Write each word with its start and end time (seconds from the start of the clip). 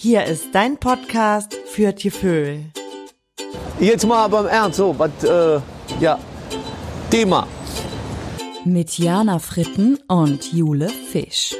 Hier 0.00 0.26
ist 0.26 0.50
dein 0.52 0.78
Podcast 0.78 1.56
für 1.66 1.92
Tieföhl. 1.92 2.66
Jetzt 3.80 4.06
mal 4.06 4.28
beim 4.28 4.46
Ernst, 4.46 4.76
so, 4.76 4.96
was, 4.96 5.10
äh, 5.24 5.60
ja, 5.98 6.20
Thema. 7.10 7.48
Mit 8.64 8.96
Jana 8.96 9.40
Fritten 9.40 9.98
und 10.06 10.52
Jule 10.52 10.88
Fisch. 10.88 11.56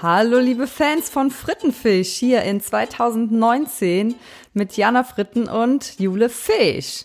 Hallo 0.00 0.38
liebe 0.38 0.66
Fans 0.66 1.10
von 1.10 1.30
Frittenfisch 1.30 2.14
hier 2.14 2.40
in 2.44 2.62
2019 2.62 4.14
mit 4.54 4.74
Jana 4.78 5.04
Fritten 5.04 5.50
und 5.50 6.00
Jule 6.00 6.30
Fisch. 6.30 7.04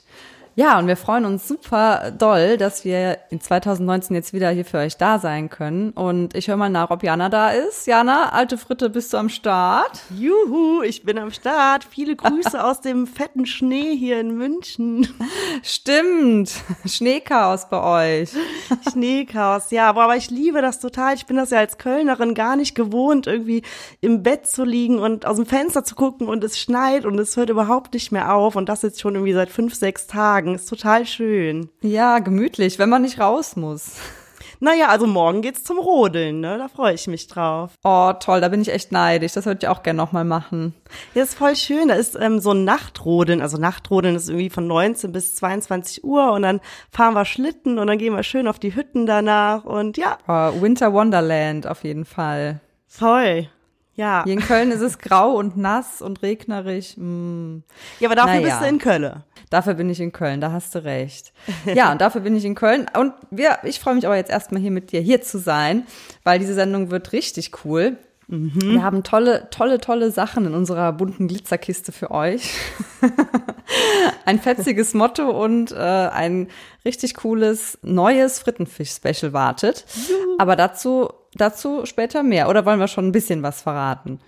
Ja, 0.59 0.79
und 0.79 0.87
wir 0.87 0.97
freuen 0.97 1.25
uns 1.25 1.47
super 1.47 2.09
doll, 2.09 2.57
dass 2.57 2.83
wir 2.83 3.19
in 3.29 3.39
2019 3.39 4.15
jetzt 4.15 4.33
wieder 4.33 4.49
hier 4.49 4.65
für 4.65 4.79
euch 4.79 4.97
da 4.97 5.19
sein 5.19 5.51
können. 5.51 5.91
Und 5.91 6.35
ich 6.35 6.47
höre 6.47 6.57
mal 6.57 6.71
nach, 6.71 6.89
ob 6.89 7.03
Jana 7.03 7.29
da 7.29 7.51
ist. 7.51 7.85
Jana, 7.85 8.29
alte 8.29 8.57
Fritte, 8.57 8.89
bist 8.89 9.13
du 9.13 9.17
am 9.17 9.29
Start? 9.29 10.01
Juhu, 10.09 10.81
ich 10.81 11.03
bin 11.03 11.19
am 11.19 11.29
Start. 11.29 11.83
Viele 11.83 12.15
Grüße 12.15 12.63
aus 12.63 12.81
dem 12.81 13.05
fetten 13.05 13.45
Schnee 13.45 13.95
hier 13.95 14.19
in 14.19 14.35
München. 14.35 15.07
Stimmt, 15.61 16.51
Schneechaos 16.87 17.69
bei 17.69 18.23
euch. 18.23 18.31
Schneechaos, 18.91 19.69
ja, 19.69 19.89
aber 19.89 20.15
ich 20.15 20.31
liebe 20.31 20.63
das 20.63 20.79
total. 20.79 21.13
Ich 21.13 21.27
bin 21.27 21.37
das 21.37 21.51
ja 21.51 21.59
als 21.59 21.77
Kölnerin 21.77 22.33
gar 22.33 22.55
nicht 22.55 22.73
gewohnt, 22.73 23.27
irgendwie 23.27 23.61
im 24.01 24.23
Bett 24.23 24.47
zu 24.47 24.63
liegen 24.63 24.97
und 24.97 25.27
aus 25.27 25.35
dem 25.35 25.45
Fenster 25.45 25.83
zu 25.83 25.93
gucken 25.93 26.27
und 26.27 26.43
es 26.43 26.57
schneit 26.57 27.05
und 27.05 27.19
es 27.19 27.37
hört 27.37 27.51
überhaupt 27.51 27.93
nicht 27.93 28.11
mehr 28.11 28.33
auf. 28.33 28.55
Und 28.55 28.69
das 28.69 28.81
jetzt 28.81 29.01
schon 29.01 29.13
irgendwie 29.13 29.33
seit 29.33 29.51
fünf, 29.51 29.75
sechs 29.75 30.07
Tagen. 30.07 30.46
Ist 30.55 30.69
total 30.69 31.05
schön. 31.05 31.69
Ja, 31.81 32.19
gemütlich, 32.19 32.79
wenn 32.79 32.89
man 32.89 33.01
nicht 33.01 33.19
raus 33.19 33.55
muss. 33.55 33.95
Naja, 34.59 34.87
also 34.87 35.05
morgen 35.05 35.41
geht's 35.41 35.63
zum 35.63 35.77
Rodeln, 35.77 36.39
ne? 36.39 36.57
Da 36.57 36.67
freue 36.67 36.93
ich 36.93 37.05
mich 37.07 37.27
drauf. 37.27 37.73
Oh, 37.83 38.11
toll, 38.19 38.41
da 38.41 38.47
bin 38.47 38.61
ich 38.61 38.69
echt 38.69 38.91
neidisch. 38.91 39.33
Das 39.33 39.45
würde 39.45 39.59
ich 39.61 39.67
auch 39.67 39.83
gerne 39.83 39.97
nochmal 39.97 40.25
machen. 40.25 40.73
Ja, 41.13 41.23
ist 41.23 41.35
voll 41.35 41.55
schön. 41.55 41.89
Da 41.89 41.93
ist 41.93 42.17
ähm, 42.19 42.39
so 42.39 42.51
ein 42.51 42.63
Nachtrodeln. 42.63 43.41
Also 43.41 43.57
Nachtrodeln 43.57 44.15
ist 44.15 44.29
irgendwie 44.29 44.49
von 44.49 44.65
19 44.65 45.11
bis 45.11 45.35
22 45.35 46.03
Uhr 46.03 46.31
und 46.31 46.41
dann 46.41 46.59
fahren 46.91 47.13
wir 47.13 47.25
Schlitten 47.25 47.77
und 47.77 47.87
dann 47.87 47.99
gehen 47.99 48.15
wir 48.15 48.23
schön 48.23 48.47
auf 48.47 48.57
die 48.57 48.75
Hütten 48.75 49.05
danach 49.05 49.63
und 49.63 49.97
ja. 49.97 50.17
Oh, 50.27 50.61
Winter 50.61 50.91
Wonderland 50.91 51.67
auf 51.67 51.83
jeden 51.83 52.05
Fall. 52.05 52.59
Voll. 52.87 53.49
Ja. 53.97 54.23
Hier 54.23 54.33
in 54.33 54.39
Köln 54.39 54.71
ist 54.71 54.81
es 54.81 54.99
grau 54.99 55.33
und 55.33 55.57
nass 55.57 56.01
und 56.01 56.21
regnerisch. 56.21 56.95
Mm. 56.97 57.63
Ja, 57.99 58.07
aber 58.07 58.15
dafür 58.15 58.35
Naja. 58.35 58.47
bist 58.47 58.61
du 58.61 58.65
in 58.65 58.77
Köln. 58.77 59.23
Dafür 59.49 59.73
bin 59.73 59.89
ich 59.89 59.99
in 59.99 60.11
Köln, 60.11 60.39
da 60.39 60.51
hast 60.51 60.75
du 60.75 60.83
recht. 60.83 61.33
Ja, 61.65 61.91
und 61.91 62.01
dafür 62.01 62.21
bin 62.21 62.35
ich 62.35 62.45
in 62.45 62.53
Köln. 62.53 62.85
Und 62.97 63.13
wir, 63.31 63.59
ich 63.63 63.79
freue 63.79 63.95
mich 63.95 64.05
aber 64.05 64.15
jetzt 64.15 64.29
erstmal 64.29 64.61
hier 64.61 64.71
mit 64.71 64.91
dir 64.91 65.01
hier 65.01 65.21
zu 65.21 65.39
sein, 65.39 65.87
weil 66.23 66.37
diese 66.37 66.53
Sendung 66.53 66.91
wird 66.91 67.11
richtig 67.11 67.65
cool. 67.65 67.97
Wir 68.29 68.83
haben 68.83 69.03
tolle, 69.03 69.49
tolle, 69.51 69.79
tolle 69.79 70.11
Sachen 70.11 70.45
in 70.45 70.53
unserer 70.53 70.91
bunten 70.91 71.29
Glitzerkiste 71.29 71.93
für 71.93 72.11
euch. 72.11 72.51
ein 74.25 74.39
fetziges 74.39 74.93
Motto 74.93 75.29
und 75.29 75.71
äh, 75.71 75.75
ein 75.75 76.49
richtig 76.83 77.13
cooles 77.15 77.77
neues 77.83 78.39
Frittenfisch-Special 78.39 79.31
wartet. 79.31 79.85
Aber 80.39 80.57
dazu, 80.57 81.07
dazu 81.37 81.85
später 81.85 82.23
mehr. 82.23 82.49
Oder 82.49 82.65
wollen 82.65 82.79
wir 82.79 82.87
schon 82.87 83.07
ein 83.07 83.11
bisschen 83.11 83.43
was 83.43 83.61
verraten? 83.61 84.19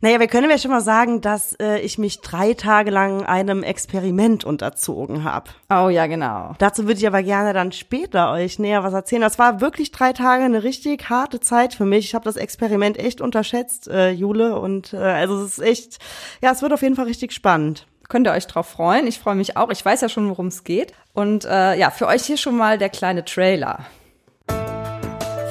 Naja, 0.00 0.20
wir 0.20 0.28
können 0.28 0.48
ja 0.48 0.58
schon 0.58 0.70
mal 0.70 0.80
sagen, 0.80 1.20
dass 1.20 1.54
äh, 1.54 1.80
ich 1.80 1.98
mich 1.98 2.20
drei 2.20 2.54
Tage 2.54 2.90
lang 2.90 3.24
einem 3.24 3.64
Experiment 3.64 4.44
unterzogen 4.44 5.24
habe. 5.24 5.50
Oh 5.68 5.88
ja, 5.88 6.06
genau. 6.06 6.54
Dazu 6.58 6.86
würde 6.86 7.00
ich 7.00 7.06
aber 7.06 7.24
gerne 7.24 7.52
dann 7.52 7.72
später 7.72 8.30
euch 8.30 8.60
näher 8.60 8.84
was 8.84 8.94
erzählen. 8.94 9.22
Das 9.22 9.40
war 9.40 9.60
wirklich 9.60 9.90
drei 9.90 10.12
Tage 10.12 10.44
eine 10.44 10.62
richtig 10.62 11.10
harte 11.10 11.40
Zeit 11.40 11.74
für 11.74 11.84
mich. 11.84 12.04
Ich 12.04 12.14
habe 12.14 12.24
das 12.24 12.36
Experiment 12.36 12.96
echt 12.96 13.20
unterschätzt, 13.20 13.88
äh, 13.88 14.10
Jule. 14.10 14.60
Und 14.60 14.92
äh, 14.92 14.98
also 14.98 15.42
es 15.42 15.58
ist 15.58 15.64
echt, 15.64 15.98
ja, 16.42 16.52
es 16.52 16.62
wird 16.62 16.72
auf 16.72 16.82
jeden 16.82 16.94
Fall 16.94 17.06
richtig 17.06 17.32
spannend. 17.32 17.88
Könnt 18.08 18.26
ihr 18.28 18.32
euch 18.32 18.46
drauf 18.46 18.68
freuen? 18.68 19.06
Ich 19.08 19.18
freue 19.18 19.34
mich 19.34 19.56
auch. 19.56 19.70
Ich 19.70 19.84
weiß 19.84 20.00
ja 20.00 20.08
schon, 20.08 20.28
worum 20.28 20.46
es 20.46 20.62
geht. 20.62 20.92
Und 21.12 21.44
äh, 21.44 21.76
ja, 21.76 21.90
für 21.90 22.06
euch 22.06 22.22
hier 22.22 22.36
schon 22.36 22.56
mal 22.56 22.78
der 22.78 22.88
kleine 22.88 23.24
Trailer. 23.24 23.80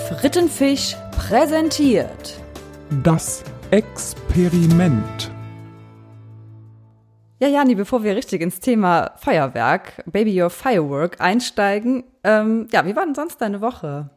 Frittenfisch 0.07 0.95
präsentiert. 1.11 2.39
Das 3.03 3.43
Experiment. 3.71 5.29
Ja, 7.39 7.49
Jani, 7.49 7.75
bevor 7.75 8.03
wir 8.03 8.15
richtig 8.15 8.39
ins 8.41 8.61
Thema 8.61 9.11
Feuerwerk, 9.17 10.01
Baby 10.05 10.41
Your 10.41 10.49
Firework 10.49 11.19
einsteigen, 11.19 12.05
ähm, 12.23 12.69
ja, 12.71 12.85
wie 12.85 12.95
war 12.95 13.03
denn 13.03 13.15
sonst 13.15 13.41
deine 13.41 13.59
Woche? 13.59 14.09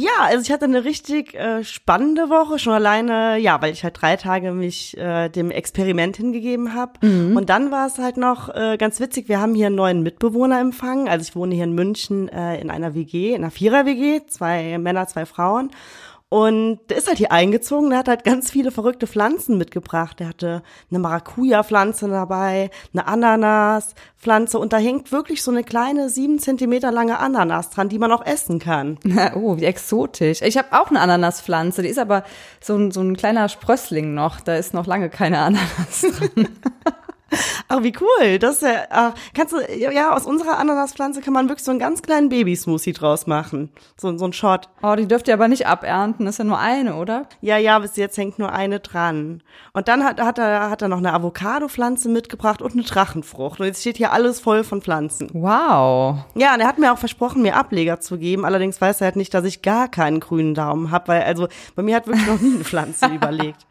Ja, 0.00 0.10
also 0.20 0.42
ich 0.42 0.52
hatte 0.52 0.66
eine 0.66 0.84
richtig 0.84 1.34
äh, 1.34 1.64
spannende 1.64 2.30
Woche, 2.30 2.60
schon 2.60 2.72
alleine, 2.72 3.36
ja, 3.38 3.60
weil 3.60 3.72
ich 3.72 3.82
halt 3.82 4.00
drei 4.00 4.14
Tage 4.14 4.52
mich 4.52 4.96
äh, 4.96 5.28
dem 5.28 5.50
Experiment 5.50 6.16
hingegeben 6.16 6.72
habe. 6.72 6.92
Und 7.34 7.50
dann 7.50 7.72
war 7.72 7.88
es 7.88 7.98
halt 7.98 8.16
noch 8.16 8.48
äh, 8.54 8.76
ganz 8.78 9.00
witzig, 9.00 9.28
wir 9.28 9.40
haben 9.40 9.56
hier 9.56 9.66
einen 9.66 9.74
neuen 9.74 10.04
Mitbewohner 10.04 10.60
empfangen. 10.60 11.08
Also 11.08 11.24
ich 11.28 11.34
wohne 11.34 11.56
hier 11.56 11.64
in 11.64 11.72
München 11.72 12.28
äh, 12.28 12.60
in 12.60 12.70
einer 12.70 12.94
WG, 12.94 13.30
in 13.30 13.42
einer 13.42 13.50
Vierer-WG, 13.50 14.20
zwei 14.28 14.78
Männer, 14.78 15.08
zwei 15.08 15.26
Frauen. 15.26 15.72
Und 16.30 16.80
der 16.90 16.98
ist 16.98 17.08
halt 17.08 17.16
hier 17.16 17.32
eingezogen, 17.32 17.88
der 17.88 18.00
hat 18.00 18.08
halt 18.08 18.22
ganz 18.22 18.50
viele 18.50 18.70
verrückte 18.70 19.06
Pflanzen 19.06 19.56
mitgebracht. 19.56 20.20
Der 20.20 20.28
hatte 20.28 20.62
eine 20.90 20.98
Maracuja-Pflanze 20.98 22.06
dabei, 22.08 22.70
eine 22.92 23.06
Ananas-Pflanze 23.06 24.58
und 24.58 24.74
da 24.74 24.76
hängt 24.76 25.10
wirklich 25.10 25.42
so 25.42 25.50
eine 25.50 25.64
kleine 25.64 26.10
sieben 26.10 26.38
Zentimeter 26.38 26.92
lange 26.92 27.18
Ananas 27.18 27.70
dran, 27.70 27.88
die 27.88 27.98
man 27.98 28.12
auch 28.12 28.26
essen 28.26 28.58
kann. 28.58 28.98
oh, 29.36 29.56
wie 29.56 29.64
exotisch. 29.64 30.42
Ich 30.42 30.58
habe 30.58 30.68
auch 30.72 30.90
eine 30.90 31.00
Ananaspflanze, 31.00 31.80
die 31.80 31.88
ist 31.88 31.98
aber 31.98 32.24
so 32.60 32.76
ein, 32.76 32.90
so 32.90 33.00
ein 33.00 33.16
kleiner 33.16 33.48
Sprössling 33.48 34.12
noch. 34.12 34.40
Da 34.40 34.56
ist 34.56 34.74
noch 34.74 34.86
lange 34.86 35.08
keine 35.08 35.38
Ananas 35.38 36.02
dran. 36.02 36.48
Ach, 37.68 37.82
wie 37.82 37.92
cool. 38.00 38.38
Das 38.38 38.56
ist 38.56 38.62
ja, 38.62 38.84
ach, 38.90 39.12
kannst 39.34 39.52
du, 39.52 39.58
ja, 39.76 40.14
aus 40.14 40.24
unserer 40.24 40.58
Ananaspflanze 40.58 41.20
kann 41.20 41.34
man 41.34 41.48
wirklich 41.48 41.64
so 41.64 41.70
einen 41.70 41.80
ganz 41.80 42.00
kleinen 42.00 42.30
Babysmoothie 42.30 42.94
draus 42.94 43.26
machen. 43.26 43.70
So, 43.96 44.16
so 44.16 44.24
ein 44.24 44.32
Shot. 44.32 44.68
Oh, 44.82 44.94
die 44.96 45.06
dürft 45.06 45.28
ihr 45.28 45.34
aber 45.34 45.48
nicht 45.48 45.66
abernten. 45.66 46.24
Das 46.24 46.36
ist 46.36 46.38
ja 46.38 46.44
nur 46.44 46.58
eine, 46.58 46.94
oder? 46.94 47.26
Ja, 47.40 47.58
ja, 47.58 47.78
bis 47.78 47.96
jetzt 47.96 48.16
hängt 48.16 48.38
nur 48.38 48.52
eine 48.52 48.80
dran. 48.80 49.42
Und 49.74 49.88
dann 49.88 50.04
hat, 50.04 50.20
hat 50.20 50.38
er, 50.38 50.70
hat 50.70 50.80
er 50.80 50.88
noch 50.88 50.98
eine 50.98 51.12
Avocado-Pflanze 51.12 52.08
mitgebracht 52.08 52.62
und 52.62 52.72
eine 52.72 52.82
Drachenfrucht. 52.82 53.60
Und 53.60 53.66
jetzt 53.66 53.80
steht 53.82 53.98
hier 53.98 54.12
alles 54.12 54.40
voll 54.40 54.64
von 54.64 54.80
Pflanzen. 54.80 55.28
Wow. 55.34 56.18
Ja, 56.34 56.54
und 56.54 56.60
er 56.60 56.66
hat 56.66 56.78
mir 56.78 56.92
auch 56.92 56.98
versprochen, 56.98 57.42
mir 57.42 57.56
Ableger 57.56 58.00
zu 58.00 58.18
geben. 58.18 58.44
Allerdings 58.46 58.80
weiß 58.80 59.02
er 59.02 59.06
halt 59.06 59.16
nicht, 59.16 59.34
dass 59.34 59.44
ich 59.44 59.60
gar 59.60 59.88
keinen 59.88 60.20
grünen 60.20 60.54
Daumen 60.54 60.90
habe, 60.90 61.08
weil, 61.08 61.22
also, 61.22 61.48
bei 61.74 61.82
mir 61.82 61.96
hat 61.96 62.06
wirklich 62.06 62.26
noch 62.26 62.40
nie 62.40 62.54
eine 62.54 62.64
Pflanze 62.64 63.06
überlegt. 63.14 63.66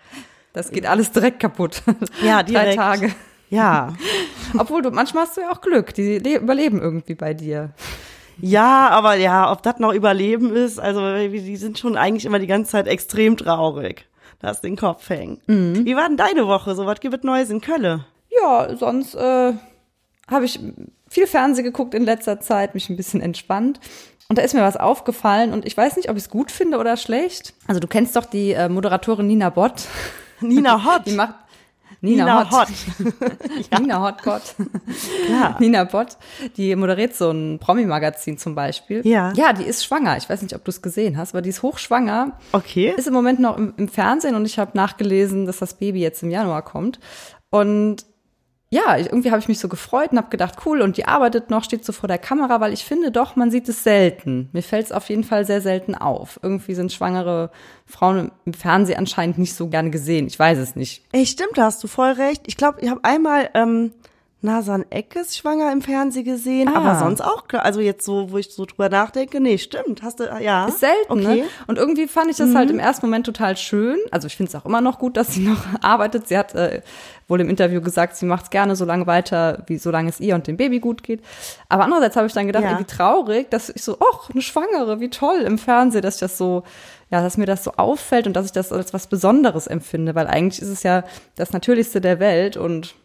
Das 0.54 0.72
geht 0.72 0.86
alles 0.86 1.12
direkt 1.12 1.40
kaputt. 1.40 1.84
Ja, 2.24 2.42
Drei 2.42 2.44
direkt. 2.44 2.76
Tage. 2.78 3.12
Ja. 3.50 3.94
Obwohl 4.58 4.82
du, 4.82 4.92
manchmal 4.92 5.24
hast 5.24 5.38
du 5.38 5.42
ja 5.42 5.52
auch 5.52 5.62
Glück. 5.62 5.94
Die 5.94 6.20
le- 6.20 6.38
überleben 6.40 6.82
irgendwie 6.82 7.16
bei 7.16 7.34
dir. 7.34 7.72
Ja, 8.40 8.90
aber 8.90 9.16
ja, 9.16 9.52
ob 9.52 9.64
das 9.64 9.80
noch 9.80 9.94
Überleben 9.94 10.56
ist, 10.56 10.80
also 10.80 11.16
die 11.16 11.58
sind 11.58 11.80
schon 11.80 11.98
eigentlich 11.98 12.26
immer 12.26 12.38
die 12.40 12.46
ganze 12.48 12.72
Zeit 12.72 12.88
extrem 12.88 13.36
traurig. 13.36 14.06
Da 14.40 14.50
hast 14.50 14.62
den 14.64 14.76
Kopf 14.76 15.10
hängen. 15.10 15.42
Wie 15.48 15.96
war 15.96 16.08
denn 16.08 16.18
deine 16.18 16.46
Woche? 16.48 16.76
So 16.76 16.86
was 16.86 17.00
gibt 17.00 17.16
es 17.16 17.24
Neues 17.24 17.50
in 17.50 17.62
Kölle? 17.62 18.06
Ja, 18.30 18.76
sonst 18.76 19.16
äh, 19.16 19.54
habe 20.30 20.46
ich 20.46 20.60
viel 21.10 21.26
Fernsehen 21.26 21.64
geguckt 21.66 21.96
in 21.96 22.04
letzter 22.04 22.40
Zeit, 22.40 22.76
mich 22.76 22.90
ein 22.90 22.96
bisschen 22.98 23.22
entspannt. 23.22 23.80
Und 24.30 24.38
da 24.38 24.44
ist 24.44 24.54
mir 24.54 24.62
was 24.62 24.78
aufgefallen 24.78 25.52
und 25.54 25.66
ich 25.66 25.76
weiß 25.76 25.96
nicht, 25.96 26.10
ob 26.10 26.18
ich 26.18 26.24
es 26.24 26.30
gut 26.30 26.52
finde 26.52 26.78
oder 26.78 26.96
schlecht. 26.98 27.56
Also 27.66 27.80
du 27.80 27.88
kennst 27.88 28.16
doch 28.16 28.26
die 28.26 28.52
äh, 28.52 28.70
Moderatorin 28.70 29.26
Nina 29.26 29.50
Bott. 29.50 29.86
Nina 30.42 30.84
Hott. 30.86 31.08
Die 31.08 31.14
macht 31.14 31.34
Nina, 32.02 32.26
Nina 32.26 32.52
Hott. 32.52 32.70
Hott. 32.70 33.80
Nina 33.80 34.02
Hotbot. 34.06 34.56
Ja. 35.30 35.58
Nina 35.60 35.84
Bott, 35.86 36.18
die 36.58 36.76
moderiert 36.76 37.16
so 37.16 37.32
ein 37.32 37.60
Promi-Magazin 37.60 38.38
zum 38.38 38.56
Beispiel. 38.56 39.06
Ja. 39.06 39.34
Ja, 39.36 39.54
die 39.54 39.64
ist 39.64 39.84
schwanger. 39.84 40.18
Ich 40.18 40.30
weiß 40.30 40.42
nicht, 40.42 40.56
ob 40.56 40.64
du 40.64 40.70
es 40.70 40.82
gesehen 40.82 41.18
hast, 41.18 41.34
aber 41.34 41.42
die 41.42 41.50
ist 41.50 41.64
hochschwanger. 41.64 42.38
Okay. 42.52 42.94
Ist 42.96 43.08
im 43.08 43.14
Moment 43.14 43.40
noch 43.40 43.58
im, 43.58 43.74
im 43.78 43.88
Fernsehen 43.88 44.36
und 44.36 44.46
ich 44.46 44.60
habe 44.60 44.72
nachgelesen, 44.76 45.46
dass 45.46 45.58
das 45.58 45.74
Baby 45.76 46.02
jetzt 46.02 46.22
im 46.24 46.30
Januar 46.30 46.62
kommt. 46.62 47.00
Und 47.50 48.06
ja, 48.70 48.98
irgendwie 48.98 49.32
habe 49.32 49.40
ich 49.40 49.48
mich 49.48 49.60
so 49.60 49.70
gefreut 49.70 50.12
und 50.12 50.18
habe 50.18 50.30
gedacht, 50.30 50.56
cool, 50.66 50.82
und 50.82 50.98
die 50.98 51.06
arbeitet 51.06 51.50
noch, 51.50 51.64
steht 51.64 51.86
so 51.86 51.94
vor 51.94 52.08
der 52.08 52.18
Kamera, 52.18 52.60
weil 52.60 52.74
ich 52.74 52.84
finde 52.84 53.12
doch, 53.12 53.38
man 53.38 53.50
sieht 53.50 53.70
es 53.70 53.84
selten. 53.84 54.50
Mir 54.52 54.62
fällt 54.62 54.88
es 54.88 54.92
auf 54.92 55.08
jeden 55.08 55.24
Fall 55.24 55.46
sehr 55.46 55.62
selten 55.62 55.96
auf. 55.96 56.38
Irgendwie 56.44 56.74
sind 56.74 56.92
schwangere 56.92 57.50
Frauen 57.86 58.32
im 58.44 58.54
Fernsehen 58.54 58.98
anscheinend 58.98 59.38
nicht 59.38 59.56
so 59.56 59.68
gerne 59.68 59.90
gesehen. 59.90 60.28
Ich 60.28 60.38
weiß 60.38 60.58
es 60.58 60.76
nicht. 60.76 61.06
Ey, 61.14 61.26
stimmt, 61.26 61.58
da 61.58 61.64
hast 61.64 61.82
du 61.82 61.88
voll 61.88 62.12
recht. 62.12 62.44
Ich 62.48 62.58
glaube, 62.58 62.80
ich 62.82 62.90
habe 62.90 63.04
einmal 63.06 63.50
ähm, 63.54 63.94
Nasan 64.48 64.86
Eckes 64.90 65.38
schwanger 65.38 65.72
im 65.72 65.82
Fernsehen 65.82 66.26
gesehen, 66.26 66.68
Ah. 66.68 66.78
aber 66.78 67.00
sonst 67.00 67.22
auch. 67.22 67.44
Also 67.54 67.80
jetzt 67.82 68.04
so, 68.06 68.32
wo 68.32 68.38
ich 68.38 68.50
so 68.54 68.66
drüber 68.66 68.90
nachdenke, 68.90 69.40
nee, 69.40 69.58
stimmt, 69.58 70.02
hast 70.02 70.20
du, 70.20 70.24
ja. 70.42 70.66
Ist 70.68 70.80
selten, 70.80 71.12
okay. 71.12 71.22
Mhm. 71.22 71.36
ne? 71.42 71.44
Und 71.68 71.78
irgendwie 71.78 72.08
fand 72.08 72.32
ich 72.32 72.38
das 72.38 72.56
halt 72.56 72.72
im 72.72 72.80
ersten 72.80 73.06
Moment 73.06 73.26
total 73.26 73.56
schön. 73.58 73.98
Also 74.12 74.26
ich 74.28 74.36
finde 74.36 74.50
es 74.50 74.56
auch 74.56 74.66
immer 74.66 74.82
noch 74.82 74.98
gut, 75.00 75.16
dass 75.18 75.34
sie 75.34 75.42
noch 75.48 75.64
arbeitet. 75.82 76.28
Sie 76.28 76.38
hat 76.38 76.56
äh, 76.56 76.82
wohl 77.28 77.42
im 77.42 77.50
Interview 77.50 77.82
gesagt, 77.82 78.16
sie 78.16 78.26
macht 78.26 78.46
es 78.46 78.50
gerne 78.50 78.76
so 78.76 78.86
lange 78.86 79.06
weiter, 79.06 79.64
wie 79.68 79.78
solange 79.78 80.10
es 80.10 80.20
ihr 80.20 80.34
und 80.36 80.48
dem 80.48 80.58
Baby 80.58 80.80
gut 80.80 81.04
geht. 81.04 81.22
Aber 81.70 81.84
andererseits 81.84 82.16
habe 82.16 82.26
ich 82.28 82.34
dann 82.34 82.48
gedacht, 82.48 82.64
Ja. 82.64 82.72
ey, 82.74 82.80
wie 82.80 82.86
traurig, 82.86 83.52
dass 83.52 83.70
ich 83.70 83.84
so, 83.84 83.98
ach, 84.00 84.30
eine 84.32 84.42
Schwangere, 84.42 85.00
wie 85.02 85.10
toll 85.10 85.40
im 85.42 85.58
Fernsehen, 85.58 86.02
dass 86.02 86.16
ich 86.16 86.20
das 86.22 86.38
so, 86.38 86.64
ja, 87.12 87.22
dass 87.22 87.36
mir 87.38 87.46
das 87.46 87.64
so 87.66 87.72
auffällt 87.78 88.28
und 88.28 88.34
dass 88.34 88.46
ich 88.46 88.52
das 88.54 88.72
als 88.72 88.94
was 88.94 89.08
Besonderes 89.08 89.68
empfinde, 89.68 90.16
weil 90.16 90.28
eigentlich 90.28 90.62
ist 90.62 90.70
es 90.70 90.84
ja 90.84 91.04
das 91.36 91.52
Natürlichste 91.52 92.00
der 92.02 92.20
Welt 92.20 92.56
und 92.58 92.96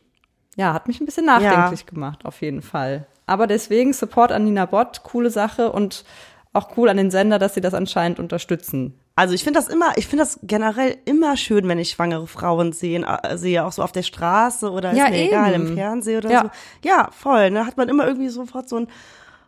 ja, 0.56 0.72
hat 0.74 0.88
mich 0.88 1.00
ein 1.00 1.06
bisschen 1.06 1.26
nachdenklich 1.26 1.86
gemacht, 1.86 2.24
auf 2.24 2.40
jeden 2.42 2.62
Fall. 2.62 3.06
Aber 3.26 3.46
deswegen 3.46 3.92
Support 3.92 4.32
an 4.32 4.44
Nina 4.44 4.66
Bott, 4.66 5.02
coole 5.04 5.30
Sache 5.30 5.72
und 5.72 6.04
auch 6.52 6.76
cool 6.76 6.88
an 6.90 6.96
den 6.98 7.10
Sender, 7.10 7.38
dass 7.38 7.54
sie 7.54 7.60
das 7.62 7.72
anscheinend 7.72 8.18
unterstützen. 8.18 8.98
Also 9.14 9.34
ich 9.34 9.44
finde 9.44 9.58
das 9.58 9.68
immer, 9.68 9.96
ich 9.96 10.06
finde 10.06 10.24
das 10.24 10.40
generell 10.42 10.96
immer 11.04 11.36
schön, 11.36 11.68
wenn 11.68 11.78
ich 11.78 11.90
schwangere 11.90 12.26
Frauen 12.26 12.72
sehen, 12.72 13.04
äh, 13.04 13.36
sehe, 13.38 13.64
auch 13.64 13.72
so 13.72 13.82
auf 13.82 13.92
der 13.92 14.02
Straße 14.02 14.70
oder 14.70 14.92
Ja, 14.92 15.04
ist 15.06 15.10
mir 15.12 15.26
egal, 15.28 15.54
eben. 15.54 15.66
im 15.68 15.74
Fernsehen 15.74 16.18
oder 16.18 16.30
Ja. 16.30 16.42
so. 16.42 16.50
Ja, 16.88 17.08
voll, 17.12 17.50
ne? 17.50 17.66
Hat 17.66 17.76
man 17.76 17.88
immer 17.88 18.06
irgendwie 18.06 18.28
sofort 18.30 18.68
so 18.68 18.76
ein, 18.76 18.88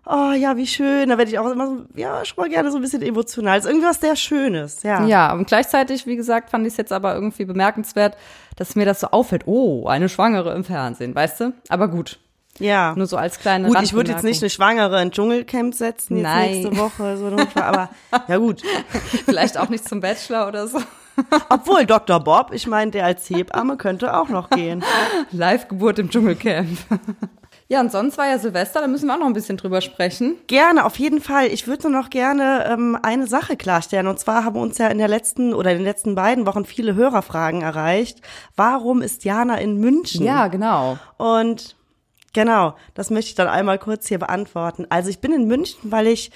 oh 0.06 0.32
ja, 0.32 0.56
wie 0.56 0.66
schön. 0.66 1.08
Da 1.08 1.18
werde 1.18 1.30
ich 1.30 1.38
auch 1.38 1.50
immer 1.50 1.66
so, 1.66 1.84
ja, 1.94 2.24
schon 2.24 2.36
mal 2.42 2.48
gerne 2.50 2.70
so 2.70 2.76
ein 2.78 2.82
bisschen 2.82 3.02
emotional. 3.02 3.58
ist 3.58 3.66
irgendwie 3.66 3.86
was 3.86 4.00
sehr 4.00 4.16
Schönes, 4.16 4.82
ja. 4.82 5.04
Ja, 5.06 5.32
und 5.32 5.46
gleichzeitig, 5.46 6.06
wie 6.06 6.16
gesagt, 6.16 6.50
fand 6.50 6.66
ich 6.66 6.72
es 6.74 6.76
jetzt 6.76 6.92
aber 6.92 7.14
irgendwie 7.14 7.44
bemerkenswert, 7.44 8.16
dass 8.56 8.76
mir 8.76 8.84
das 8.86 9.00
so 9.00 9.08
auffällt. 9.08 9.46
Oh, 9.46 9.86
eine 9.86 10.08
Schwangere 10.08 10.54
im 10.54 10.64
Fernsehen, 10.64 11.14
weißt 11.14 11.40
du? 11.40 11.52
Aber 11.68 11.88
gut, 11.88 12.18
Ja. 12.58 12.94
nur 12.96 13.06
so 13.06 13.16
als 13.16 13.38
kleine 13.38 13.68
Gut, 13.68 13.82
ich 13.82 13.92
würde 13.94 14.12
jetzt 14.12 14.24
nicht 14.24 14.42
eine 14.42 14.50
Schwangere 14.50 15.00
in 15.02 15.10
Dschungelcamp 15.10 15.74
setzen, 15.74 16.16
jetzt 16.16 16.22
Nein. 16.24 16.50
nächste 16.50 16.76
Woche, 16.76 17.16
so 17.16 17.60
aber 17.60 17.90
ja 18.28 18.36
gut. 18.36 18.62
Vielleicht 19.24 19.58
auch 19.58 19.68
nicht 19.68 19.88
zum 19.88 20.00
Bachelor 20.00 20.48
oder 20.48 20.66
so. 20.68 20.78
Obwohl 21.48 21.86
Dr. 21.86 22.18
Bob, 22.20 22.50
ich 22.52 22.66
meine, 22.66 22.90
der 22.90 23.06
als 23.06 23.28
Hebamme 23.30 23.76
könnte 23.76 24.16
auch 24.16 24.28
noch 24.28 24.50
gehen. 24.50 24.82
Live-Geburt 25.30 26.00
im 26.00 26.10
Dschungelcamp. 26.10 26.76
Ja, 27.68 27.80
und 27.80 27.90
sonst 27.90 28.18
war 28.18 28.26
ja 28.26 28.38
Silvester, 28.38 28.80
da 28.80 28.86
müssen 28.86 29.06
wir 29.06 29.14
auch 29.14 29.18
noch 29.18 29.26
ein 29.26 29.32
bisschen 29.32 29.56
drüber 29.56 29.80
sprechen. 29.80 30.36
Gerne, 30.46 30.84
auf 30.84 30.98
jeden 30.98 31.20
Fall. 31.20 31.46
Ich 31.46 31.66
würde 31.66 31.90
nur 31.90 32.02
noch 32.02 32.10
gerne 32.10 32.66
ähm, 32.68 32.98
eine 33.02 33.26
Sache 33.26 33.56
klarstellen. 33.56 34.06
Und 34.06 34.18
zwar 34.18 34.44
haben 34.44 34.56
uns 34.56 34.76
ja 34.78 34.88
in 34.88 34.98
der 34.98 35.08
letzten 35.08 35.54
oder 35.54 35.70
in 35.70 35.78
den 35.78 35.84
letzten 35.84 36.14
beiden 36.14 36.46
Wochen 36.46 36.66
viele 36.66 36.94
Hörerfragen 36.94 37.62
erreicht. 37.62 38.20
Warum 38.54 39.00
ist 39.00 39.24
Jana 39.24 39.56
in 39.56 39.78
München? 39.78 40.24
Ja, 40.26 40.48
genau. 40.48 40.98
Und 41.16 41.74
genau, 42.34 42.74
das 42.92 43.08
möchte 43.08 43.30
ich 43.30 43.34
dann 43.34 43.48
einmal 43.48 43.78
kurz 43.78 44.08
hier 44.08 44.18
beantworten. 44.18 44.86
Also 44.90 45.08
ich 45.08 45.20
bin 45.20 45.32
in 45.32 45.46
München, 45.46 45.90
weil 45.90 46.06
ich 46.06 46.32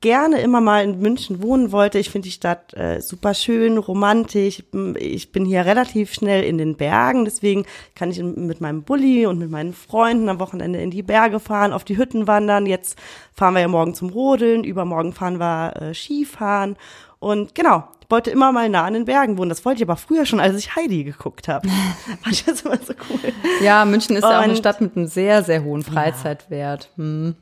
gerne 0.00 0.40
immer 0.40 0.60
mal 0.60 0.82
in 0.82 0.98
München 1.00 1.42
wohnen 1.42 1.72
wollte. 1.72 1.98
Ich 1.98 2.10
finde 2.10 2.26
die 2.26 2.32
Stadt 2.32 2.72
äh, 2.74 3.00
super 3.00 3.34
schön, 3.34 3.76
romantisch. 3.76 4.62
Ich 4.98 5.32
bin 5.32 5.44
hier 5.44 5.66
relativ 5.66 6.14
schnell 6.14 6.42
in 6.44 6.56
den 6.58 6.76
Bergen, 6.76 7.24
deswegen 7.26 7.66
kann 7.94 8.10
ich 8.10 8.22
mit 8.22 8.60
meinem 8.60 8.82
Bulli 8.82 9.26
und 9.26 9.38
mit 9.38 9.50
meinen 9.50 9.74
Freunden 9.74 10.28
am 10.28 10.40
Wochenende 10.40 10.80
in 10.80 10.90
die 10.90 11.02
Berge 11.02 11.38
fahren, 11.38 11.72
auf 11.72 11.84
die 11.84 11.98
Hütten 11.98 12.26
wandern. 12.26 12.64
Jetzt 12.66 12.98
fahren 13.34 13.54
wir 13.54 13.60
ja 13.60 13.68
morgen 13.68 13.94
zum 13.94 14.08
Rodeln, 14.10 14.64
übermorgen 14.64 15.12
fahren 15.12 15.38
wir 15.38 15.74
äh, 15.80 15.94
Skifahren. 15.94 16.76
Und 17.18 17.54
genau, 17.54 17.84
ich 18.02 18.10
wollte 18.10 18.30
immer 18.30 18.50
mal 18.52 18.70
nah 18.70 18.84
an 18.84 18.94
den 18.94 19.04
Bergen 19.04 19.36
wohnen. 19.36 19.50
Das 19.50 19.66
wollte 19.66 19.82
ich 19.82 19.88
aber 19.88 19.96
früher 19.98 20.24
schon, 20.24 20.40
als 20.40 20.56
ich 20.56 20.74
Heidi 20.74 21.04
geguckt 21.04 21.46
habe. 21.48 21.68
Fand 22.22 22.34
ich 22.34 22.44
das 22.46 22.62
immer 22.62 22.78
so 22.78 22.94
cool. 23.10 23.32
Ja, 23.62 23.84
München 23.84 24.16
ist 24.16 24.22
ja 24.22 24.30
auch 24.30 24.42
eine 24.42 24.52
Und- 24.54 24.58
Stadt 24.58 24.80
mit 24.80 24.96
einem 24.96 25.06
sehr, 25.06 25.42
sehr 25.44 25.62
hohen 25.62 25.82
Freizeitwert. 25.82 26.88
Hm. 26.96 27.34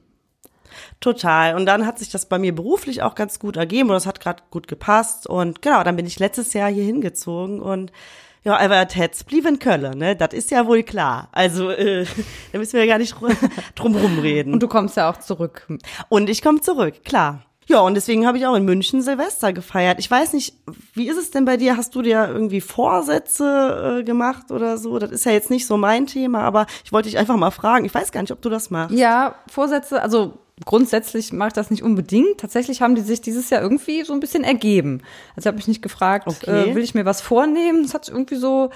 Total. 1.01 1.55
Und 1.55 1.67
dann 1.67 1.87
hat 1.87 1.99
sich 1.99 2.11
das 2.11 2.27
bei 2.27 2.39
mir 2.39 2.55
beruflich 2.55 3.03
auch 3.03 3.15
ganz 3.15 3.39
gut 3.39 3.57
ergeben 3.57 3.89
und 3.91 3.95
das 3.95 4.07
hat 4.07 4.21
gerade 4.21 4.43
gut 4.51 4.69
gepasst. 4.69 5.27
Und 5.27 5.63
genau, 5.63 5.83
dann 5.85 5.97
bin 5.97 6.07
ich 6.07 6.19
letztes 6.19 6.53
Jahr 6.53 6.71
hier 6.71 6.85
hingezogen 6.85 7.61
und 7.61 7.93
ja, 8.45 8.57
aber 8.57 8.87
Tetz 8.87 9.25
blieb 9.25 9.47
in 9.47 9.59
Köln, 9.59 9.99
ne? 9.99 10.15
Das 10.17 10.33
ist 10.33 10.51
ja 10.53 10.67
wohl 10.67 10.83
klar. 10.85 11.29
Also, 11.33 11.71
äh, 11.71 12.07
da 12.53 12.59
müssen 12.59 12.75
wir 12.75 12.85
ja 12.85 12.93
gar 12.93 12.99
nicht 12.99 13.15
drum- 13.75 13.97
rumreden. 13.97 14.53
Und 14.55 14.63
du 14.63 14.69
kommst 14.69 14.97
ja 14.97 15.11
auch 15.11 15.17
zurück. 15.19 15.67
Und 16.09 16.31
ich 16.31 16.41
komme 16.41 16.61
zurück, 16.61 17.05
klar. 17.05 17.43
Ja, 17.67 17.81
und 17.81 17.93
deswegen 17.95 18.27
habe 18.27 18.39
ich 18.39 18.47
auch 18.47 18.55
in 18.55 18.65
München 18.65 19.03
Silvester 19.03 19.53
gefeiert. 19.53 19.99
Ich 19.99 20.11
weiß 20.11 20.33
nicht, 20.33 20.55
wie 20.95 21.07
ist 21.09 21.19
es 21.19 21.31
denn 21.33 21.45
bei 21.45 21.59
dir? 21.59 21.77
Hast 21.77 21.95
du 21.95 22.01
dir 22.01 22.27
irgendwie 22.27 22.63
Vorsätze 22.63 23.99
äh, 24.01 24.05
gemacht 24.05 24.51
oder 24.51 24.79
so? 24.79 24.99
Das 24.99 25.11
ist 25.11 25.27
ja 25.27 25.33
jetzt 25.33 25.51
nicht 25.51 25.67
so 25.67 25.77
mein 25.77 26.07
Thema, 26.07 26.41
aber 26.43 26.67
ich 26.85 26.93
wollte 26.93 27.09
dich 27.09 27.19
einfach 27.19 27.37
mal 27.37 27.51
fragen. 27.51 27.85
Ich 27.85 27.95
weiß 27.95 28.13
gar 28.13 28.23
nicht, 28.23 28.33
ob 28.33 28.41
du 28.41 28.49
das 28.49 28.71
machst. 28.71 28.97
Ja, 28.97 29.35
Vorsätze, 29.51 30.01
also 30.03 30.39
grundsätzlich 30.65 31.33
mache 31.33 31.49
ich 31.49 31.55
das 31.55 31.71
nicht 31.71 31.83
unbedingt. 31.83 32.39
Tatsächlich 32.39 32.83
haben 32.83 32.95
die 32.95 33.01
sich 33.03 33.21
dieses 33.21 33.51
Jahr 33.51 33.63
irgendwie 33.63 34.05
so 34.05 34.13
ein 34.13 34.21
bisschen 34.21 34.45
ergeben. 34.45 35.03
Also 35.37 35.41
ich 35.41 35.47
habe 35.47 35.57
mich 35.57 35.69
nicht 35.69 35.83
gefragt, 35.83 36.27
Okay. 36.27 36.71
äh, 36.71 36.75
will 36.75 36.83
ich 36.83 36.95
mir 36.95 37.05
was 37.05 37.21
vornehmen? 37.21 37.85
Es 37.85 37.95
hat 37.95 38.09
irgendwie 38.09 38.37
so, 38.37 38.71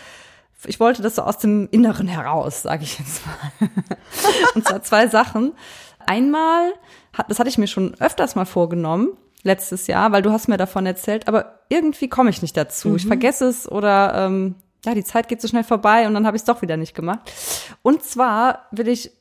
ich 0.67 0.79
wollte 0.81 1.03
das 1.03 1.17
so 1.17 1.23
aus 1.23 1.39
dem 1.39 1.69
Inneren 1.71 2.07
heraus, 2.09 2.63
sage 2.63 2.85
ich 2.85 2.99
jetzt 2.99 3.23
mal. 3.27 3.69
Und 4.55 4.67
zwar 4.67 4.83
zwei 4.83 5.09
Sachen. 5.09 5.53
Einmal, 6.07 6.73
das 7.29 7.39
hatte 7.39 7.49
ich 7.49 7.59
mir 7.59 7.67
schon 7.69 7.95
öfters 8.01 8.35
mal 8.35 8.45
vorgenommen, 8.45 9.09
letztes 9.45 9.87
Jahr, 9.87 10.13
weil 10.13 10.23
du 10.23 10.31
hast 10.31 10.49
mir 10.49 10.57
davon 10.57 10.85
erzählt, 10.87 11.29
aber 11.29 11.61
irgendwie 11.69 12.09
komme 12.09 12.31
ich 12.31 12.43
nicht 12.43 12.57
dazu. 12.57 12.97
Ich 12.97 13.07
vergesse 13.07 13.47
es 13.47 13.71
oder 13.71 14.13
ähm, 14.27 14.55
ja, 14.85 14.95
die 14.95 15.05
Zeit 15.05 15.29
geht 15.29 15.41
so 15.41 15.47
schnell 15.49 15.63
vorbei 15.65 16.07
und 16.09 16.15
dann 16.15 16.27
habe 16.27 16.37
ich 16.37 16.43
es 16.43 16.47
doch 16.47 16.61
wieder 16.63 16.77
nicht 16.77 16.95
gemacht. 16.95 17.21
Und 17.83 18.03
zwar 18.05 18.67
will 18.73 18.89
ich, 18.89 19.13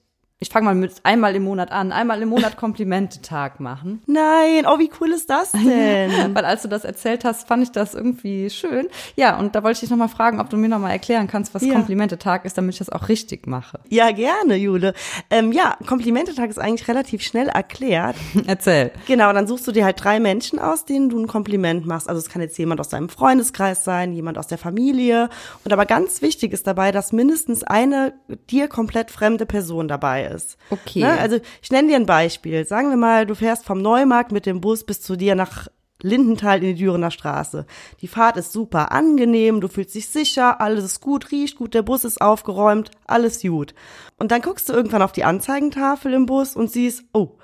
ich 0.44 0.50
fange 0.50 0.66
mal 0.66 0.74
mit 0.74 0.94
einmal 1.04 1.36
im 1.36 1.44
Monat 1.44 1.72
an, 1.72 1.92
einmal 1.92 2.20
im 2.24 2.30
Monat 2.30 2.58
Komplimentetag 2.58 3.60
machen. 3.60 4.02
Nein, 4.08 4.66
oh, 4.68 4.80
wie 4.80 4.90
cool 5.00 5.12
ist 5.12 5.30
das 5.30 5.52
denn? 5.52 6.34
Weil 6.34 6.46
als 6.46 6.64
du 6.64 6.68
das 6.68 6.84
erzählt 6.84 7.24
hast, 7.24 7.48
fand 7.48 7.62
ich 7.62 7.72
das 7.72 7.94
irgendwie 7.94 8.50
schön. 8.50 8.88
Ja, 9.16 9.38
und 9.38 9.54
da 9.54 9.62
wollte 9.62 9.76
ich 9.76 9.80
dich 9.82 9.92
nochmal 9.92 10.10
fragen, 10.10 10.40
ob 10.40 10.50
du 10.50 10.58
mir 10.58 10.68
nochmal 10.68 10.94
erklären 10.94 11.28
kannst, 11.28 11.54
was 11.54 11.62
Ja. 11.64 11.74
Komplimentetag 11.76 12.44
ist, 12.46 12.58
damit 12.58 12.74
ich 12.74 12.80
das 12.80 12.90
auch 12.90 13.08
richtig 13.08 13.46
mache. 13.46 13.80
Ja, 13.88 14.10
gerne, 14.10 14.56
Jule. 14.56 14.96
Ähm, 15.30 15.52
ja, 15.52 15.78
Komplimentetag 15.86 16.50
ist 16.50 16.58
eigentlich 16.58 16.88
relativ 16.88 17.22
schnell 17.22 17.48
erklärt. 17.48 18.16
Erzähl. 18.48 18.90
Genau, 19.06 19.32
dann 19.34 19.46
suchst 19.46 19.68
du 19.68 19.72
dir 19.72 19.86
halt 19.86 20.04
drei 20.04 20.20
Menschen 20.20 20.58
aus, 20.58 20.86
denen 20.86 21.10
du 21.10 21.20
ein 21.20 21.28
Kompliment 21.28 21.86
machst. 21.86 22.10
Also 22.10 22.18
es 22.18 22.30
kann 22.30 22.42
jetzt 22.42 22.58
jemand 22.58 22.80
aus 22.80 22.90
deinem 22.90 23.10
Freundeskreis 23.10 23.84
sein, 23.84 24.12
jemand 24.12 24.40
aus 24.40 24.48
der 24.48 24.58
Familie. 24.58 25.30
Und 25.64 25.72
aber 25.72 25.86
ganz 25.86 26.24
wichtig 26.24 26.52
ist 26.52 26.66
dabei, 26.66 26.92
dass 26.92 27.12
mindestens 27.12 27.64
eine 27.64 28.14
dir 28.50 28.68
komplett 28.68 29.12
fremde 29.12 29.46
Person 29.46 29.88
dabei 29.88 30.24
ist. 30.24 30.31
Okay. 30.69 31.01
Ne? 31.01 31.19
Also 31.19 31.39
ich 31.62 31.72
nenne 31.72 31.89
dir 31.89 31.95
ein 31.95 32.06
Beispiel. 32.06 32.66
Sagen 32.66 32.89
wir 32.89 32.98
mal, 32.98 33.25
du 33.25 33.36
fährst 33.36 33.66
vom 33.66 33.81
Neumarkt 33.81 34.31
mit 34.31 34.45
dem 34.45 34.62
Bus 34.62 34.83
bis 34.83 35.01
zu 35.01 35.16
dir 35.16 35.36
nach 35.36 35.68
Lindenthal 36.04 36.57
in 36.63 36.75
die 36.75 36.83
Dürener 36.83 37.12
Straße. 37.12 37.66
Die 38.01 38.07
Fahrt 38.07 38.38
ist 38.38 38.51
super 38.51 38.92
angenehm, 38.92 39.62
du 39.62 39.68
fühlst 39.68 39.95
dich 39.95 40.10
sicher, 40.10 40.62
alles 40.62 40.83
ist 40.83 41.01
gut, 41.01 41.31
riecht 41.31 41.57
gut, 41.57 41.74
der 41.74 41.83
Bus 41.83 42.04
ist 42.04 42.22
aufgeräumt, 42.22 42.92
alles 43.06 43.42
gut. 43.42 43.74
Und 44.18 44.31
dann 44.31 44.42
guckst 44.42 44.69
du 44.69 44.74
irgendwann 44.74 45.01
auf 45.01 45.12
die 45.12 45.24
Anzeigentafel 45.24 46.13
im 46.13 46.25
Bus 46.25 46.56
und 46.56 46.72
siehst, 46.72 47.04
oh, 47.13 47.38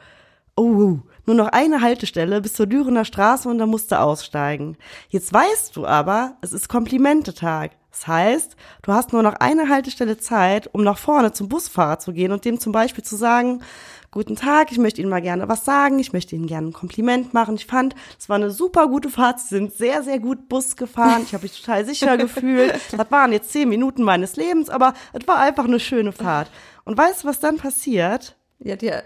oh, 0.55 0.63
oh, 0.63 0.99
nur 1.25 1.35
noch 1.35 1.49
eine 1.49 1.81
Haltestelle 1.81 2.41
bis 2.41 2.53
zur 2.53 2.67
Dürener 2.67 3.05
Straße 3.05 3.47
und 3.49 3.57
dann 3.57 3.69
musst 3.69 3.91
du 3.91 3.99
aussteigen. 3.99 4.77
Jetzt 5.09 5.31
weißt 5.33 5.75
du 5.75 5.85
aber, 5.85 6.37
es 6.41 6.53
ist 6.53 6.69
Komplimentetag. 6.69 7.71
Das 7.97 8.07
heißt, 8.07 8.55
du 8.83 8.93
hast 8.93 9.11
nur 9.11 9.23
noch 9.23 9.33
eine 9.39 9.69
Haltestelle 9.69 10.19
Zeit, 10.19 10.69
um 10.71 10.83
nach 10.83 10.99
vorne 10.99 11.31
zum 11.31 11.49
Busfahrer 11.49 11.97
zu 11.97 12.13
gehen 12.13 12.31
und 12.31 12.45
dem 12.45 12.59
zum 12.59 12.71
Beispiel 12.71 13.03
zu 13.03 13.15
sagen, 13.15 13.63
Guten 14.09 14.37
Tag, 14.37 14.71
ich 14.71 14.77
möchte 14.77 15.01
Ihnen 15.01 15.09
mal 15.09 15.21
gerne 15.21 15.49
was 15.49 15.65
sagen, 15.65 15.99
ich 15.99 16.13
möchte 16.13 16.33
Ihnen 16.35 16.47
gerne 16.47 16.69
ein 16.69 16.73
Kompliment 16.73 17.33
machen. 17.33 17.55
Ich 17.55 17.65
fand, 17.65 17.93
es 18.17 18.29
war 18.29 18.37
eine 18.37 18.51
super 18.51 18.87
gute 18.87 19.09
Fahrt, 19.09 19.39
Sie 19.41 19.49
sind 19.49 19.73
sehr, 19.73 20.01
sehr 20.01 20.19
gut 20.19 20.47
Bus 20.47 20.77
gefahren, 20.77 21.23
ich 21.23 21.33
habe 21.33 21.43
mich 21.43 21.59
total 21.59 21.85
sicher 21.85 22.17
gefühlt. 22.17 22.73
Das 22.93 23.11
waren 23.11 23.33
jetzt 23.33 23.51
zehn 23.51 23.67
Minuten 23.67 24.03
meines 24.03 24.37
Lebens, 24.37 24.69
aber 24.69 24.93
es 25.11 25.27
war 25.27 25.39
einfach 25.39 25.65
eine 25.65 25.79
schöne 25.79 26.13
Fahrt. 26.13 26.49
Und 26.85 26.97
weißt 26.97 27.23
du, 27.23 27.27
was 27.27 27.41
dann 27.41 27.57
passiert? 27.57 28.37
Ja, 28.59 28.75
der, 28.75 29.03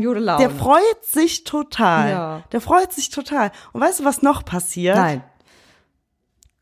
Jode 0.00 0.20
Laune. 0.20 0.38
der 0.38 0.50
freut 0.50 1.04
sich 1.04 1.44
total. 1.44 2.10
Ja. 2.10 2.42
Der 2.52 2.60
freut 2.60 2.92
sich 2.92 3.10
total. 3.10 3.50
Und 3.72 3.80
weißt 3.80 4.00
du, 4.00 4.04
was 4.04 4.22
noch 4.22 4.44
passiert? 4.44 4.96
Nein. 4.96 5.22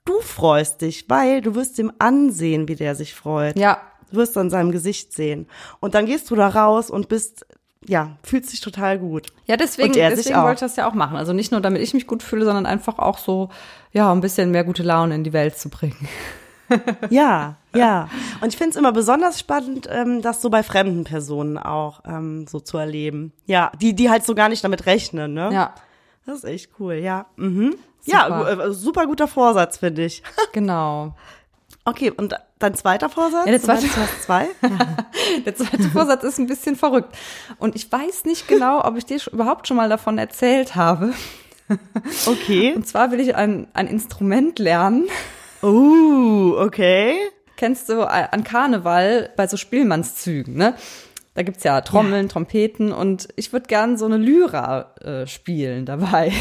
Du 0.08 0.20
freust 0.22 0.80
dich, 0.80 1.04
weil 1.08 1.42
du 1.42 1.54
wirst 1.54 1.78
ihm 1.78 1.92
ansehen, 1.98 2.66
wie 2.66 2.76
der 2.76 2.94
sich 2.94 3.14
freut. 3.14 3.58
Ja, 3.58 3.78
Du 4.10 4.16
wirst 4.16 4.38
an 4.38 4.48
seinem 4.48 4.72
Gesicht 4.72 5.12
sehen. 5.12 5.46
Und 5.80 5.94
dann 5.94 6.06
gehst 6.06 6.30
du 6.30 6.34
da 6.34 6.48
raus 6.48 6.90
und 6.90 7.10
bist, 7.10 7.44
ja, 7.86 8.16
fühlst 8.22 8.50
dich 8.50 8.62
total 8.62 8.98
gut. 8.98 9.26
Ja, 9.44 9.58
deswegen, 9.58 9.92
sich 9.92 10.02
deswegen 10.02 10.40
wollte 10.40 10.54
ich 10.54 10.60
das 10.60 10.76
ja 10.76 10.88
auch 10.88 10.94
machen. 10.94 11.18
Also 11.18 11.34
nicht 11.34 11.52
nur, 11.52 11.60
damit 11.60 11.82
ich 11.82 11.92
mich 11.92 12.06
gut 12.06 12.22
fühle, 12.22 12.46
sondern 12.46 12.64
einfach 12.64 12.98
auch 12.98 13.18
so, 13.18 13.50
ja, 13.92 14.10
ein 14.10 14.22
bisschen 14.22 14.50
mehr 14.50 14.64
gute 14.64 14.82
Laune 14.82 15.14
in 15.14 15.24
die 15.24 15.34
Welt 15.34 15.58
zu 15.58 15.68
bringen. 15.68 16.08
Ja, 17.08 17.56
ja. 17.74 18.10
Und 18.42 18.48
ich 18.48 18.58
finde 18.58 18.72
es 18.72 18.76
immer 18.76 18.92
besonders 18.92 19.38
spannend, 19.38 19.88
ähm, 19.90 20.20
das 20.20 20.42
so 20.42 20.50
bei 20.50 20.62
fremden 20.62 21.04
Personen 21.04 21.56
auch 21.56 22.02
ähm, 22.06 22.46
so 22.46 22.60
zu 22.60 22.76
erleben. 22.76 23.32
Ja, 23.46 23.72
die, 23.80 23.94
die 23.94 24.10
halt 24.10 24.26
so 24.26 24.34
gar 24.34 24.50
nicht 24.50 24.62
damit 24.62 24.84
rechnen, 24.84 25.32
ne? 25.32 25.48
Ja, 25.50 25.74
Das 26.26 26.36
ist 26.38 26.44
echt 26.44 26.72
cool, 26.78 26.94
ja. 26.96 27.24
Mhm. 27.36 27.74
Ja, 28.05 28.25
Super. 28.25 28.57
gu- 28.57 28.62
äh, 28.62 28.73
super 28.73 29.07
guter 29.07 29.28
Vorsatz, 29.28 29.78
finde 29.78 30.05
ich. 30.05 30.23
genau. 30.52 31.14
Okay, 31.85 32.11
und 32.11 32.35
dein 32.59 32.75
zweiter 32.75 33.09
Vorsatz? 33.09 33.47
Ja, 33.47 33.52
der 33.52 33.62
zweite- 33.62 33.87
Du 33.87 33.97
hast 33.97 34.23
zwei? 34.23 34.47
Der 35.47 35.55
zweite 35.55 35.85
Vorsatz 35.90 36.23
ist 36.25 36.38
ein 36.38 36.47
bisschen 36.47 36.75
verrückt. 36.76 37.14
Und 37.59 37.76
ich 37.76 37.90
weiß 37.90 38.25
nicht 38.25 38.49
genau, 38.49 38.85
ob 38.85 38.97
ich 38.97 39.05
dir 39.07 39.19
überhaupt 39.33 39.69
schon 39.69 39.76
mal 39.76 39.88
davon 39.88 40.19
erzählt 40.19 40.75
habe. 40.75 41.12
Okay. 42.26 42.73
Und 42.75 42.87
zwar 42.87 43.11
will 43.11 43.21
ich 43.21 43.35
ein, 43.37 43.69
ein 43.75 43.88
Instrument 43.88 44.59
lernen. 44.59 45.07
Uh, 45.62 46.55
okay. 46.59 47.19
Kennst 47.57 47.90
du 47.90 48.00
äh, 48.00 48.26
an 48.31 48.43
Karneval 48.43 49.31
bei 49.37 49.47
so 49.47 49.59
Spielmannszügen, 49.59 50.55
ne? 50.57 50.75
Da 51.35 51.43
gibt's 51.43 51.64
ja 51.64 51.83
Trommeln, 51.83 52.31
Trompeten 52.31 52.90
und 52.90 53.28
ich 53.37 53.52
würde 53.52 53.67
gern 53.67 53.99
so 53.99 54.07
eine 54.07 54.17
Lyra 54.17 54.95
äh, 55.02 55.26
spielen 55.26 55.85
dabei. 55.85 56.33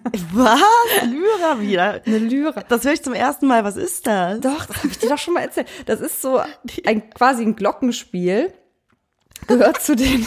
Was? 0.32 0.60
Lyra 1.04 1.60
wieder. 1.60 2.00
Eine 2.06 2.18
Lyra. 2.18 2.62
Das 2.68 2.84
höre 2.84 2.92
ich 2.92 3.02
zum 3.02 3.14
ersten 3.14 3.46
Mal. 3.46 3.64
Was 3.64 3.76
ist 3.76 4.06
das? 4.06 4.40
Doch, 4.40 4.66
das 4.66 4.76
habe 4.78 4.88
ich 4.88 4.98
dir 4.98 5.08
doch 5.08 5.18
schon 5.18 5.34
mal 5.34 5.40
erzählt. 5.40 5.68
Das 5.86 6.00
ist 6.00 6.20
so 6.22 6.40
ein 6.86 7.10
quasi 7.10 7.42
ein 7.42 7.56
Glockenspiel. 7.56 8.52
Gehört 9.46 9.82
zu 9.82 9.96
den 9.96 10.26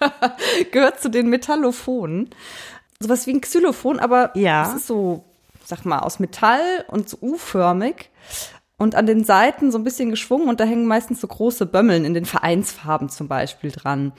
gehört 0.72 1.00
zu 1.00 1.10
den 1.10 1.28
Metallophonen. 1.28 2.30
Sowas 3.00 3.26
wie 3.26 3.32
ein 3.34 3.40
Xylophon, 3.40 3.98
aber 4.00 4.30
Ja. 4.36 4.68
es 4.68 4.74
ist 4.80 4.86
so, 4.86 5.24
sag 5.64 5.84
mal, 5.84 6.00
aus 6.00 6.18
Metall 6.18 6.84
und 6.88 7.08
so 7.08 7.18
U-förmig. 7.20 8.10
Und 8.76 8.94
an 8.94 9.06
den 9.06 9.24
Seiten 9.24 9.72
so 9.72 9.78
ein 9.78 9.82
bisschen 9.84 10.10
geschwungen 10.10 10.48
und 10.48 10.60
da 10.60 10.64
hängen 10.64 10.86
meistens 10.86 11.20
so 11.20 11.26
große 11.26 11.66
Bömmeln 11.66 12.04
in 12.04 12.14
den 12.14 12.24
Vereinsfarben 12.26 13.08
zum 13.08 13.26
Beispiel 13.26 13.72
dran. 13.72 14.12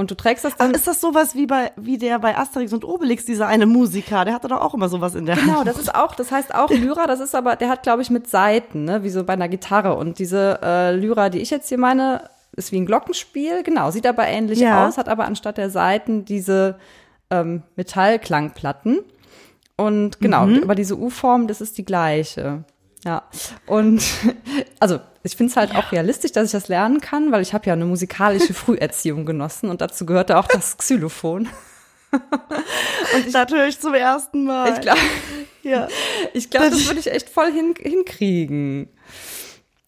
Und 0.00 0.10
du 0.10 0.14
trägst 0.14 0.46
das 0.46 0.56
dann. 0.56 0.70
Ist 0.70 0.86
das 0.86 0.98
sowas 0.98 1.34
wie 1.34 1.44
bei 1.44 1.72
wie 1.76 1.98
der 1.98 2.18
bei 2.20 2.34
Asterix 2.34 2.72
und 2.72 2.86
Obelix, 2.86 3.26
dieser 3.26 3.46
eine 3.48 3.66
Musiker? 3.66 4.24
Der 4.24 4.32
hatte 4.32 4.48
doch 4.48 4.62
auch 4.62 4.72
immer 4.72 4.88
sowas 4.88 5.14
in 5.14 5.26
der 5.26 5.36
Hand. 5.36 5.44
Genau, 5.44 5.62
das 5.62 5.76
ist 5.78 5.94
auch, 5.94 6.14
das 6.14 6.32
heißt 6.32 6.54
auch 6.54 6.70
Lyra, 6.70 7.06
das 7.06 7.20
ist 7.20 7.34
aber, 7.34 7.54
der 7.54 7.68
hat, 7.68 7.82
glaube 7.82 8.00
ich, 8.00 8.08
mit 8.08 8.26
Saiten, 8.26 8.84
ne, 8.84 9.02
wie 9.02 9.10
so 9.10 9.24
bei 9.24 9.34
einer 9.34 9.50
Gitarre. 9.50 9.96
Und 9.96 10.18
diese 10.18 10.58
äh, 10.62 10.96
Lyra, 10.96 11.28
die 11.28 11.40
ich 11.40 11.50
jetzt 11.50 11.68
hier 11.68 11.76
meine, 11.76 12.30
ist 12.56 12.72
wie 12.72 12.80
ein 12.80 12.86
Glockenspiel, 12.86 13.62
genau, 13.62 13.90
sieht 13.90 14.06
aber 14.06 14.26
ähnlich 14.26 14.60
Ja. 14.60 14.88
aus, 14.88 14.96
hat 14.96 15.10
aber 15.10 15.26
anstatt 15.26 15.58
der 15.58 15.68
Saiten 15.68 16.24
diese 16.24 16.78
ähm, 17.30 17.62
Metallklangplatten. 17.76 19.00
Und 19.76 20.18
genau, 20.18 20.48
aber 20.62 20.74
diese 20.74 20.96
U-Form, 20.98 21.46
das 21.46 21.60
ist 21.60 21.76
die 21.76 21.84
gleiche. 21.84 22.64
Ja, 23.04 23.24
und 23.66 24.02
also 24.80 24.98
ich 25.22 25.36
finde 25.36 25.50
es 25.50 25.56
halt 25.56 25.74
auch 25.74 25.92
realistisch, 25.92 26.32
dass 26.32 26.46
ich 26.46 26.52
das 26.52 26.68
lernen 26.68 27.00
kann, 27.00 27.30
weil 27.32 27.42
ich 27.42 27.52
habe 27.52 27.66
ja 27.66 27.74
eine 27.74 27.84
musikalische 27.84 28.54
Früherziehung 28.54 29.26
genossen 29.26 29.68
und 29.68 29.80
dazu 29.80 30.06
gehörte 30.06 30.38
auch 30.38 30.48
das 30.48 30.76
Xylophon. 30.76 31.48
Das 33.32 33.50
höre 33.52 33.66
ich 33.68 33.78
zum 33.78 33.94
ersten 33.94 34.44
Mal. 34.44 34.72
Ich 34.72 34.80
glaube, 34.80 34.98
ja. 35.62 35.86
Ich 36.34 36.50
glaube, 36.50 36.70
das 36.70 36.86
würde 36.86 37.00
ich 37.00 37.10
echt 37.10 37.28
voll 37.28 37.52
hin, 37.52 37.74
hinkriegen. 37.78 38.88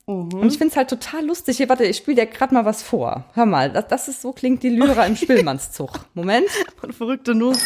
Und 0.04 0.46
ich 0.46 0.58
finde 0.58 0.72
es 0.72 0.76
halt 0.76 0.90
total 0.90 1.24
lustig. 1.24 1.56
Hier, 1.56 1.68
warte, 1.68 1.84
ich 1.84 1.96
spiele 1.96 2.16
dir 2.16 2.26
gerade 2.26 2.54
mal 2.54 2.64
was 2.64 2.82
vor. 2.82 3.24
Hör 3.34 3.46
mal, 3.46 3.70
das, 3.70 3.88
das 3.88 4.08
ist 4.08 4.22
so 4.22 4.32
klingt 4.32 4.62
die 4.62 4.68
Lyra 4.68 5.06
im 5.06 5.16
Spielmannszug. 5.16 6.00
Moment. 6.14 6.48
Und 6.82 6.94
verrückte 6.94 7.34
Nuss. 7.34 7.62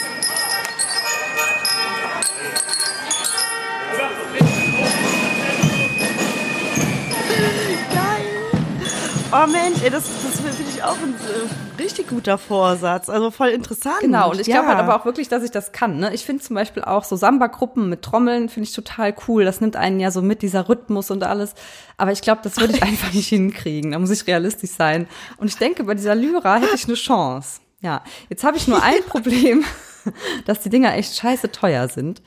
Oh 9.33 9.47
Mensch, 9.51 9.83
ey, 9.83 9.91
das, 9.91 10.05
das 10.05 10.41
finde 10.41 10.71
ich 10.73 10.83
auch 10.85 10.97
ein 10.99 11.15
äh, 11.15 11.83
richtig 11.83 12.09
guter 12.09 12.39
Vorsatz. 12.39 13.09
Also 13.09 13.33
voll 13.33 13.49
interessant. 13.49 13.99
Genau, 14.01 14.31
und 14.31 14.41
ich 14.41 14.47
ja. 14.47 14.57
glaube 14.57 14.69
halt 14.69 14.79
aber 14.79 15.01
auch 15.01 15.05
wirklich, 15.05 15.29
dass 15.29 15.43
ich 15.43 15.51
das 15.51 15.73
kann. 15.73 15.99
Ne? 15.99 16.15
Ich 16.15 16.25
finde 16.25 16.45
zum 16.45 16.55
Beispiel 16.55 16.85
auch 16.85 17.03
so 17.03 17.17
Samba-Gruppen 17.17 17.89
mit 17.89 18.03
Trommeln 18.03 18.49
finde 18.49 18.69
ich 18.69 18.75
total 18.75 19.15
cool. 19.27 19.45
Das 19.45 19.61
nimmt 19.61 19.75
einen 19.75 19.99
ja 19.99 20.13
so 20.13 20.23
mit, 20.23 20.43
dieser 20.43 20.69
Rhythmus 20.69 21.11
und 21.11 21.25
alles. 21.25 21.55
Aber 21.97 22.13
ich 22.13 22.23
glaube, 22.23 22.41
das 22.45 22.57
würde 22.59 22.75
ich 22.75 22.83
einfach 22.85 23.13
nicht 23.13 23.29
hinkriegen. 23.29 23.91
Da 23.91 23.99
muss 23.99 24.11
ich 24.11 24.27
realistisch 24.29 24.71
sein. 24.71 25.09
Und 25.39 25.49
ich 25.49 25.57
denke, 25.57 25.83
bei 25.85 25.95
dieser 25.95 26.15
Lyra 26.15 26.57
hätte 26.57 26.77
ich 26.77 26.85
eine 26.85 26.95
Chance. 26.95 27.61
Ja, 27.81 28.03
jetzt 28.29 28.45
habe 28.45 28.57
ich 28.57 28.69
nur 28.69 28.83
ein 28.83 29.03
Problem, 29.09 29.65
dass 30.47 30.61
die 30.61 30.71
Dinger 30.71 30.95
echt 30.95 31.17
scheiße 31.17 31.51
teuer 31.51 31.89
sind. 31.89 32.23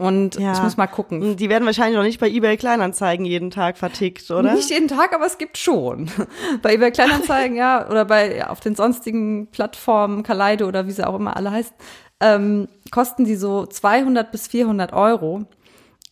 Und 0.00 0.36
Ja. 0.36 0.54
ich 0.54 0.62
muss 0.62 0.78
mal 0.78 0.86
gucken. 0.86 1.36
Die 1.36 1.50
werden 1.50 1.66
wahrscheinlich 1.66 1.94
noch 1.94 2.02
nicht 2.04 2.18
bei 2.18 2.28
eBay 2.30 2.56
Kleinanzeigen 2.56 3.26
jeden 3.26 3.50
Tag 3.50 3.76
vertickt, 3.76 4.30
oder? 4.30 4.54
Nicht 4.54 4.70
jeden 4.70 4.88
Tag, 4.88 5.14
aber 5.14 5.26
es 5.26 5.36
gibt 5.36 5.58
schon. 5.58 6.10
Bei 6.62 6.72
eBay 6.72 6.90
Kleinanzeigen, 6.90 7.54
ja, 7.54 7.86
oder 7.86 8.06
bei 8.06 8.38
ja, 8.38 8.48
auf 8.48 8.60
den 8.60 8.74
sonstigen 8.74 9.48
Plattformen, 9.48 10.22
Kaleido 10.22 10.66
oder 10.66 10.86
wie 10.86 10.92
sie 10.92 11.06
auch 11.06 11.16
immer 11.16 11.36
alle 11.36 11.50
heißt, 11.50 11.74
ähm, 12.20 12.68
kosten 12.90 13.26
die 13.26 13.36
so 13.36 13.66
200 13.66 14.32
bis 14.32 14.48
400 14.48 14.94
Euro. 14.94 15.44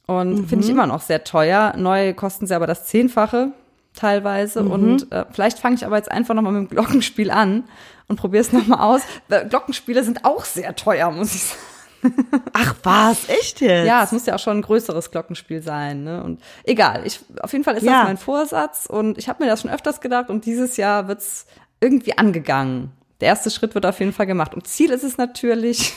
Und 0.07 0.47
finde 0.49 0.66
ich 0.66 0.71
immer 0.71 0.87
noch 0.87 1.00
sehr 1.00 1.25
teuer. 1.25 1.73
Neu 1.78 2.12
kosten 2.12 2.47
sie 2.47 2.54
aber 2.54 2.66
das 2.66 2.85
Zehnfache 2.85 3.52
teilweise. 3.95 4.64
Und 4.64 5.11
äh, 5.12 5.25
vielleicht 5.30 5.59
fange 5.61 5.76
ich 5.76 5.87
aber 5.87 5.97
jetzt 5.97 6.11
einfach 6.11 6.35
nochmal 6.35 6.52
mit 6.52 6.71
dem 6.71 6.75
Glockenspiel 6.75 7.30
an 7.30 7.64
und 8.07 8.16
probiere 8.16 8.42
es 8.42 8.52
nochmal 8.52 8.80
aus. 8.80 9.00
Glockenspiele 9.49 10.04
sind 10.04 10.26
auch 10.26 10.45
sehr 10.45 10.76
teuer, 10.76 11.11
muss 11.11 11.35
ich 11.35 11.42
sagen. 11.45 11.61
Ach 12.52 12.75
was, 12.83 13.28
echt 13.28 13.61
jetzt? 13.61 13.87
Ja, 13.87 14.05
es 14.05 14.12
muss 14.12 14.26
ja 14.26 14.35
auch 14.35 14.38
schon 14.38 14.59
ein 14.59 14.62
größeres 14.62 15.11
Glockenspiel 15.11 15.62
sein. 15.62 16.05
Ne? 16.05 16.23
Und 16.23 16.40
egal, 16.64 17.02
ich, 17.05 17.21
auf 17.43 17.52
jeden 17.52 17.64
Fall 17.64 17.76
ist 17.76 17.83
Ja. 17.83 17.99
das 18.00 18.05
mein 18.05 18.17
Vorsatz 18.19 18.87
und 18.87 19.19
ich 19.19 19.28
habe 19.28 19.43
mir 19.43 19.50
das 19.50 19.62
schon 19.62 19.71
öfters 19.71 20.00
gedacht 20.00 20.31
und 20.31 20.45
dieses 20.45 20.76
Jahr 20.76 21.09
wird's 21.09 21.47
irgendwie 21.81 22.17
angegangen. 22.17 22.93
Der 23.21 23.28
erste 23.28 23.50
Schritt 23.50 23.75
wird 23.75 23.85
auf 23.87 23.99
jeden 23.99 24.12
Fall 24.12 24.26
gemacht. 24.26 24.55
Und 24.55 24.67
Ziel 24.67 24.90
ist 24.90 25.02
es 25.05 25.17
natürlich, 25.19 25.93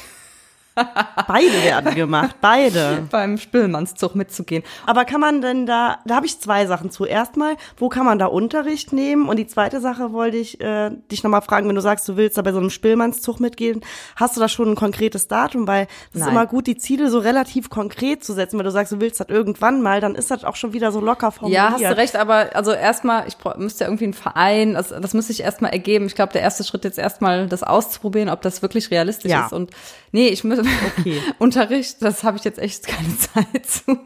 Beide 1.27 1.63
werden 1.63 1.95
gemacht, 1.95 2.35
beide. 2.41 3.07
beim 3.11 3.37
Spillmannszug 3.37 4.15
mitzugehen. 4.15 4.63
Aber 4.85 5.05
kann 5.05 5.19
man 5.19 5.41
denn 5.41 5.65
da, 5.65 5.99
da 6.05 6.15
habe 6.15 6.25
ich 6.25 6.39
zwei 6.39 6.65
Sachen 6.65 6.91
zu. 6.91 7.05
Erstmal, 7.05 7.55
wo 7.77 7.89
kann 7.89 8.05
man 8.05 8.19
da 8.19 8.27
Unterricht 8.27 8.93
nehmen? 8.93 9.27
Und 9.27 9.37
die 9.37 9.47
zweite 9.47 9.81
Sache 9.81 10.13
wollte 10.13 10.37
ich 10.37 10.61
äh, 10.61 10.91
dich 11.11 11.23
nochmal 11.23 11.41
fragen, 11.41 11.67
wenn 11.67 11.75
du 11.75 11.81
sagst, 11.81 12.07
du 12.07 12.15
willst 12.15 12.37
da 12.37 12.41
bei 12.41 12.51
so 12.53 12.59
einem 12.59 12.69
Spillmannszug 12.69 13.39
mitgehen, 13.39 13.81
hast 14.15 14.37
du 14.37 14.39
da 14.39 14.47
schon 14.47 14.69
ein 14.71 14.75
konkretes 14.75 15.27
Datum? 15.27 15.67
Weil 15.67 15.87
es 16.13 16.21
ist 16.21 16.27
immer 16.27 16.45
gut, 16.45 16.67
die 16.67 16.77
Ziele 16.77 17.09
so 17.09 17.19
relativ 17.19 17.69
konkret 17.69 18.23
zu 18.23 18.33
setzen. 18.33 18.57
Wenn 18.57 18.65
du 18.65 18.71
sagst, 18.71 18.91
du 18.93 19.01
willst 19.01 19.19
das 19.19 19.27
irgendwann 19.29 19.81
mal, 19.81 19.99
dann 19.99 20.15
ist 20.15 20.31
das 20.31 20.43
auch 20.45 20.55
schon 20.55 20.73
wieder 20.73 20.91
so 20.91 21.01
locker 21.01 21.31
formuliert. 21.31 21.61
Ja, 21.63 21.71
hast 21.71 21.81
du 21.81 21.97
recht, 21.97 22.15
aber 22.15 22.55
also 22.55 22.71
erstmal, 22.71 23.27
ich 23.27 23.35
müsste 23.57 23.83
ja 23.83 23.89
irgendwie 23.89 24.05
einen 24.05 24.13
Verein, 24.13 24.73
das, 24.73 24.89
das 24.89 25.13
müsste 25.13 25.33
ich 25.33 25.41
erstmal 25.41 25.71
ergeben. 25.71 26.05
Ich 26.05 26.15
glaube, 26.15 26.33
der 26.33 26.41
erste 26.41 26.63
Schritt 26.63 26.83
jetzt 26.85 26.97
erstmal 26.97 27.47
das 27.47 27.63
auszuprobieren, 27.63 28.29
ob 28.29 28.41
das 28.41 28.61
wirklich 28.61 28.89
realistisch 28.91 29.31
Ja. 29.31 29.45
ist. 29.47 29.53
Und 29.53 29.71
nee, 30.11 30.27
ich 30.29 30.43
muss 30.43 30.60
Okay. 30.99 31.21
Unterricht, 31.39 32.01
das 32.01 32.23
habe 32.23 32.37
ich 32.37 32.43
jetzt 32.43 32.59
echt 32.59 32.87
keine 32.87 33.17
Zeit 33.17 33.65
zu. 33.65 33.97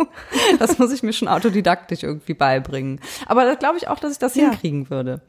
Das 0.60 0.78
muss 0.80 0.92
ich 0.92 1.04
mir 1.04 1.14
schon 1.14 1.28
autodidaktisch 1.28 2.04
irgendwie 2.04 2.34
beibringen. 2.34 3.00
Aber 3.28 3.46
da 3.46 3.56
glaube 3.56 3.78
ich 3.78 3.88
auch, 3.88 4.00
dass 4.00 4.12
ich 4.12 4.20
das 4.20 4.36
Ja. 4.36 4.50
hinkriegen 4.50 4.90
würde. 4.90 5.22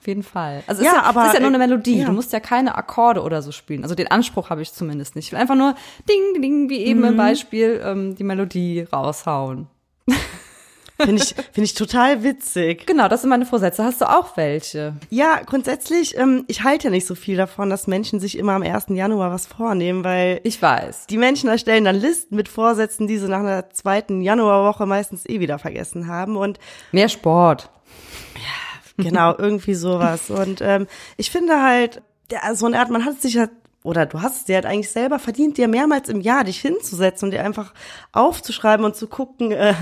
Auf 0.00 0.08
jeden 0.08 0.24
Fall. 0.24 0.64
Also 0.66 0.80
es 0.82 0.86
Ja, 0.86 0.92
ist 0.92 0.96
ja, 0.98 1.02
aber, 1.04 1.26
ist 1.26 1.34
ja 1.34 1.40
nur 1.40 1.48
eine 1.50 1.56
äh, 1.62 1.66
Melodie. 1.68 1.98
ja. 2.00 2.06
Du 2.06 2.12
musst 2.12 2.32
ja 2.32 2.40
keine 2.40 2.74
Akkorde 2.74 3.22
oder 3.22 3.40
so 3.40 3.52
spielen. 3.52 3.84
Also 3.84 3.94
den 3.94 4.10
Anspruch 4.10 4.50
habe 4.50 4.60
ich 4.60 4.72
zumindest 4.72 5.14
nicht. 5.14 5.26
Ich 5.26 5.32
will 5.32 5.38
einfach 5.38 5.54
nur 5.54 5.76
Ding, 6.08 6.42
Ding, 6.42 6.68
wie 6.68 6.78
eben 6.78 7.00
Mhm. 7.00 7.06
im 7.06 7.16
Beispiel, 7.16 7.80
ähm, 7.84 8.16
die 8.16 8.24
Melodie 8.24 8.80
raushauen. 8.92 9.68
Finde 11.00 11.22
ich, 11.22 11.34
finde 11.34 11.64
ich 11.64 11.74
total 11.74 12.22
witzig. 12.22 12.86
Genau, 12.86 13.08
das 13.08 13.22
sind 13.22 13.30
meine 13.30 13.46
Vorsätze. 13.46 13.82
Hast 13.82 14.00
du 14.00 14.08
auch 14.08 14.36
welche? 14.36 14.94
Ja, 15.10 15.40
grundsätzlich, 15.44 16.16
ähm, 16.16 16.44
ich 16.48 16.62
halte 16.62 16.84
ja 16.84 16.90
nicht 16.90 17.06
so 17.06 17.14
viel 17.14 17.36
davon, 17.36 17.70
dass 17.70 17.86
Menschen 17.86 18.20
sich 18.20 18.38
immer 18.38 18.52
am 18.52 18.62
1. 18.62 18.86
Januar 18.90 19.30
was 19.32 19.46
vornehmen, 19.46 20.04
weil 20.04 20.40
Ich 20.44 20.60
weiß. 20.62 21.06
die 21.08 21.16
Menschen 21.18 21.48
erstellen 21.48 21.84
dann 21.84 21.96
Listen 21.96 22.36
mit 22.36 22.48
Vorsätzen, 22.48 23.06
die 23.08 23.18
sie 23.18 23.28
nach 23.28 23.40
einer 23.40 23.70
zweiten 23.70 24.20
Januarwoche 24.22 24.86
meistens 24.86 25.26
eh 25.28 25.40
wieder 25.40 25.58
vergessen 25.58 26.06
haben. 26.06 26.36
Und 26.36 26.58
Mehr 26.92 27.08
Sport. 27.08 27.70
genau, 28.96 29.34
irgendwie 29.38 29.74
sowas. 29.74 30.30
Und 30.30 30.60
ähm, 30.60 30.86
ich 31.16 31.30
finde 31.30 31.62
halt, 31.62 32.02
der, 32.30 32.54
so 32.54 32.66
eine 32.66 32.78
Art, 32.78 32.90
man 32.90 33.04
hat 33.04 33.20
sich 33.20 33.38
halt, 33.38 33.50
oder 33.82 34.06
du 34.06 34.22
hast 34.22 34.36
es 34.36 34.44
dir 34.44 34.54
halt 34.56 34.66
eigentlich 34.66 34.90
selber 34.90 35.18
verdient, 35.18 35.58
dir 35.58 35.66
mehrmals 35.66 36.08
im 36.08 36.20
Jahr 36.20 36.44
dich 36.44 36.60
hinzusetzen 36.60 37.26
und 37.26 37.30
dir 37.32 37.44
einfach 37.44 37.74
aufzuschreiben 38.12 38.84
und 38.84 38.94
zu 38.94 39.08
gucken, 39.08 39.50
äh, 39.50 39.74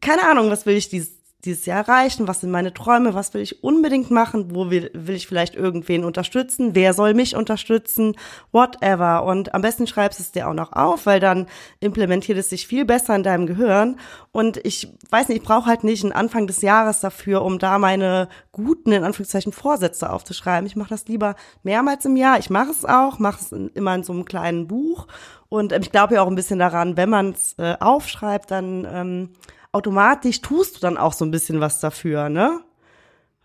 keine 0.00 0.28
Ahnung, 0.28 0.50
was 0.50 0.66
will 0.66 0.76
ich 0.76 0.88
dieses, 0.88 1.18
dieses 1.44 1.66
Jahr 1.66 1.86
erreichen, 1.86 2.26
was 2.26 2.40
sind 2.40 2.50
meine 2.50 2.74
Träume, 2.74 3.14
was 3.14 3.32
will 3.32 3.40
ich 3.40 3.62
unbedingt 3.62 4.10
machen, 4.10 4.54
wo 4.54 4.70
will, 4.70 4.90
will 4.92 5.14
ich 5.14 5.28
vielleicht 5.28 5.54
irgendwen 5.54 6.04
unterstützen, 6.04 6.74
wer 6.74 6.94
soll 6.94 7.14
mich 7.14 7.36
unterstützen, 7.36 8.16
whatever. 8.50 9.22
Und 9.22 9.54
am 9.54 9.62
besten 9.62 9.86
schreibst 9.86 10.18
es 10.18 10.32
dir 10.32 10.48
auch 10.48 10.54
noch 10.54 10.72
auf, 10.72 11.06
weil 11.06 11.20
dann 11.20 11.46
implementiert 11.78 12.38
es 12.38 12.50
sich 12.50 12.66
viel 12.66 12.84
besser 12.84 13.14
in 13.14 13.22
deinem 13.22 13.46
Gehirn. 13.46 14.00
Und 14.32 14.56
ich 14.64 14.92
weiß 15.10 15.28
nicht, 15.28 15.42
ich 15.42 15.46
brauche 15.46 15.66
halt 15.66 15.84
nicht 15.84 16.02
einen 16.02 16.12
Anfang 16.12 16.48
des 16.48 16.60
Jahres 16.60 17.00
dafür, 17.00 17.42
um 17.42 17.60
da 17.60 17.78
meine 17.78 18.28
guten, 18.50 18.90
in 18.90 19.04
Anführungszeichen, 19.04 19.52
Vorsätze 19.52 20.10
aufzuschreiben. 20.10 20.66
Ich 20.66 20.74
mache 20.74 20.90
das 20.90 21.06
lieber 21.06 21.36
mehrmals 21.62 22.04
im 22.04 22.16
Jahr. 22.16 22.40
Ich 22.40 22.50
mache 22.50 22.72
es 22.72 22.84
auch, 22.84 23.20
mache 23.20 23.38
es 23.40 23.52
immer 23.52 23.94
in 23.94 24.02
so 24.02 24.12
einem 24.12 24.24
kleinen 24.24 24.66
Buch. 24.66 25.06
Und 25.48 25.72
ähm, 25.72 25.82
ich 25.82 25.92
glaube 25.92 26.14
ja 26.14 26.22
auch 26.22 26.28
ein 26.28 26.34
bisschen 26.34 26.58
daran, 26.58 26.96
wenn 26.96 27.10
man 27.10 27.30
es 27.30 27.54
äh, 27.58 27.76
aufschreibt, 27.78 28.50
dann 28.50 28.86
ähm, 28.90 29.30
automatisch 29.72 30.40
tust 30.40 30.76
du 30.76 30.80
dann 30.80 30.96
auch 30.96 31.12
so 31.12 31.24
ein 31.24 31.30
bisschen 31.30 31.60
was 31.60 31.80
dafür, 31.80 32.28
ne? 32.28 32.60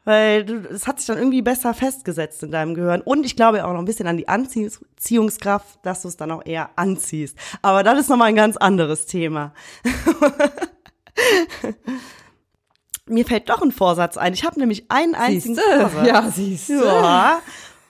Weil 0.05 0.65
es 0.65 0.85
hat 0.85 0.99
sich 0.99 1.07
dann 1.07 1.17
irgendwie 1.17 1.41
besser 1.41 1.73
festgesetzt 1.73 2.43
in 2.43 2.51
deinem 2.51 2.75
Gehirn. 2.75 3.01
Und 3.01 3.25
ich 3.25 3.37
glaube 3.37 3.65
auch 3.65 3.71
noch 3.71 3.79
ein 3.79 3.85
bisschen 3.85 4.07
an 4.07 4.17
die 4.17 4.27
Anziehungskraft, 4.27 5.79
dass 5.83 6.01
du 6.01 6.09
es 6.09 6.17
dann 6.17 6.31
auch 6.31 6.45
eher 6.45 6.71
anziehst. 6.75 7.37
Aber 7.61 7.83
das 7.83 7.99
ist 7.99 8.09
nochmal 8.09 8.27
ein 8.27 8.35
ganz 8.35 8.57
anderes 8.57 9.05
Thema. 9.05 9.53
mir 13.05 13.25
fällt 13.25 13.49
doch 13.49 13.61
ein 13.61 13.71
Vorsatz 13.71 14.17
ein. 14.17 14.33
Ich 14.33 14.43
habe 14.43 14.59
nämlich 14.59 14.91
einen 14.91 15.15
einzigen 15.15 15.55
Siehste? 15.55 15.79
Vorsatz. 15.79 16.07
Ja, 16.07 16.31
siehst 16.31 16.69
du. 16.69 16.83
Ja. 16.83 17.41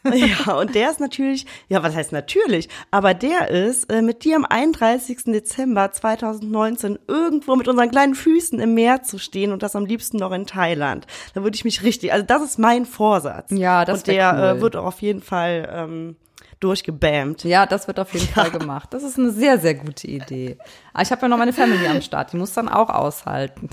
Ja, 0.13 0.53
und 0.55 0.75
der 0.75 0.89
ist 0.91 1.00
natürlich, 1.00 1.45
ja, 1.69 1.81
was 1.81 1.95
heißt 1.95 2.12
natürlich, 2.12 2.69
aber 2.91 3.13
der 3.13 3.50
ist 3.50 3.91
äh, 3.91 4.01
mit 4.01 4.24
dir 4.24 4.36
am 4.36 4.45
31. 4.45 5.25
Dezember 5.25 5.91
2019 5.91 7.00
irgendwo 7.07 7.55
mit 7.55 7.67
unseren 7.67 7.89
kleinen 7.89 8.15
Füßen 8.15 8.60
im 8.60 8.74
Meer 8.74 9.03
zu 9.03 9.17
stehen 9.17 9.51
und 9.51 9.63
das 9.63 9.75
am 9.75 9.86
liebsten 9.86 10.17
noch 10.17 10.31
in 10.31 10.45
Thailand. 10.45 11.07
Da 11.33 11.43
würde 11.43 11.55
ich 11.55 11.63
mich 11.63 11.83
richtig, 11.83 12.12
also 12.13 12.25
das 12.25 12.41
ist 12.43 12.60
mein 12.60 12.86
Vorsatz. 12.86 13.50
Ja, 13.51 13.86
das 13.86 14.00
Und 14.00 14.07
der 14.07 14.15
wär 14.15 14.33
cool. 14.53 14.57
äh, 14.57 14.62
wird 14.62 14.75
auch 14.75 14.86
auf 14.86 15.01
jeden 15.01 15.22
Fall 15.22 15.69
ähm, 15.74 16.15
durchgebammt. 16.63 17.43
Ja, 17.43 17.65
das 17.65 17.88
wird 17.88 18.00
auf 18.00 18.13
jeden 18.13 18.27
Fall 18.27 18.51
gemacht. 18.51 18.93
Das 18.93 19.03
ist 19.03 19.20
eine 19.20 19.32
sehr, 19.32 19.60
sehr 19.60 19.74
gute 19.75 20.08
Idee. 20.08 20.58
Aber 20.93 21.03
ich 21.03 21.12
habe 21.12 21.22
ja 21.24 21.27
noch 21.27 21.38
meine 21.38 21.53
Family 21.53 21.88
am 21.88 22.01
Start, 22.01 22.34
die 22.34 22.38
muss 22.38 22.53
dann 22.53 22.70
auch 22.70 22.89
aushalten. 22.89 23.70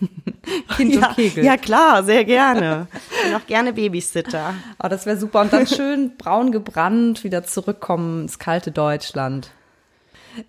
kind 0.76 0.94
Ja, 0.94 1.08
und 1.08 1.14
Kegel. 1.16 1.44
ja 1.44 1.56
klar, 1.56 2.02
sehr 2.04 2.24
gerne. 2.24 2.86
Bin 3.24 3.34
auch 3.34 3.46
gerne 3.46 3.72
Babysitter. 3.72 4.54
Aber 4.78 4.88
das 4.88 5.06
wäre 5.06 5.16
super. 5.16 5.40
Und 5.40 5.52
dann 5.52 5.66
schön 5.66 6.16
braun 6.16 6.52
gebrannt 6.52 7.24
wieder 7.24 7.44
zurückkommen 7.44 8.22
ins 8.22 8.38
kalte 8.38 8.70
Deutschland. 8.70 9.50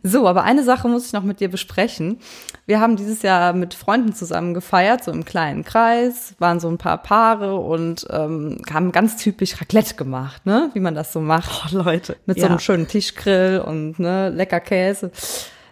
So, 0.03 0.27
aber 0.27 0.43
eine 0.43 0.63
Sache 0.63 0.87
muss 0.87 1.05
ich 1.07 1.13
noch 1.13 1.23
mit 1.23 1.39
dir 1.39 1.49
besprechen. 1.49 2.19
Wir 2.65 2.79
haben 2.79 2.95
dieses 2.95 3.21
Jahr 3.21 3.53
mit 3.53 3.73
Freunden 3.73 4.13
zusammen 4.13 4.53
gefeiert, 4.53 5.03
so 5.03 5.11
im 5.11 5.25
kleinen 5.25 5.63
Kreis, 5.63 6.35
waren 6.39 6.59
so 6.59 6.67
ein 6.67 6.77
paar 6.77 6.97
Paare 6.97 7.55
und 7.55 8.07
ähm, 8.09 8.61
haben 8.71 8.91
ganz 8.91 9.17
typisch 9.17 9.59
Raclette 9.59 9.95
gemacht, 9.95 10.45
ne? 10.45 10.69
Wie 10.73 10.79
man 10.79 10.95
das 10.95 11.13
so 11.13 11.19
macht. 11.19 11.73
Oh, 11.73 11.77
Leute. 11.77 12.17
Mit 12.25 12.37
so 12.37 12.43
ja. 12.43 12.49
einem 12.49 12.59
schönen 12.59 12.87
Tischgrill 12.87 13.63
und 13.65 13.99
ne, 13.99 14.29
lecker 14.29 14.59
Käse. 14.59 15.11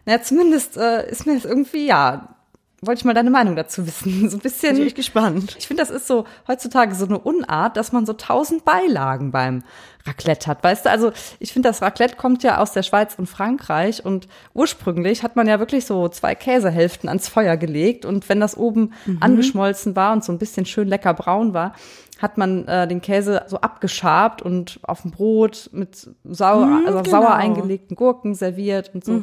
Naja, 0.05 0.21
zumindest 0.21 0.77
äh, 0.77 1.09
ist 1.09 1.25
mir 1.25 1.35
das 1.35 1.45
irgendwie, 1.45 1.87
ja, 1.87 2.32
wollte 2.85 2.99
ich 2.99 3.05
mal 3.05 3.13
deine 3.13 3.29
Meinung 3.29 3.55
dazu 3.55 3.85
wissen. 3.85 4.29
So 4.33 4.37
ein 4.37 4.41
bisschen. 4.41 4.75
Bin 4.75 4.87
ich 4.87 4.95
gespannt. 4.95 5.55
Ich 5.57 5.67
finde, 5.67 5.83
das 5.83 5.89
ist 5.89 6.07
so 6.07 6.25
heutzutage 6.47 6.95
so 6.95 7.05
eine 7.05 7.19
Unart, 7.19 7.77
dass 7.77 7.91
man 7.91 8.05
so 8.05 8.13
tausend 8.13 8.65
Beilagen 8.65 9.31
beim 9.31 9.63
Raclette 10.05 10.47
hat, 10.47 10.63
weißt 10.63 10.85
du? 10.85 10.89
Also 10.89 11.11
ich 11.39 11.53
finde, 11.53 11.69
das 11.69 11.81
Raclette 11.81 12.15
kommt 12.15 12.43
ja 12.43 12.57
aus 12.57 12.73
der 12.73 12.83
Schweiz 12.83 13.15
und 13.17 13.27
Frankreich 13.27 14.03
und 14.03 14.27
ursprünglich 14.53 15.23
hat 15.23 15.35
man 15.35 15.47
ja 15.47 15.59
wirklich 15.59 15.85
so 15.85 16.09
zwei 16.09 16.35
Käsehälften 16.35 17.07
ans 17.07 17.29
Feuer 17.29 17.57
gelegt 17.57 18.05
und 18.05 18.27
wenn 18.27 18.39
das 18.39 18.57
oben 18.57 18.93
angeschmolzen 19.21 19.95
war 19.95 20.13
und 20.13 20.23
so 20.23 20.31
ein 20.31 20.39
bisschen 20.39 20.65
schön 20.65 20.87
lecker 20.87 21.13
braun 21.13 21.53
war, 21.53 21.73
hat 22.21 22.37
man 22.37 22.67
äh, 22.67 22.87
den 22.87 23.01
Käse 23.01 23.43
so 23.47 23.57
abgeschabt 23.57 24.41
und 24.41 24.79
auf 24.83 25.01
dem 25.01 25.11
Brot 25.11 25.69
mit 25.73 26.09
sauer, 26.23 26.65
Mhm, 26.67 26.87
also 26.87 27.01
genau. 27.01 27.21
sauer 27.21 27.33
eingelegten 27.33 27.95
Gurken 27.95 28.35
serviert 28.35 28.91
und 28.93 29.03
so. 29.03 29.21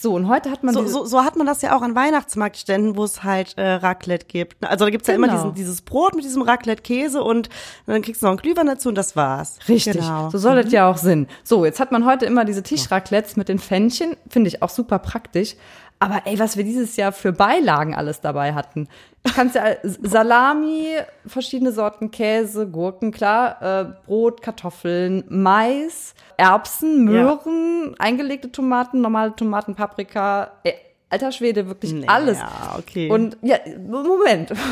So, 0.00 0.14
und 0.14 0.28
heute 0.28 0.50
hat 0.52 0.62
man 0.62 0.72
So, 0.74 0.86
so, 0.86 1.04
so 1.04 1.24
hat 1.24 1.34
man 1.34 1.44
das 1.46 1.60
ja 1.62 1.76
auch 1.76 1.82
an 1.82 1.96
Weihnachtsmarktständen, 1.96 2.96
wo 2.96 3.02
es 3.02 3.24
halt 3.24 3.58
äh, 3.58 3.68
Raclette 3.72 4.26
gibt. 4.26 4.64
Also 4.64 4.84
da 4.84 4.90
gibt's 4.92 5.08
ja 5.08 5.14
immer 5.14 5.26
Genau. 5.26 5.38
diesen, 5.38 5.54
dieses 5.54 5.82
Brot 5.82 6.14
mit 6.14 6.24
diesem 6.24 6.42
Raclette-Käse 6.42 7.20
und 7.24 7.48
dann 7.86 8.02
kriegst 8.02 8.22
du 8.22 8.26
noch 8.26 8.30
einen 8.32 8.38
Glühwein 8.40 8.66
dazu 8.66 8.90
und 8.90 8.94
das 8.94 9.16
war's. 9.16 9.58
Richtig, 9.68 9.94
Genau. 9.94 10.30
so 10.30 10.38
soll 10.38 10.58
es 10.58 10.70
ja 10.70 10.88
auch 10.88 10.98
Sinn. 10.98 11.26
So, 11.42 11.64
jetzt 11.64 11.80
hat 11.80 11.90
man 11.90 12.04
heute 12.04 12.26
immer 12.26 12.44
diese 12.44 12.62
Tischraclettes 12.62 13.34
mit 13.36 13.48
den 13.48 13.58
Pfännchen, 13.58 14.16
finde 14.28 14.46
ich 14.48 14.62
auch 14.62 14.70
super 14.70 15.00
praktisch. 15.00 15.56
Aber 16.00 16.22
ey, 16.26 16.38
was 16.38 16.56
wir 16.56 16.64
dieses 16.64 16.96
Jahr 16.96 17.12
für 17.12 17.32
Beilagen 17.32 17.94
alles 17.94 18.20
dabei 18.20 18.54
hatten. 18.54 18.88
Du 19.24 19.32
kannst 19.32 19.56
ja 19.56 19.64
Salami, 19.82 20.96
verschiedene 21.26 21.72
Sorten 21.72 22.10
Käse, 22.10 22.68
Gurken, 22.68 23.10
klar, 23.10 23.60
äh, 23.62 23.84
Brot, 24.06 24.40
Kartoffeln, 24.40 25.24
Mais, 25.28 26.14
Erbsen, 26.36 27.04
Möhren, 27.04 27.96
eingelegte 27.98 28.52
Tomaten, 28.52 29.00
normale 29.00 29.34
Tomaten, 29.34 29.74
Paprika, 29.74 30.52
ey, 30.62 30.74
alter 31.10 31.32
Schwede, 31.32 31.66
wirklich 31.68 31.92
Nee, 31.92 32.06
alles. 32.06 32.38
ja, 32.38 32.76
okay. 32.78 33.10
Und 33.10 33.36
ja, 33.42 33.56
Moment. 33.86 34.52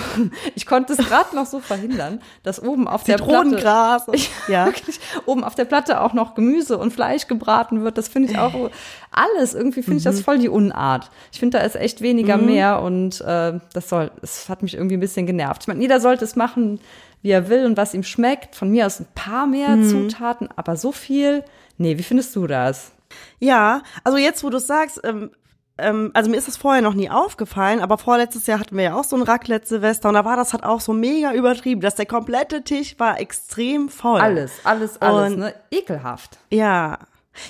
Ich 0.54 0.66
konnte 0.66 0.92
es 0.94 0.98
gerade 0.98 1.34
noch 1.34 1.46
so 1.46 1.60
verhindern, 1.60 2.20
dass 2.42 2.62
oben 2.62 2.88
auf 2.88 3.04
der 3.04 3.16
Platte 3.16 3.50
Zitronengras. 3.50 4.08
und- 4.08 4.28
ja. 4.48 4.66
wirklich 4.66 5.00
oben 5.26 5.44
auf 5.44 5.54
der 5.54 5.64
Platte 5.64 6.00
auch 6.00 6.12
noch 6.12 6.34
Gemüse 6.34 6.78
und 6.78 6.92
Fleisch 6.92 7.26
gebraten 7.26 7.82
wird. 7.84 7.96
Das 7.98 8.08
finde 8.08 8.30
ich 8.30 8.38
auch 8.38 8.52
alles. 9.10 9.54
Irgendwie 9.54 9.82
finde 9.82 9.98
ich 9.98 10.04
Mhm. 10.04 10.10
das 10.10 10.20
voll 10.20 10.38
die 10.38 10.48
Unart. 10.48 11.10
Ich 11.32 11.38
finde, 11.40 11.58
da 11.58 11.64
ist 11.64 11.76
echt 11.76 12.00
weniger 12.00 12.36
mehr 12.36 12.82
und 12.82 13.20
äh, 13.22 13.58
das 13.72 13.88
soll, 13.88 14.10
es 14.22 14.48
hat 14.48 14.62
mich 14.62 14.74
irgendwie 14.74 14.96
ein 14.96 15.00
bisschen 15.00 15.26
genervt. 15.26 15.62
Ich 15.62 15.68
meine, 15.68 15.80
jeder 15.80 16.00
sollte 16.00 16.24
es 16.24 16.36
machen, 16.36 16.80
wie 17.22 17.30
er 17.30 17.48
will 17.48 17.64
und 17.66 17.76
was 17.76 17.94
ihm 17.94 18.02
schmeckt. 18.02 18.54
Von 18.56 18.70
mir 18.70 18.86
aus 18.86 19.00
ein 19.00 19.06
paar 19.14 19.46
mehr 19.46 19.70
Mhm. 19.70 19.88
Zutaten, 19.88 20.48
aber 20.56 20.76
so 20.76 20.92
viel. 20.92 21.44
Nee, 21.78 21.98
wie 21.98 22.02
findest 22.02 22.34
du 22.36 22.46
das? 22.46 22.92
Ja, 23.38 23.82
also 24.04 24.18
jetzt, 24.18 24.42
wo 24.44 24.50
du 24.50 24.58
sagst, 24.58 25.00
ähm, 25.04 25.30
ähm, 25.78 26.10
also 26.14 26.30
mir 26.30 26.36
ist 26.36 26.48
das 26.48 26.56
vorher 26.56 26.82
noch 26.82 26.94
nie 26.94 27.10
aufgefallen, 27.10 27.80
aber 27.80 27.98
vorletztes 27.98 28.46
Jahr 28.46 28.60
hatten 28.60 28.76
wir 28.76 28.84
ja 28.84 28.94
auch 28.94 29.04
so 29.04 29.16
ein 29.16 29.22
Raclette-Silvester 29.22 30.08
und 30.08 30.14
da 30.14 30.24
war 30.24 30.36
das 30.36 30.52
halt 30.52 30.64
auch 30.64 30.80
so 30.80 30.92
mega 30.92 31.32
übertrieben, 31.32 31.80
dass 31.80 31.94
der 31.96 32.06
komplette 32.06 32.62
Tisch 32.62 32.98
war 32.98 33.20
extrem 33.20 33.88
voll. 33.88 34.20
Alles, 34.20 34.52
alles, 34.64 35.00
alles, 35.02 35.32
Und- 35.32 35.38
ne? 35.40 35.54
Ekelhaft. 35.70 36.38
Ja. 36.50 36.98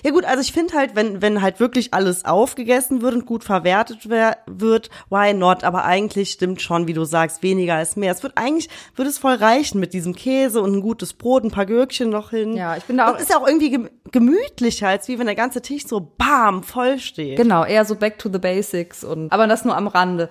Ja 0.05 0.11
gut, 0.11 0.25
also 0.25 0.41
ich 0.41 0.53
finde 0.53 0.75
halt, 0.75 0.95
wenn, 0.97 1.23
wenn 1.23 1.43
halt 1.43 1.61
wirklich 1.61 1.95
alles 1.95 2.25
aufgegessen 2.25 3.03
wird 3.03 3.15
und 3.15 3.27
gut 3.27 3.45
verwertet 3.45 4.09
wer- 4.09 4.39
wird, 4.47 4.91
why 5.11 5.33
not? 5.35 5.65
Aber 5.65 5.85
eigentlich 5.85 6.31
stimmt 6.33 6.61
schon, 6.63 6.87
wie 6.87 6.93
du 6.93 7.05
sagst, 7.05 7.43
weniger 7.43 7.81
ist 7.81 7.97
mehr. 7.97 8.13
Es 8.13 8.23
wird 8.23 8.35
eigentlich, 8.37 8.69
wird 8.95 9.09
es 9.09 9.19
voll 9.19 9.35
reichen 9.35 9.81
mit 9.81 9.93
diesem 9.95 10.15
Käse 10.15 10.61
und 10.61 10.75
ein 10.75 10.81
gutes 10.81 11.13
Brot, 11.15 11.45
ein 11.45 11.51
paar 11.51 11.67
Gürkchen 11.67 12.11
noch 12.11 12.31
hin. 12.31 12.57
Ja, 12.57 12.77
ich 12.77 12.85
bin 12.85 12.97
da 12.99 13.09
auch- 13.09 13.13
Das 13.15 13.23
ist 13.23 13.31
ja 13.31 13.39
auch 13.39 13.47
irgendwie 13.47 13.71
gem- 13.71 13.91
gemütlicher, 14.13 14.89
als 14.89 15.09
wie 15.09 15.19
wenn 15.19 15.27
der 15.27 15.35
ganze 15.35 15.63
Tisch 15.63 15.87
so 15.87 16.13
bam, 16.19 16.63
voll 16.63 16.99
steht. 16.99 17.37
Genau, 17.37 17.65
eher 17.65 17.85
so 17.85 17.95
back 17.97 18.19
to 18.19 18.29
the 18.33 18.39
basics 18.39 19.05
und 19.05 19.33
aber 19.33 19.47
das 19.47 19.65
nur 19.65 19.77
am 19.77 19.87
Rande. 19.87 20.29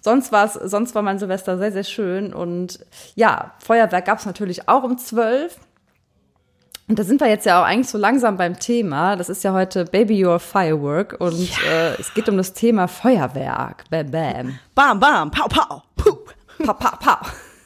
Sonst 0.00 0.32
war 0.32 0.44
es, 0.44 0.52
sonst 0.52 0.94
war 0.94 1.00
mein 1.00 1.18
Silvester 1.18 1.56
sehr, 1.56 1.72
sehr 1.72 1.84
schön 1.84 2.34
und 2.34 2.78
ja, 3.14 3.54
Feuerwerk 3.58 4.04
gab 4.04 4.18
es 4.18 4.26
natürlich 4.26 4.68
auch 4.68 4.82
um 4.82 4.98
zwölf. 4.98 5.56
Und 6.86 6.98
da 6.98 7.04
sind 7.04 7.20
wir 7.20 7.28
jetzt 7.28 7.46
ja 7.46 7.60
auch 7.60 7.64
eigentlich 7.64 7.88
so 7.88 7.96
langsam 7.96 8.36
beim 8.36 8.58
Thema. 8.58 9.16
Das 9.16 9.30
ist 9.30 9.42
ja 9.42 9.54
heute 9.54 9.86
Baby 9.86 10.24
Your 10.24 10.38
Firework 10.38 11.16
und 11.18 11.48
äh, 11.66 11.94
es 11.98 12.12
geht 12.12 12.28
um 12.28 12.36
das 12.36 12.52
Thema 12.52 12.88
Feuerwerk. 12.88 13.84
Bam, 13.88 14.10
bam. 14.10 14.58
Bam, 14.74 15.00
bam, 15.00 15.30
pow, 15.30 15.48
pow, 15.48 15.82
puh. 15.96 16.18
Pa, 16.64 16.74
pa, 16.74 16.96
pa. 16.96 17.20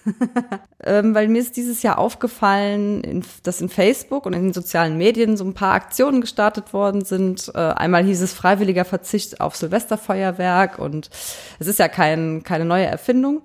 ähm, 0.85 1.15
weil 1.15 1.29
mir 1.29 1.41
ist 1.41 1.57
dieses 1.57 1.83
Jahr 1.83 1.99
aufgefallen, 1.99 3.03
in, 3.03 3.25
dass 3.43 3.61
in 3.61 3.69
Facebook 3.69 4.25
und 4.25 4.35
in 4.35 4.45
den 4.45 4.53
sozialen 4.53 4.97
Medien 4.97 5.37
so 5.37 5.45
ein 5.45 5.53
paar 5.53 5.75
Aktionen 5.75 6.21
gestartet 6.21 6.73
worden 6.73 7.05
sind. 7.05 7.51
Äh, 7.55 7.59
einmal 7.59 8.05
hieß 8.05 8.23
es 8.23 8.33
freiwilliger 8.33 8.85
Verzicht 8.85 9.41
auf 9.41 9.57
Silvesterfeuerwerk 9.57 10.79
und 10.79 11.11
es 11.59 11.67
ist 11.67 11.81
ja 11.81 11.89
kein, 11.89 12.45
keine 12.45 12.65
neue 12.65 12.87
Erfindung. 12.87 13.43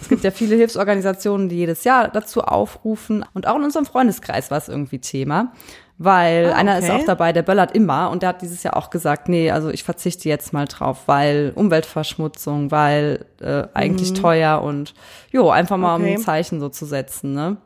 Es 0.00 0.08
gibt 0.08 0.24
ja 0.24 0.30
viele 0.30 0.56
Hilfsorganisationen, 0.56 1.48
die 1.48 1.56
jedes 1.56 1.84
Jahr 1.84 2.08
dazu 2.08 2.42
aufrufen. 2.42 3.24
Und 3.34 3.46
auch 3.46 3.56
in 3.56 3.64
unserem 3.64 3.86
Freundeskreis 3.86 4.50
war 4.50 4.58
es 4.58 4.68
irgendwie 4.68 4.98
Thema. 4.98 5.52
Weil 6.02 6.50
Ah, 6.50 6.56
einer 6.56 6.78
ist 6.78 6.88
okay. 6.88 6.92
auch 7.02 7.04
dabei, 7.04 7.34
der 7.34 7.42
böllert 7.42 7.72
immer 7.76 8.08
und 8.10 8.22
der 8.22 8.30
hat 8.30 8.40
dieses 8.40 8.62
Jahr 8.62 8.74
auch 8.78 8.88
gesagt, 8.88 9.28
nee, 9.28 9.50
also 9.50 9.68
ich 9.68 9.84
verzichte 9.84 10.30
jetzt 10.30 10.54
mal 10.54 10.64
drauf, 10.64 11.02
weil 11.04 11.52
Umweltverschmutzung, 11.54 12.70
weil 12.70 13.26
äh, 13.42 13.64
eigentlich 13.74 14.14
teuer 14.14 14.62
und 14.62 14.94
jo, 15.30 15.50
einfach 15.50 15.76
mal 15.76 15.96
um 15.96 16.00
Mhm. 16.00 16.06
Okay. 16.06 16.14
ein 16.16 16.22
Zeichen 16.22 16.58
so 16.60 16.70
zu 16.70 16.86
setzen, 16.86 17.34
ne? 17.34 17.58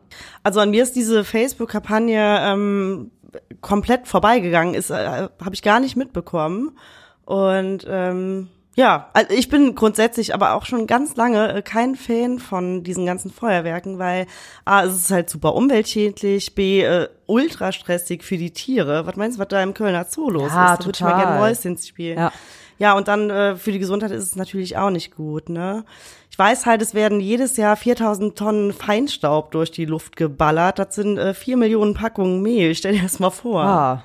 Also 0.42 0.58
an 0.58 0.70
mir 0.70 0.82
ist 0.82 0.96
diese 0.96 1.22
Facebook-Kampagne 1.22 2.40
ähm, 2.42 3.12
komplett 3.60 4.08
vorbeigegangen, 4.08 4.74
ist 4.74 4.90
äh, 4.90 4.96
habe 4.96 5.54
ich 5.54 5.62
gar 5.62 5.78
nicht 5.78 5.94
mitbekommen. 5.94 6.76
Und 7.24 7.86
ähm, 7.88 8.48
ja, 8.76 9.08
also 9.12 9.32
ich 9.32 9.48
bin 9.48 9.74
grundsätzlich 9.74 10.34
aber 10.34 10.54
auch 10.54 10.64
schon 10.64 10.87
ganz 10.87 11.16
lange 11.16 11.54
äh, 11.54 11.62
kein 11.62 11.94
Fan 11.94 12.38
von 12.38 12.82
diesen 12.82 13.06
ganzen 13.06 13.30
Feuerwerken, 13.30 13.98
weil 13.98 14.26
A, 14.64 14.84
es 14.84 14.96
ist 14.96 15.10
halt 15.10 15.30
super 15.30 15.54
umweltschädlich, 15.54 16.54
B, 16.54 16.82
äh, 16.82 17.08
ultra 17.26 17.72
stressig 17.72 18.24
für 18.24 18.37
die 18.37 18.50
Tiere. 18.50 19.06
Was 19.06 19.16
meinst 19.16 19.37
du, 19.38 19.40
was 19.40 19.48
da 19.48 19.62
im 19.62 19.74
Kölner 19.74 20.06
Zoo 20.08 20.30
los 20.30 20.50
Ja, 20.52 20.72
ist? 20.72 20.80
Da 20.80 20.84
würde 20.87 20.96
ich 20.96 21.00
mal 21.02 21.22
gerne 21.22 21.38
Mäuschen 21.38 21.76
spielen. 21.78 22.18
Ja. 22.18 22.32
Ja, 22.78 22.94
und 22.94 23.06
dann 23.06 23.30
äh, 23.30 23.54
für 23.54 23.70
die 23.70 23.78
Gesundheit 23.78 24.10
ist 24.10 24.24
es 24.24 24.37
natürlich 24.37 24.76
auch 24.76 24.90
nicht 24.90 25.14
gut, 25.14 25.48
ne? 25.48 25.84
Ich 26.28 26.38
weiß 26.38 26.66
halt, 26.66 26.82
es 26.82 26.94
werden 26.94 27.20
jedes 27.20 27.56
Jahr 27.56 27.76
4000 27.76 28.37
Tonnen 28.37 28.72
Feinstaub 28.72 29.52
durch 29.52 29.70
die 29.70 29.84
Luft 29.84 30.16
geballert. 30.16 30.80
Das 30.80 30.96
sind 30.96 31.16
äh, 31.16 31.32
4 31.32 31.56
Millionen 31.56 31.94
Packungen 31.94 32.42
Mehl. 32.42 32.74
Stell 32.74 32.94
dir 32.94 33.02
das 33.02 33.20
mal 33.20 33.30
vor. 33.30 33.62
Ah. 33.62 34.04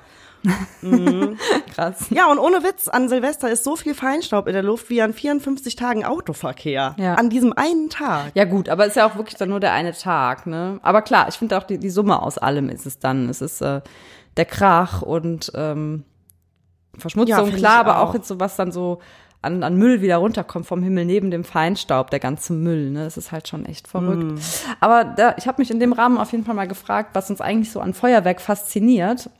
Mhm. 0.82 1.36
Krass. 1.74 2.06
Ja, 2.10 2.30
und 2.30 2.38
ohne 2.38 2.62
Witz, 2.62 2.88
an 2.88 3.08
Silvester 3.08 3.50
ist 3.50 3.64
so 3.64 3.76
viel 3.76 3.94
Feinstaub 3.94 4.46
in 4.46 4.54
der 4.54 4.62
Luft 4.62 4.88
wie 4.90 5.02
an 5.02 5.12
54 5.12 5.76
Tagen 5.76 6.04
Autoverkehr. 6.04 6.94
Ja. 6.98 7.14
An 7.14 7.30
diesem 7.30 7.52
einen 7.52 7.90
Tag. 7.90 8.32
Ja 8.34 8.44
gut, 8.44 8.68
aber 8.68 8.86
ist 8.86 8.96
ja 8.96 9.06
auch 9.06 9.16
wirklich 9.16 9.36
dann 9.36 9.50
nur 9.50 9.60
der 9.60 9.72
eine 9.72 9.92
Tag, 9.92 10.46
ne? 10.46 10.78
Aber 10.82 11.02
klar, 11.02 11.26
ich 11.28 11.34
finde 11.36 11.58
auch 11.58 11.64
die, 11.64 11.78
die 11.78 11.90
Summe 11.90 12.22
aus 12.22 12.38
allem 12.38 12.68
ist 12.68 12.86
es 12.86 12.98
dann. 12.98 13.28
Es 13.28 13.40
ist 13.40 13.60
äh, 13.60 13.80
der 14.36 14.44
Krach 14.46 15.02
und 15.02 15.52
ähm, 15.54 16.04
Verschmutzung, 16.96 17.50
Ja, 17.50 17.56
klar, 17.56 17.80
aber 17.80 18.00
auch 18.00 18.10
auch. 18.10 18.14
jetzt 18.14 18.28
so 18.28 18.40
was 18.40 18.56
dann 18.56 18.72
so 18.72 19.00
an, 19.42 19.62
an 19.62 19.76
Müll 19.76 20.02
wieder 20.02 20.16
runterkommt 20.18 20.66
vom 20.66 20.82
Himmel 20.82 21.06
neben 21.06 21.30
dem 21.30 21.44
Feinstaub, 21.44 22.10
der 22.10 22.20
ganze 22.20 22.52
Müll, 22.52 22.90
ne? 22.90 23.04
Das 23.04 23.16
ist 23.16 23.32
halt 23.32 23.48
schon 23.48 23.64
echt 23.64 23.88
verrückt. 23.88 24.22
Mhm. 24.22 24.38
Aber 24.80 25.04
da, 25.04 25.34
ich 25.38 25.46
habe 25.46 25.62
mich 25.62 25.70
in 25.70 25.80
dem 25.80 25.92
Rahmen 25.94 26.18
auf 26.18 26.32
jeden 26.32 26.44
Fall 26.44 26.54
mal 26.54 26.68
gefragt, 26.68 27.10
was 27.14 27.30
uns 27.30 27.40
eigentlich 27.40 27.72
so 27.72 27.80
an 27.80 27.94
Feuerwerk 27.94 28.40
fasziniert. 28.40 29.30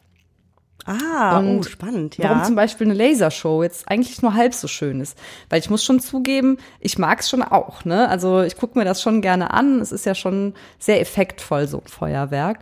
Ah, 0.90 1.38
Und 1.38 1.58
oh, 1.58 1.62
spannend, 1.62 2.16
ja. 2.16 2.30
Warum 2.30 2.44
zum 2.44 2.54
Beispiel 2.56 2.86
eine 2.86 2.94
Lasershow 2.94 3.62
jetzt 3.62 3.88
eigentlich 3.88 4.22
nur 4.22 4.34
halb 4.34 4.54
so 4.54 4.66
schön 4.66 5.00
ist. 5.00 5.16
Weil 5.48 5.60
ich 5.60 5.70
muss 5.70 5.84
schon 5.84 6.00
zugeben, 6.00 6.58
ich 6.80 6.98
mag 6.98 7.20
es 7.20 7.30
schon 7.30 7.42
auch. 7.42 7.84
Ne? 7.84 8.08
Also 8.08 8.42
ich 8.42 8.56
gucke 8.56 8.78
mir 8.78 8.84
das 8.84 9.00
schon 9.00 9.20
gerne 9.22 9.52
an. 9.52 9.80
Es 9.80 9.92
ist 9.92 10.06
ja 10.06 10.14
schon 10.14 10.54
sehr 10.78 11.00
effektvoll, 11.00 11.68
so 11.68 11.78
ein 11.78 11.86
Feuerwerk. 11.88 12.58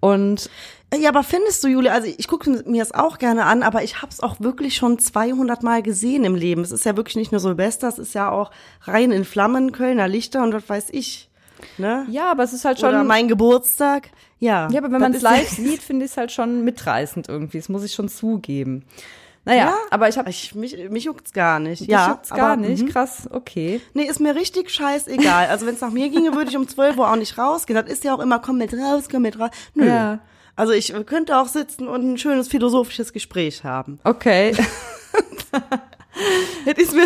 Und 0.00 0.50
Ja, 0.96 1.08
aber 1.08 1.24
findest 1.24 1.64
du, 1.64 1.68
Julia, 1.68 1.92
also 1.92 2.12
ich 2.16 2.28
gucke 2.28 2.62
mir 2.66 2.80
das 2.80 2.92
auch 2.92 3.18
gerne 3.18 3.46
an, 3.46 3.62
aber 3.64 3.82
ich 3.82 4.00
habe 4.02 4.12
es 4.12 4.20
auch 4.20 4.38
wirklich 4.38 4.76
schon 4.76 4.98
200 4.98 5.62
Mal 5.64 5.82
gesehen 5.82 6.24
im 6.24 6.36
Leben. 6.36 6.62
Es 6.62 6.70
ist 6.70 6.84
ja 6.84 6.96
wirklich 6.96 7.16
nicht 7.16 7.32
nur 7.32 7.40
Silvester, 7.40 7.88
es 7.88 7.98
ist 7.98 8.14
ja 8.14 8.30
auch 8.30 8.50
rein 8.82 9.10
in 9.10 9.24
Flammen, 9.24 9.72
Kölner 9.72 10.06
Lichter 10.06 10.42
und 10.44 10.52
was 10.54 10.68
weiß 10.68 10.86
ich. 10.92 11.28
Ne? 11.78 12.06
ja, 12.10 12.30
aber 12.30 12.42
es 12.42 12.52
ist 12.52 12.64
halt 12.64 12.78
schon. 12.78 12.90
Oder 12.90 13.04
mein 13.04 13.28
Geburtstag. 13.28 14.10
Ja, 14.38 14.68
ja, 14.70 14.78
aber 14.80 14.92
wenn 14.92 15.00
man 15.00 15.14
es 15.14 15.22
live 15.22 15.48
sieht, 15.56 15.82
finde 15.82 16.04
ich 16.04 16.10
es 16.12 16.16
halt 16.16 16.32
schon 16.32 16.64
mitreißend 16.64 17.28
irgendwie. 17.28 17.58
Das 17.58 17.68
muss 17.68 17.84
ich 17.84 17.92
schon 17.94 18.08
zugeben. 18.08 18.84
Naja, 19.46 19.66
Ja, 19.66 19.74
aber 19.90 20.08
ich 20.08 20.16
habe. 20.16 20.30
Ich, 20.30 20.54
mich, 20.54 20.76
mich 20.90 21.04
juckt's 21.04 21.32
gar 21.32 21.58
nicht. 21.60 21.80
Dich 21.80 21.88
ja, 21.88 22.08
juckt's 22.10 22.30
gar 22.30 22.52
aber, 22.52 22.62
nicht. 22.62 22.84
mhm. 22.84 22.88
Krass, 22.88 23.28
okay. 23.30 23.80
Nee, 23.92 24.04
ist 24.04 24.20
mir 24.20 24.34
richtig 24.34 24.70
scheißegal. 24.70 25.48
Also 25.48 25.66
wenn 25.66 25.74
es 25.74 25.80
nach 25.80 25.90
mir 25.90 26.08
ginge, 26.08 26.34
würde 26.34 26.50
ich 26.50 26.56
um 26.56 26.66
12 26.66 26.96
Uhr 26.96 27.10
auch 27.10 27.16
nicht 27.16 27.36
rausgehen. 27.36 27.78
Das 27.78 27.90
ist 27.92 28.04
ja 28.04 28.14
auch 28.14 28.20
immer, 28.20 28.38
komm 28.38 28.58
mit 28.58 28.72
raus, 28.72 29.04
komm 29.10 29.22
mit 29.22 29.38
raus. 29.38 29.50
Nö. 29.74 29.86
Ja. 29.86 30.20
Also 30.56 30.72
ich 30.72 30.94
könnte 31.06 31.38
auch 31.38 31.48
sitzen 31.48 31.88
und 31.88 32.12
ein 32.12 32.16
schönes 32.18 32.48
philosophisches 32.48 33.12
Gespräch 33.12 33.64
haben. 33.64 33.98
Okay. 34.04 34.54
Das 36.64 36.78
ist 36.78 36.94
mir, 36.94 37.04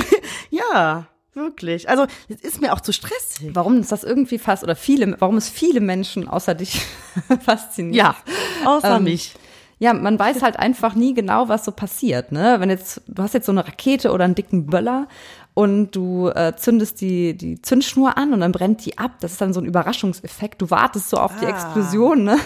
ja, 0.50 1.06
wirklich. 1.34 1.88
Also 1.88 2.06
es 2.28 2.40
ist 2.40 2.60
mir 2.60 2.72
auch 2.72 2.80
zu 2.80 2.92
stressig. 2.92 3.50
warum 3.54 3.78
ist 3.80 3.92
das 3.92 4.04
irgendwie 4.04 4.38
fast, 4.38 4.62
oder 4.64 4.76
viele, 4.76 5.16
warum 5.20 5.36
es 5.36 5.48
viele 5.48 5.80
Menschen 5.80 6.28
außer 6.28 6.54
dich 6.54 6.82
fasziniert? 7.44 7.94
Ja, 7.96 8.16
außer 8.64 8.96
Ähm, 8.96 9.04
mich. 9.04 9.34
Ja, 9.80 9.94
man 9.94 10.18
weiß 10.18 10.42
halt 10.42 10.58
einfach 10.58 10.96
nie 10.96 11.14
genau, 11.14 11.48
was 11.48 11.64
so 11.64 11.70
passiert. 11.70 12.32
Ne? 12.32 12.56
Wenn 12.58 12.68
jetzt, 12.68 13.00
du 13.06 13.22
hast 13.22 13.32
jetzt 13.34 13.46
so 13.46 13.52
eine 13.52 13.64
Rakete 13.64 14.10
oder 14.10 14.24
einen 14.24 14.34
dicken 14.34 14.66
Böller 14.66 15.06
und 15.54 15.92
du 15.94 16.28
äh, 16.30 16.54
zündest 16.56 17.00
die, 17.00 17.36
die 17.36 17.62
Zündschnur 17.62 18.18
an 18.18 18.32
und 18.32 18.40
dann 18.40 18.50
brennt 18.50 18.84
die 18.84 18.98
ab. 18.98 19.12
Das 19.20 19.30
ist 19.32 19.40
dann 19.40 19.52
so 19.52 19.60
ein 19.60 19.66
Überraschungseffekt. 19.66 20.60
Du 20.60 20.70
wartest 20.72 21.10
so 21.10 21.18
auf 21.18 21.38
die 21.40 21.46
Ah. 21.46 21.50
Explosion, 21.50 22.24
ne? 22.24 22.38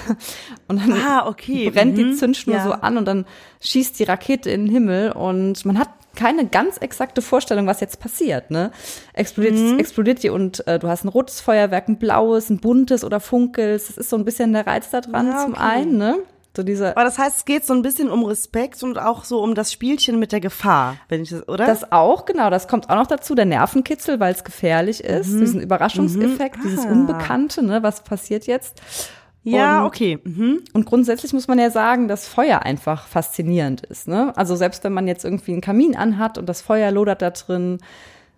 Und 0.68 0.79
dann 0.83 0.92
Ah, 0.92 1.27
okay. 1.27 1.71
brennt 1.71 1.97
die 1.97 2.05
Mhm. 2.05 2.14
Zündschnur 2.16 2.57
Ja. 2.57 2.64
so 2.64 2.73
an 2.73 2.99
und 2.99 3.07
dann 3.07 3.25
schießt 3.62 3.99
die 3.99 4.05
Rakete 4.05 4.51
in 4.51 4.66
den 4.66 4.71
Himmel 4.75 5.12
und 5.12 5.64
man 5.64 5.79
hat 5.79 5.88
keine 6.16 6.46
ganz 6.46 6.79
exakte 6.79 7.22
Vorstellung, 7.22 7.66
was 7.66 7.81
jetzt 7.81 8.01
passiert. 8.01 8.51
Ne? 8.51 8.70
Explodiert, 9.14 9.55
Mhm. 9.55 9.79
explodiert 9.79 10.22
die 10.22 10.31
und 10.31 10.66
äh, 10.66 10.79
du 10.79 10.88
hast 10.88 11.05
ein 11.05 11.09
rotes 11.09 11.40
Feuerwerk, 11.40 11.88
ein 11.88 11.98
blaues, 11.98 12.51
ein 12.51 12.59
buntes 12.59 13.05
oder 13.05 13.20
funkels. 13.20 13.88
Das 13.88 13.96
ist 13.98 14.11
so 14.11 14.16
ein 14.16 14.25
bisschen 14.25 14.53
der 14.53 14.66
Reiz 14.66 14.90
da 14.90 15.01
dran 15.01 15.29
Ja, 15.29 15.38
zum 15.38 15.53
okay. 15.55 15.62
einen. 15.62 15.96
Ne? 15.98 16.18
So 16.55 16.62
diese 16.62 16.94
Aber 16.96 17.05
das 17.05 17.18
heißt, 17.18 17.38
es 17.38 17.44
geht 17.46 17.64
so 17.64 17.72
ein 17.72 17.81
bisschen 17.81 18.11
um 18.11 18.25
Respekt 18.25 18.83
und 18.83 18.98
auch 18.98 19.25
so 19.25 19.42
um 19.42 19.55
das 19.55 19.72
Spielchen 19.72 20.18
mit 20.18 20.33
der 20.33 20.40
Gefahr, 20.40 20.96
wenn 21.09 21.22
ich 21.22 21.31
das, 21.31 21.48
oder? 21.48 21.64
Das 21.64 21.92
auch, 21.92 22.27
genau, 22.27 22.51
das 22.51 22.68
kommt 22.68 22.90
auch 22.90 22.96
noch 22.96 23.07
dazu, 23.07 23.35
der 23.35 23.46
Nervenkitzel, 23.46 24.20
weil 24.20 24.35
es 24.35 24.44
gefährlich 24.44 25.03
ist, 25.03 25.29
Mhm. 25.31 25.40
diesen 25.40 25.61
Überraschungseffekt, 25.62 26.59
dieses 26.62 26.85
Ah. 26.85 26.90
Unbekannte, 26.90 27.62
ne, 27.64 27.83
was 27.83 28.05
passiert 28.05 28.46
jetzt. 28.46 28.83
Ja, 29.44 29.81
und- 29.81 29.87
okay. 29.87 30.18
Mhm. 30.24 30.61
Und 30.72 30.87
grundsätzlich 30.87 31.33
muss 31.33 31.48
man 31.48 31.59
ja 31.59 31.70
sagen, 31.70 32.09
dass 32.09 32.28
Feuer 32.28 32.62
einfach 32.62 33.07
faszinierend 33.07 33.83
ist. 33.87 34.09
Ne? 34.09 34.33
Also 34.37 34.57
selbst 34.57 34.85
wenn 34.85 34.92
man 34.92 35.09
jetzt 35.09 35.24
irgendwie 35.24 35.52
einen 35.52 35.61
Kamin 35.61 35.96
anhat 35.96 36.38
und 36.38 36.46
das 36.48 36.62
Feuer 36.62 36.90
lodert 36.90 37.22
da 37.22 37.31
drin, 37.31 37.78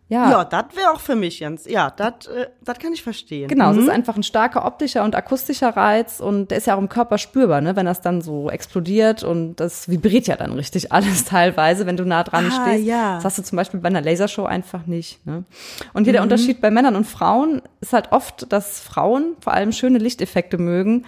ja, 0.09 0.31
Ja, 0.31 0.45
das 0.45 0.65
wäre 0.75 0.91
auch 0.91 1.01
für 1.01 1.17
mich, 1.17 1.41
Jens. 1.41 1.65
Ja, 1.67 1.91
das 1.91 2.27
äh, 2.27 2.49
das 2.63 2.79
kann 2.79 2.93
ich 2.93 3.03
verstehen. 3.03 3.49
Genau, 3.49 3.71
es 3.71 3.77
Mhm. 3.77 3.83
ist 3.85 3.89
einfach 3.89 4.17
ein 4.17 4.23
starker 4.23 4.65
optischer 4.67 5.03
und 5.05 5.15
akustischer 5.17 5.71
Reiz 5.77 6.21
und 6.21 6.51
der 6.51 6.59
ist 6.59 6.67
ja 6.67 6.75
auch 6.75 6.79
im 6.79 6.89
Körper 6.91 7.17
spürbar, 7.19 7.61
ne? 7.63 7.75
wenn 7.77 7.87
das 7.87 8.01
dann 8.03 8.21
so 8.21 8.51
explodiert 8.51 9.23
und 9.25 9.57
das 9.57 9.89
vibriert 9.89 10.27
ja 10.27 10.37
dann 10.37 10.53
richtig 10.53 10.93
alles 10.93 11.25
teilweise, 11.25 11.87
wenn 11.87 11.97
du 11.97 12.05
nah 12.05 12.23
dran 12.23 12.47
Ah, 12.49 12.51
stehst. 12.69 12.85
ja. 12.87 13.15
Das 13.17 13.25
hast 13.25 13.39
du 13.39 13.43
zum 13.43 13.57
Beispiel 13.57 13.81
bei 13.81 13.89
einer 13.89 14.03
Lasershow 14.03 14.45
einfach 14.45 14.87
nicht. 14.87 15.25
Ne? 15.27 15.45
Und 15.95 16.05
hier 16.05 16.13
Mhm. 16.13 16.15
der 16.17 16.23
Unterschied 16.23 16.61
bei 16.61 16.71
Männern 16.71 16.97
und 16.97 17.07
Frauen 17.07 17.63
ist 17.81 17.93
halt 17.93 18.13
oft, 18.13 18.53
dass 18.53 18.81
Frauen 18.81 19.37
vor 19.41 19.55
allem 19.55 19.73
schöne 19.73 19.99
Lichteffekte 19.99 20.59
mögen 20.59 21.05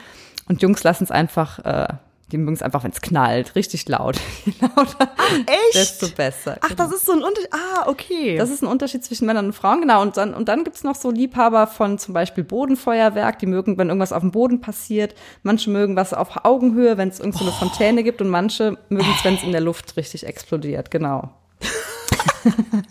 und 0.49 0.63
Jungs 0.63 0.83
lassen 0.85 1.05
es 1.05 1.11
einfach, 1.11 1.59
äh, 1.65 1.89
die 2.33 2.39
mögen 2.39 2.55
es 2.55 2.63
einfach, 2.63 2.83
wenn 2.83 2.91
es 2.91 3.01
knallt, 3.01 3.55
richtig 3.55 3.89
laut. 3.89 4.17
Je 4.45 4.53
lauter, 4.61 5.13
echt? 5.47 5.75
desto 5.75 6.09
besser. 6.09 6.59
Ach, 6.61 6.73
das 6.73 6.93
ist 6.93 7.07
so 7.07 7.13
ein 7.13 7.23
Unterschied. 7.23 7.53
Ah, 7.53 7.89
okay. 7.89 8.37
Das 8.37 8.51
ist 8.51 8.63
ein 8.63 8.67
Unterschied 8.67 9.05
zwischen 9.05 9.27
Männern 9.27 9.47
und 9.47 9.53
Frauen, 9.53 9.81
genau. 9.81 10.03
Und 10.03 10.17
dann, 10.17 10.35
und 10.35 10.49
dann 10.49 10.65
gibt's 10.65 10.83
noch 10.83 10.97
so 10.97 11.11
Liebhaber 11.11 11.69
von 11.69 11.99
zum 11.99 12.15
Beispiel 12.15 12.43
Bodenfeuerwerk, 12.43 13.39
die 13.39 13.47
mögen, 13.47 13.79
wenn 13.79 13.89
irgendwas 13.89 14.13
auf 14.13 14.23
dem 14.23 14.33
Boden 14.33 14.61
passiert. 14.61 15.15
Manche 15.45 15.71
mögen 15.71 15.95
was 15.95 16.13
auf 16.13 16.45
Augenhöhe, 16.45 16.99
wenn 16.99 17.11
es 17.11 17.21
irgend 17.21 17.37
so 17.37 17.45
eine 17.45 17.53
Fontäne 17.53 18.03
gibt. 18.03 18.21
Und 18.21 18.29
manche 18.29 18.77
mögen 18.89 19.09
es, 19.17 19.25
wenn 19.25 19.35
es 19.35 19.45
in 19.45 19.53
der 19.53 19.61
Luft 19.61 19.97
richtig 19.97 20.27
explodiert, 20.27 20.91
genau. 20.91 21.31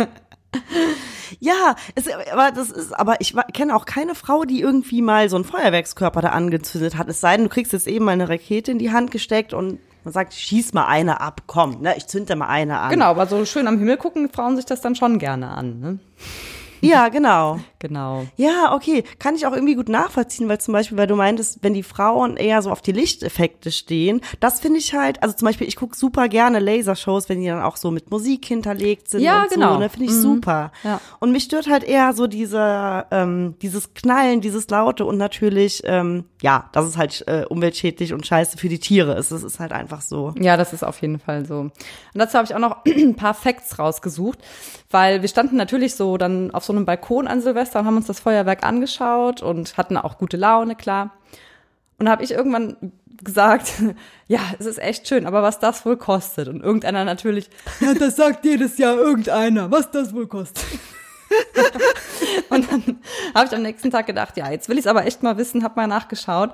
Ja, 1.40 1.76
es, 1.96 2.08
aber 2.32 2.52
das 2.52 2.72
ist, 2.72 2.94
aber 2.94 3.22
ich 3.22 3.36
kenne 3.54 3.76
auch 3.76 3.86
keine 3.86 4.16
Frau, 4.16 4.44
die 4.44 4.62
irgendwie 4.62 5.02
mal 5.02 5.30
so 5.30 5.36
einen 5.36 5.46
Feuerwerkskörper 5.46 6.22
da 6.22 6.30
angezündet 6.30 6.98
hat. 6.98 7.10
Es 7.10 7.22
sei 7.22 7.36
denn, 7.38 7.46
du 7.46 7.50
kriegst 7.50 7.74
jetzt 7.74 7.88
eben 7.88 8.06
mal 8.06 8.12
eine 8.12 8.30
Rakete 8.30 8.72
in 8.72 8.80
die 8.80 8.92
Hand 8.92 9.12
gesteckt 9.12 9.54
und 9.54 9.80
man 10.04 10.14
sagt, 10.14 10.34
schieß 10.34 10.74
mal 10.74 10.86
eine 10.86 11.20
ab, 11.20 11.42
komm, 11.48 11.82
ne, 11.82 11.96
ich 11.98 12.08
zünde 12.08 12.36
mal 12.36 12.48
eine 12.48 12.80
an. 12.80 12.92
Genau, 12.92 13.06
aber 13.06 13.26
so 13.26 13.44
schön 13.46 13.68
am 13.68 13.80
Himmel 13.80 13.98
gucken 13.98 14.30
Frauen 14.30 14.56
sich 14.56 14.66
das 14.66 14.82
dann 14.82 14.96
schon 14.96 15.18
gerne 15.18 15.50
an, 15.50 15.80
ne? 15.80 16.00
Ja, 16.88 17.10
genau. 17.10 17.60
Genau. 17.80 18.26
Ja, 18.36 18.74
okay. 18.74 19.04
Kann 19.20 19.36
ich 19.36 19.46
auch 19.46 19.54
irgendwie 19.54 19.76
gut 19.76 19.90
nachvollziehen, 19.90 20.50
weil 20.50 20.60
zum 20.60 20.74
Beispiel, 20.74 20.98
weil 20.98 21.08
du 21.08 21.16
meintest, 21.16 21.60
wenn 21.62 21.74
die 21.76 21.84
Frauen 21.84 22.36
eher 22.36 22.62
so 22.64 22.72
auf 22.72 22.82
die 22.82 22.92
Lichteffekte 22.92 23.72
stehen, 23.72 24.22
das 24.40 24.60
finde 24.60 24.80
ich 24.80 24.94
halt, 24.96 25.22
also 25.22 25.36
zum 25.36 25.46
Beispiel, 25.46 25.68
ich 25.68 25.76
gucke 25.76 25.96
super 25.96 26.28
gerne 26.28 26.60
Lasershows, 26.60 27.30
wenn 27.30 27.42
die 27.42 27.48
dann 27.48 27.62
auch 27.62 27.78
so 27.78 27.92
mit 27.92 28.10
Musik 28.10 28.46
hinterlegt 28.46 29.10
sind 29.10 29.22
Ja, 29.22 29.44
und 29.44 29.52
genau. 29.52 29.74
so, 29.74 29.80
ne, 29.80 29.90
finde 29.90 30.06
ich 30.08 30.14
super. 30.14 30.72
Ja. 30.84 31.00
Und 31.20 31.32
mich 31.32 31.44
stört 31.44 31.70
halt 31.70 31.84
eher 31.84 32.14
so 32.14 32.26
diese, 32.26 33.06
ähm, 33.12 33.56
dieses 33.62 33.94
Knallen, 33.94 34.42
dieses 34.42 34.68
Laute 34.70 35.06
und 35.06 35.18
natürlich, 35.18 35.84
ähm, 35.86 36.26
ja, 36.42 36.70
dass 36.72 36.86
es 36.86 36.98
halt 36.98 37.24
äh, 37.28 37.46
umweltschädlich 37.48 38.14
und 38.14 38.26
scheiße 38.26 38.58
für 38.58 38.70
die 38.70 38.80
Tiere 38.80 39.14
ist. 39.16 39.32
Das 39.32 39.44
ist 39.44 39.60
halt 39.60 39.72
einfach 39.72 40.02
so. 40.02 40.34
Ja, 40.40 40.58
das 40.58 40.74
ist 40.74 40.84
auf 40.84 41.02
jeden 41.02 41.20
Fall 41.20 41.46
so. 41.46 41.60
Und 41.60 41.74
dazu 42.14 42.36
habe 42.38 42.46
ich 42.46 42.56
auch 42.56 42.60
noch 42.60 42.84
ein 42.88 43.16
paar 43.16 43.34
Facts 43.36 43.78
rausgesucht, 43.78 44.40
weil 44.96 45.22
wir 45.22 45.28
standen 45.28 45.58
natürlich 45.58 45.96
so 45.96 46.16
dann 46.16 46.52
auf 46.52 46.64
so 46.64 46.72
einem 46.72 46.86
Balkon 46.86 47.28
an 47.28 47.42
Silvester 47.42 47.82
und 47.82 47.86
haben 47.86 47.98
uns 47.98 48.08
das 48.08 48.22
Feuerwerk 48.22 48.64
angeschaut 48.64 49.42
und 49.42 49.76
hatten 49.76 49.98
auch 49.98 50.18
gute 50.18 50.38
Laune, 50.38 50.78
klar. 50.78 51.12
Und 52.00 52.08
habe 52.08 52.24
ich 52.24 52.32
irgendwann 52.32 52.78
gesagt, 53.22 53.74
ja, 54.30 54.40
es 54.58 54.66
ist 54.66 54.82
echt 54.82 55.06
schön, 55.06 55.26
aber 55.26 55.44
was 55.44 55.60
das 55.60 55.86
wohl 55.86 55.98
kostet. 55.98 56.48
Und 56.48 56.64
irgendeiner 56.64 57.04
natürlich, 57.04 57.50
ja, 57.82 57.94
das 57.94 58.16
sagt 58.16 58.46
jedes 58.46 58.78
Jahr 58.78 58.96
irgendeiner, 58.96 59.70
was 59.70 59.92
das 59.92 60.14
wohl 60.14 60.28
kostet. 60.28 60.64
und 62.50 62.72
dann 62.72 63.00
habe 63.34 63.48
ich 63.48 63.54
am 63.54 63.64
nächsten 63.64 63.92
Tag 63.92 64.08
gedacht, 64.08 64.38
ja, 64.38 64.50
jetzt 64.50 64.70
will 64.70 64.78
ich 64.78 64.86
es 64.86 64.88
aber 64.88 65.06
echt 65.06 65.24
mal 65.24 65.36
wissen, 65.36 65.66
habe 65.66 65.76
mal 65.76 65.88
nachgeschaut. 65.88 66.54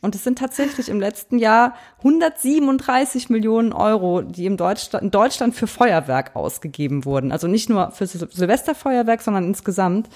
Und 0.00 0.14
es 0.14 0.22
sind 0.22 0.38
tatsächlich 0.38 0.88
im 0.88 1.00
letzten 1.00 1.38
Jahr 1.38 1.74
137 1.98 3.30
Millionen 3.30 3.72
Euro, 3.72 4.22
die 4.22 4.46
im 4.46 4.56
Deutschland, 4.56 5.02
in 5.02 5.10
Deutschland 5.10 5.54
für 5.56 5.66
Feuerwerk 5.66 6.36
ausgegeben 6.36 7.04
wurden. 7.04 7.32
Also 7.32 7.48
nicht 7.48 7.68
nur 7.68 7.90
für 7.90 8.06
Sil 8.06 8.30
Silvesterfeuerwerk, 8.30 9.22
sondern 9.22 9.44
insgesamt. 9.44 10.08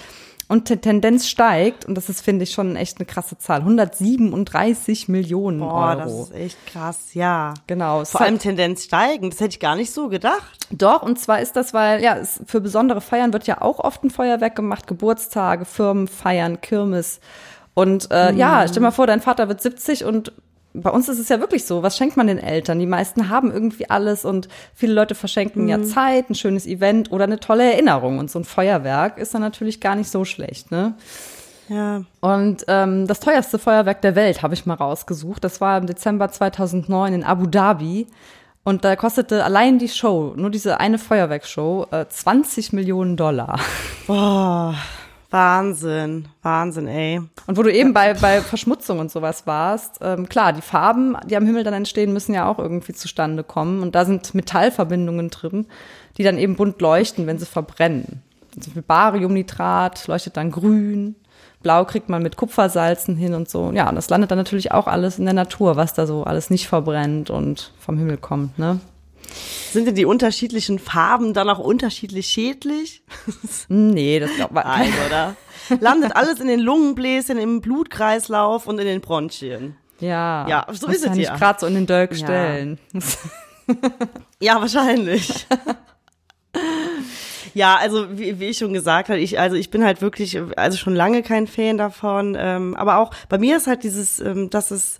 Und 0.49 0.69
die 0.69 0.77
Tendenz 0.77 1.29
steigt, 1.29 1.87
und 1.87 1.95
das 1.95 2.09
ist, 2.09 2.21
finde 2.21 2.43
ich, 2.43 2.53
schon 2.53 2.77
echt 2.77 2.99
eine 2.99 3.07
krasse 3.07 3.39
Zahl. 3.39 3.61
137 3.61 5.09
Millionen 5.09 5.61
Boah, 5.61 5.97
Euro. 5.97 5.99
das 5.99 6.13
ist 6.13 6.35
echt 6.35 6.67
krass, 6.67 7.15
ja. 7.15 7.55
genau. 7.67 8.05
Vor 8.05 8.21
allem 8.21 8.39
Tendenz 8.39 8.85
steigend, 8.85 9.33
das 9.33 9.41
hätte 9.41 9.53
ich 9.53 9.61
gar 9.61 9.77
nicht 9.77 9.93
so 9.93 10.09
gedacht. 10.09 10.67
Doch, 10.71 11.03
und 11.03 11.19
zwar 11.19 11.41
ist 11.41 11.57
das, 11.57 11.73
weil, 11.73 12.03
ja, 12.03 12.17
es, 12.17 12.43
für 12.45 12.61
besondere 12.61 13.01
Feiern 13.01 13.33
wird 13.33 13.47
ja 13.47 13.63
auch 13.63 13.79
oft 13.79 14.05
ein 14.05 14.11
Feuerwerk 14.11 14.55
gemacht, 14.55 14.87
Geburtstage, 14.87 15.65
Firmenfeiern, 15.65 16.61
Kirmes. 16.61 17.21
Und 17.75 18.11
äh, 18.11 18.33
ja, 18.35 18.67
stell 18.69 18.83
mal 18.83 18.91
vor, 18.91 19.07
dein 19.07 19.21
Vater 19.21 19.49
wird 19.49 19.63
70 19.63 20.05
und 20.05 20.33
bei 20.75 20.91
uns 20.91 21.09
ist 21.09 21.19
es 21.19 21.29
ja 21.29 21.41
wirklich 21.41 21.65
so, 21.65 21.83
was 21.83 21.97
schenkt 21.97 22.17
man 22.17 22.27
den 22.27 22.39
Eltern? 22.39 22.79
Die 22.79 22.87
meisten 22.87 23.29
haben 23.29 23.51
irgendwie 23.53 23.91
alles 23.91 24.25
und 24.25 24.49
viele 24.75 24.95
Leute 24.95 25.15
verschenken 25.15 25.69
ja 25.69 25.83
Zeit, 25.83 26.31
ein 26.31 26.35
schönes 26.35 26.67
Event 26.67 27.13
oder 27.13 27.25
eine 27.25 27.41
tolle 27.41 27.71
Erinnerung. 27.73 28.19
Und 28.19 28.31
so 28.31 28.39
ein 28.39 28.45
Feuerwerk 28.45 29.19
ist 29.19 29.35
dann 29.35 29.43
natürlich 29.43 29.81
gar 29.81 29.97
nicht 29.97 30.11
so 30.11 30.25
schlecht, 30.25 30.71
ne? 30.71 30.95
Ja. 31.69 32.03
Und 32.21 32.65
ähm, 32.69 33.07
das 33.07 33.21
teuerste 33.21 33.59
Feuerwerk 33.59 34.03
der 34.03 34.15
Welt 34.15 34.43
habe 34.43 34.55
ich 34.55 34.67
mal 34.67 34.75
rausgesucht. 34.75 35.45
Das 35.45 35.61
war 35.61 35.79
im 35.79 35.87
Dezember 35.87 36.31
2009 36.31 37.15
in 37.15 37.25
Abu 37.25 37.47
Dhabi. 37.47 38.07
Und 38.65 38.85
da 38.85 38.95
kostete 38.95 39.45
allein 39.45 39.79
die 39.79 39.89
Show, 39.89 40.35
nur 40.37 40.51
diese 40.51 40.79
eine 40.79 40.99
Feuerwerkshow, 40.99 41.87
äh, 41.91 42.07
20 42.09 42.73
Millionen 42.73 43.17
Dollar. 43.17 43.59
Boah, 44.07 44.75
Wahnsinn, 45.33 46.29
Wahnsinn, 46.43 46.87
ey. 46.87 47.21
Und 47.47 47.57
wo 47.57 47.63
du 47.63 47.73
eben 47.73 47.93
bei, 47.93 48.15
bei 48.15 48.41
Verschmutzung 48.41 48.99
und 48.99 49.11
sowas 49.11 49.47
warst, 49.47 49.99
ähm, 50.03 50.29
klar, 50.29 50.53
die 50.53 50.61
Farben, 50.63 51.17
die 51.27 51.37
am 51.37 51.47
Himmel 51.47 51.65
dann 51.65 51.75
entstehen, 51.75 52.13
müssen 52.13 52.35
ja 52.35 52.47
auch 52.47 52.59
irgendwie 52.59 52.93
zustande 52.93 53.43
kommen. 53.43 53.83
Und 53.83 53.95
da 53.95 54.05
sind 54.05 54.35
Metallverbindungen 54.35 55.31
drin, 55.31 55.67
die 56.19 56.23
dann 56.23 56.39
eben 56.39 56.57
bunt 56.57 56.81
leuchten, 56.81 57.27
wenn 57.27 57.39
sie 57.39 57.47
verbrennen. 57.47 58.23
Also 58.55 58.71
Bariumnitrat 58.87 60.07
leuchtet 60.07 60.37
dann 60.37 60.51
grün, 60.51 61.17
Blau 61.63 61.85
kriegt 61.85 62.09
man 62.09 62.23
mit 62.23 62.37
Kupfersalzen 62.37 63.17
hin 63.17 63.35
und 63.35 63.49
so. 63.49 63.71
Ja, 63.73 63.89
und 63.89 63.95
das 63.95 64.11
landet 64.11 64.31
dann 64.31 64.39
natürlich 64.39 64.73
auch 64.73 64.87
alles 64.87 65.19
in 65.19 65.25
der 65.25 65.35
Natur, 65.35 65.77
was 65.77 65.95
da 65.95 66.07
so 66.07 66.25
alles 66.25 66.51
nicht 66.51 66.69
verbrennt 66.69 67.31
und 67.31 67.73
vom 67.79 67.97
Himmel 67.99 68.17
kommt, 68.17 68.59
ne? 68.59 68.81
Sind 69.73 69.87
denn 69.87 69.95
die 69.95 70.05
unterschiedlichen 70.05 70.79
Farben 70.79 71.33
dann 71.35 71.49
auch 71.49 71.59
unterschiedlich 71.59 72.27
schädlich? 72.27 73.03
Nee, 73.69 74.21
das 74.21 74.35
glaubt 74.37 74.53
man. 74.53 74.65
Nein, 74.67 74.93
oder? 75.07 75.37
Landet 75.81 76.15
alles 76.15 76.41
in 76.41 76.49
den 76.49 76.61
Lungenbläschen, 76.61 77.39
im 77.39 77.61
Blutkreislauf 77.61 78.67
und 78.67 78.79
in 78.79 78.87
den 78.87 79.01
Bronchien. 79.01 79.77
Ja, 80.01 80.47
Ja, 80.49 80.67
so 80.73 80.89
ist 80.89 80.99
es 80.99 81.05
ja 81.07 81.15
nicht 81.15 81.29
ja. 81.29 81.37
gerade 81.37 81.61
so 81.61 81.67
in 81.67 81.75
den 81.75 81.87
Dolk 81.87 82.11
Ja. 82.13 82.17
stellen. 82.19 82.79
Ja, 84.41 84.61
wahrscheinlich. 84.61 85.47
ja, 87.55 87.77
also 87.77 88.19
wie, 88.19 88.41
wie 88.41 88.47
ich 88.47 88.59
schon 88.59 88.73
gesagt 88.73 89.09
habe, 89.09 89.21
ich 89.21 89.39
also 89.39 89.57
ich 89.57 89.71
bin 89.71 89.85
halt 89.85 90.03
wirklich 90.03 90.39
also 90.57 90.77
schon 90.77 90.95
lange 90.95 91.23
kein 91.23 91.47
Fan 91.47 91.79
davon, 91.79 92.37
ähm, 92.39 92.75
aber 92.77 92.99
auch 92.99 93.13
bei 93.29 93.39
mir 93.39 93.57
ist 93.57 93.69
halt 93.69 93.85
dieses, 93.85 94.19
ähm, 94.21 94.51
dass 94.51 94.71
es 94.73 94.99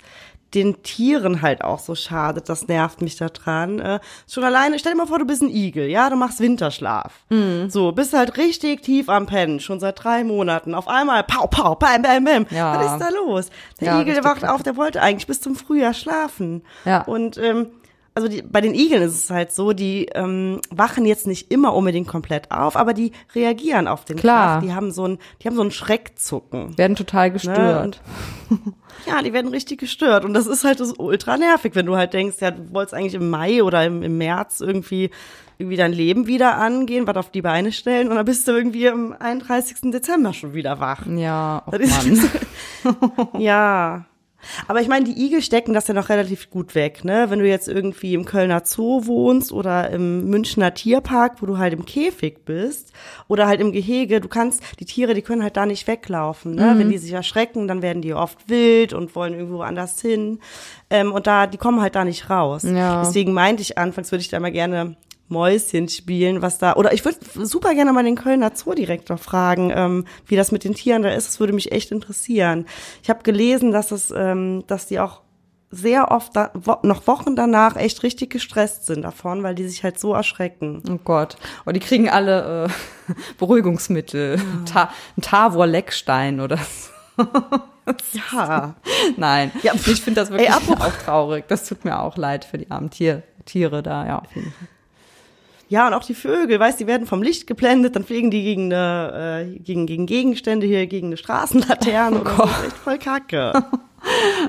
den 0.55 0.83
Tieren 0.83 1.43
halt 1.43 1.65
auch 1.65 1.79
so 1.79 1.95
schadet, 1.95 2.49
das 2.49 2.69
nervt 2.69 3.03
mich 3.03 3.17
da 3.17 3.29
dran. 3.29 3.79
Äh, 3.79 4.01
schon 4.29 4.45
alleine, 4.45 4.79
stell 4.79 4.93
dir 4.93 4.99
mal 4.99 5.07
vor, 5.07 5.19
du 5.19 5.25
bist 5.27 5.43
ein 5.43 5.49
Igel, 5.49 5.89
ja, 5.89 6.11
du 6.11 6.17
machst 6.17 6.41
Winterschlaf. 6.41 7.13
So, 7.69 7.93
bist 7.93 8.13
halt 8.13 8.37
richtig 8.37 8.83
tief 8.83 9.09
am 9.09 9.27
Pennen, 9.27 9.61
schon 9.61 9.81
seit 9.81 10.03
drei 10.03 10.25
Monaten. 10.25 10.75
Auf 10.75 10.89
einmal, 10.89 11.23
pau, 11.25 11.47
pau, 11.47 11.75
bam, 11.75 12.03
bam, 12.03 12.25
bam. 12.25 12.47
Ja. 12.51 12.79
Was 12.79 12.93
ist 12.93 12.99
da 13.01 13.09
los? 13.15 13.51
Der 13.81 13.89
Ja, 13.89 14.01
Igel 14.01 14.23
wacht 14.25 14.45
auf, 14.47 14.63
der 14.63 14.77
wollte 14.77 15.01
eigentlich 15.01 15.27
bis 15.27 15.41
zum 15.41 15.57
Frühjahr 15.57 15.95
schlafen. 15.95 16.63
Ja. 16.85 17.03
Und 17.03 17.39
ähm, 17.39 17.69
also 18.15 18.29
die, 18.29 18.43
bei 18.43 18.61
den 18.61 18.75
Igeln 18.75 19.03
ist 19.03 19.15
es 19.25 19.31
halt 19.31 19.53
so, 19.53 19.73
die 19.73 20.07
ähm, 20.15 20.61
wachen 20.71 21.07
jetzt 21.07 21.27
nicht 21.27 21.51
immer 21.51 21.75
unbedingt 21.75 22.09
komplett 22.09 22.51
auf, 22.51 22.77
aber 22.77 22.93
die 22.95 23.13
reagieren 23.35 23.89
auf 23.89 24.05
den 24.05 24.17
Klar. 24.19 24.59
Krach. 24.59 24.63
Die 24.63 24.75
haben 24.75 24.91
so 24.91 25.07
ein, 25.07 25.19
die 25.43 25.49
haben 25.49 25.57
so 25.57 25.63
ein 25.63 25.71
Schreckzucken. 25.71 26.77
Werden 26.77 26.97
total 26.97 27.31
gestört. 27.31 28.01
Ja, 29.07 29.21
die 29.21 29.33
werden 29.33 29.51
richtig 29.51 29.81
gestört 29.81 30.25
und 30.25 30.33
das 30.33 30.47
ist 30.47 30.63
halt 30.63 30.79
so 30.79 30.95
ultra 30.99 31.37
nervig, 31.37 31.75
wenn 31.75 31.87
du 31.87 31.97
halt 31.97 32.13
denkst, 32.13 32.37
ja, 32.41 32.53
du 32.53 32.73
wolltest 32.73 32.95
eigentlich 32.95 33.15
im 33.15 33.31
Mai 33.31 33.63
oder 33.65 33.85
im, 33.85 34.03
im 34.03 34.17
März 34.19 34.61
irgendwie 34.61 35.11
irgendwie 35.59 35.77
dein 35.77 35.93
Leben 35.93 36.27
wieder 36.29 36.57
angehen, 36.59 37.07
was 37.09 37.17
auf 37.17 37.31
die 37.31 37.43
Beine 37.43 37.73
stellen 37.73 38.09
und 38.11 38.15
dann 38.17 38.25
bist 38.27 38.47
du 38.47 38.53
irgendwie 38.53 38.89
am 38.89 39.13
31. 39.19 39.91
Dezember 39.91 40.33
schon 40.33 40.55
wieder 40.55 40.79
wach. 40.79 41.07
Ja, 41.07 41.63
oh 41.67 41.71
Das 41.73 42.05
ist- 42.07 42.29
Mann. 42.85 42.97
Ja. 43.41 44.05
Aber 44.69 44.81
ich 44.81 44.89
meine, 44.89 45.05
die 45.05 45.25
Igel 45.25 45.43
stecken 45.43 45.73
das 45.73 45.89
ja 45.89 45.95
noch 45.95 46.09
relativ 46.09 46.51
gut 46.51 46.75
weg, 46.75 47.05
ne? 47.05 47.27
Wenn 47.29 47.39
du 47.39 47.49
jetzt 47.49 47.69
irgendwie 47.69 48.15
im 48.15 48.25
Kölner 48.25 48.63
Zoo 48.65 49.07
wohnst 49.07 49.53
oder 49.53 49.91
im 49.91 50.29
Münchner 50.29 50.75
Tierpark, 50.75 51.41
wo 51.41 51.47
du 51.47 51.59
halt 51.59 51.73
im 51.73 51.85
Käfig 51.85 52.45
bist 52.45 52.93
oder 53.29 53.47
halt 53.47 53.61
im 53.61 53.73
Gehege, 53.73 54.21
du 54.21 54.29
kannst, 54.29 54.63
die 54.81 54.85
Tiere, 54.85 55.15
die 55.15 55.23
können 55.23 55.43
halt 55.43 55.57
da 55.57 55.67
nicht 55.67 55.87
weglaufen, 55.87 56.55
ne? 56.55 56.75
Wenn 56.77 56.91
die 56.91 56.99
sich 56.99 57.13
erschrecken, 57.13 57.69
dann 57.69 57.83
werden 57.83 58.03
die 58.03 58.15
oft 58.15 58.49
wild 58.49 58.93
und 58.93 59.15
wollen 59.15 59.35
irgendwo 59.35 59.63
anders 59.63 60.01
hin. 60.01 60.41
Ähm, 60.91 61.13
und 61.13 61.27
da, 61.27 61.47
die 61.47 61.59
kommen 61.59 61.81
halt 61.81 61.95
da 61.95 62.05
nicht 62.05 62.31
raus. 62.31 62.63
Ja. 62.65 63.03
Deswegen 63.03 63.33
meinte 63.33 63.63
ich 63.63 63.79
anfangs, 63.79 64.13
würde 64.13 64.23
ich 64.23 64.29
da 64.29 64.41
mal 64.41 64.53
gerne 64.53 64.97
Mäuschen 65.33 65.89
spielen, 65.89 66.43
was 66.43 66.59
da, 66.59 66.75
oder 66.75 66.93
ich 66.93 67.05
würde 67.05 67.19
super 67.35 67.75
gerne 67.75 67.93
mal 67.93 68.05
den 68.05 68.17
Kölner 68.17 68.55
Zoodirektor 68.55 69.19
fragen, 69.19 69.73
ähm, 69.75 70.05
wie 70.27 70.37
das 70.37 70.53
mit 70.53 70.65
den 70.65 70.75
Tieren 70.75 71.03
da 71.03 71.11
ist. 71.11 71.29
Das 71.29 71.41
würde 71.41 71.53
mich 71.53 71.73
echt 71.73 71.91
interessieren. 71.91 72.67
Ich 73.03 73.11
habe 73.11 73.23
gelesen, 73.23 73.73
dass 73.73 73.91
es, 73.91 74.13
ähm, 74.15 74.65
dass 74.67 74.87
die 74.87 75.01
auch 75.01 75.23
sehr 75.73 76.11
oft 76.11 76.37
da, 76.37 76.51
wo, 76.55 76.77
noch 76.83 77.07
Wochen 77.07 77.35
danach 77.35 77.77
echt 77.77 78.03
richtig 78.03 78.31
gestresst 78.31 78.87
sind 78.87 79.03
davon, 79.03 79.43
weil 79.43 79.55
die 79.55 79.67
sich 79.67 79.83
halt 79.83 79.99
so 79.99 80.15
erschrecken. 80.15 80.83
Oh 80.89 80.99
Gott. 81.03 81.37
Oh, 81.67 81.73
die 81.73 81.81
kriegen 81.81 82.11
alle 82.11 82.67
äh, 83.09 83.15
Beruhigungsmittel. 83.39 84.41
Ta 84.67 84.91
ein 85.17 85.23
Tavor-Leckstein 85.23 86.41
oder 86.41 86.59
so. 86.59 87.25
Ja. 88.13 88.77
Nein. 89.17 89.51
Ja, 89.65 89.73
ich 89.75 90.03
finde 90.03 90.21
das 90.21 90.31
wirklich 90.31 90.49
ey, 90.49 90.55
auch 90.55 90.93
traurig. 91.05 91.49
Das 91.49 91.67
tut 91.67 91.85
mir 91.85 91.99
auch 92.01 92.17
leid 92.17 92.45
für 92.45 92.57
die 92.57 92.71
armen 92.71 92.91
Tier 92.91 93.25
Tiere 93.45 93.83
da, 93.83 94.07
ja, 94.07 94.19
auf 94.21 94.35
jeden 94.37 94.53
Fall. 94.53 94.69
Ja, 95.73 95.87
und 95.87 95.95
auch 95.95 96.05
die 96.05 96.13
Vögel, 96.13 96.61
weißt, 96.61 96.81
die 96.81 96.87
werden 96.87 97.07
vom 97.07 97.23
Licht 97.23 97.47
geblendet, 97.47 97.97
dann 97.97 98.05
fliegen 98.05 98.31
die 98.31 98.43
gegen 98.43 98.71
eine, 98.71 99.47
äh, 99.55 99.59
gegen, 99.59 99.87
gegen 99.87 100.05
Gegenstände 100.05 100.67
hier, 100.67 100.87
gegen 100.87 101.07
eine 101.07 101.17
Straßenlaterne. 101.17 102.21
das 102.25 102.51
ist 102.51 102.65
echt 102.67 102.77
voll 102.77 102.99
kacke. 102.99 103.53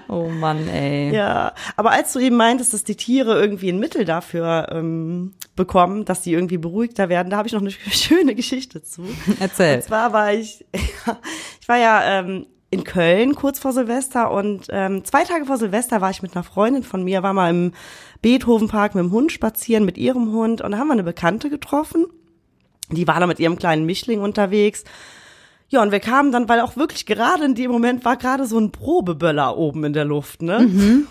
Oh 0.09 0.29
Mann, 0.29 0.67
ey. 0.67 1.13
Ja, 1.13 1.53
aber 1.75 1.91
als 1.91 2.11
du 2.11 2.17
eben 2.17 2.37
meintest, 2.37 2.73
dass 2.73 2.85
die 2.85 2.95
Tiere 2.95 3.39
irgendwie 3.39 3.69
ein 3.69 3.77
Mittel 3.77 4.03
dafür 4.03 4.69
ähm, 4.71 5.35
bekommen, 5.55 6.05
dass 6.05 6.23
sie 6.23 6.33
irgendwie 6.33 6.57
beruhigter 6.57 7.07
werden, 7.07 7.29
da 7.29 7.37
habe 7.37 7.47
ich 7.47 7.53
noch 7.53 7.61
eine 7.61 7.69
schöne 7.91 8.33
Geschichte 8.33 8.81
zu. 8.81 9.03
Erzähl. 9.39 9.75
Und 9.75 9.83
zwar 9.83 10.11
war 10.11 10.33
ich, 10.33 10.65
ich 11.61 11.67
war 11.67 11.77
ja 11.77 12.19
ähm, 12.19 12.47
in 12.73 12.83
Köln 12.83 13.35
kurz 13.35 13.59
vor 13.59 13.71
Silvester 13.71 14.31
und 14.31 14.67
ähm, 14.69 15.03
zwei 15.05 15.23
Tage 15.23 15.45
vor 15.45 15.57
Silvester 15.57 16.01
war 16.01 16.09
ich 16.09 16.21
mit 16.21 16.35
einer 16.35 16.43
Freundin 16.43 16.83
von 16.83 17.03
mir, 17.03 17.23
war 17.23 17.33
mal 17.33 17.49
im 17.49 17.73
Beethovenpark 18.21 18.95
mit 18.95 19.03
dem 19.03 19.11
Hund 19.11 19.31
spazieren, 19.31 19.85
mit 19.85 19.97
ihrem 19.97 20.31
Hund 20.31 20.61
und 20.61 20.71
da 20.71 20.77
haben 20.77 20.87
wir 20.87 20.93
eine 20.93 21.03
Bekannte 21.03 21.49
getroffen. 21.49 22.05
Die 22.89 23.07
war 23.07 23.19
da 23.19 23.27
mit 23.27 23.39
ihrem 23.39 23.57
kleinen 23.57 23.85
Mischling 23.85 24.21
unterwegs. 24.21 24.83
Ja, 25.69 25.81
und 25.81 25.91
wir 25.91 25.99
kamen 25.99 26.31
dann, 26.31 26.49
weil 26.49 26.59
auch 26.59 26.75
wirklich 26.75 27.05
gerade 27.05 27.45
in 27.45 27.55
dem 27.55 27.71
Moment 27.71 28.05
war 28.05 28.17
gerade 28.17 28.45
so 28.45 28.59
ein 28.59 28.71
Probeböller 28.71 29.57
oben 29.57 29.85
in 29.85 29.93
der 29.93 30.05
Luft, 30.05 30.41
ne? 30.41 30.57
Und 30.57 31.07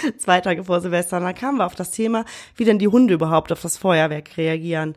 Zwei 0.18 0.40
Tage 0.40 0.64
vor 0.64 0.80
Silvester. 0.80 1.18
Und 1.18 1.24
dann 1.24 1.34
kamen 1.34 1.58
wir 1.58 1.66
auf 1.66 1.74
das 1.74 1.90
Thema, 1.90 2.24
wie 2.56 2.64
denn 2.64 2.78
die 2.78 2.88
Hunde 2.88 3.14
überhaupt 3.14 3.52
auf 3.52 3.62
das 3.62 3.76
Feuerwerk 3.76 4.36
reagieren. 4.36 4.94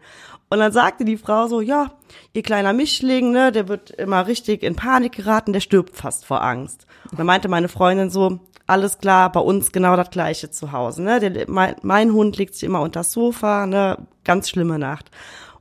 Und 0.50 0.60
dann 0.60 0.72
sagte 0.72 1.06
die 1.06 1.18
Frau 1.18 1.48
so, 1.48 1.60
ja, 1.62 1.92
ihr 2.34 2.44
kleiner 2.44 2.74
Mischling, 2.74 3.32
ne, 3.32 3.52
der 3.52 3.68
wird 3.68 3.90
immer 3.92 4.28
richtig 4.28 4.64
in 4.64 4.76
Panik 4.76 5.14
geraten, 5.14 5.54
der 5.54 5.60
stirbt 5.60 5.96
fast 5.96 6.26
vor 6.26 6.44
Angst. 6.44 6.86
Und 7.10 7.20
dann 7.20 7.26
meinte 7.26 7.48
meine 7.48 7.68
Freundin 7.68 8.10
so, 8.10 8.40
alles 8.68 9.00
klar, 9.00 9.32
bei 9.32 9.40
uns 9.40 9.72
genau 9.72 9.96
das 9.96 10.10
gleiche 10.10 10.50
zu 10.52 10.72
Hause, 10.72 11.04
ne, 11.04 11.20
der, 11.20 11.50
mein, 11.50 11.76
mein 11.82 12.14
Hund 12.14 12.38
legt 12.38 12.54
sich 12.56 12.64
immer 12.64 12.82
unter 12.82 13.02
das 13.02 13.12
Sofa, 13.12 13.66
ne, 13.66 13.98
ganz 14.24 14.50
schlimme 14.50 14.80
Nacht. 14.80 15.10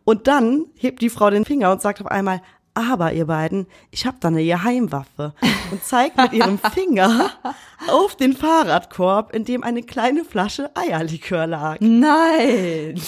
Und 0.04 0.26
dann 0.26 0.66
hebt 0.74 1.00
die 1.00 1.10
Frau 1.10 1.30
den 1.30 1.44
Finger 1.44 1.72
und 1.72 1.80
sagt 1.80 2.00
auf 2.00 2.10
einmal, 2.10 2.42
aber 2.74 3.12
ihr 3.12 3.26
beiden, 3.26 3.66
ich 3.90 4.04
hab 4.04 4.20
da 4.20 4.28
eine 4.28 4.44
Geheimwaffe 4.44 5.32
und 5.70 5.84
zeigt 5.84 6.16
mit 6.16 6.32
ihrem 6.32 6.58
Finger 6.74 7.30
auf 7.88 8.16
den 8.16 8.34
Fahrradkorb, 8.34 9.32
in 9.32 9.44
dem 9.44 9.62
eine 9.62 9.82
kleine 9.82 10.24
Flasche 10.24 10.70
Eierlikör 10.74 11.46
lag. 11.46 11.78
Nein. 11.80 13.00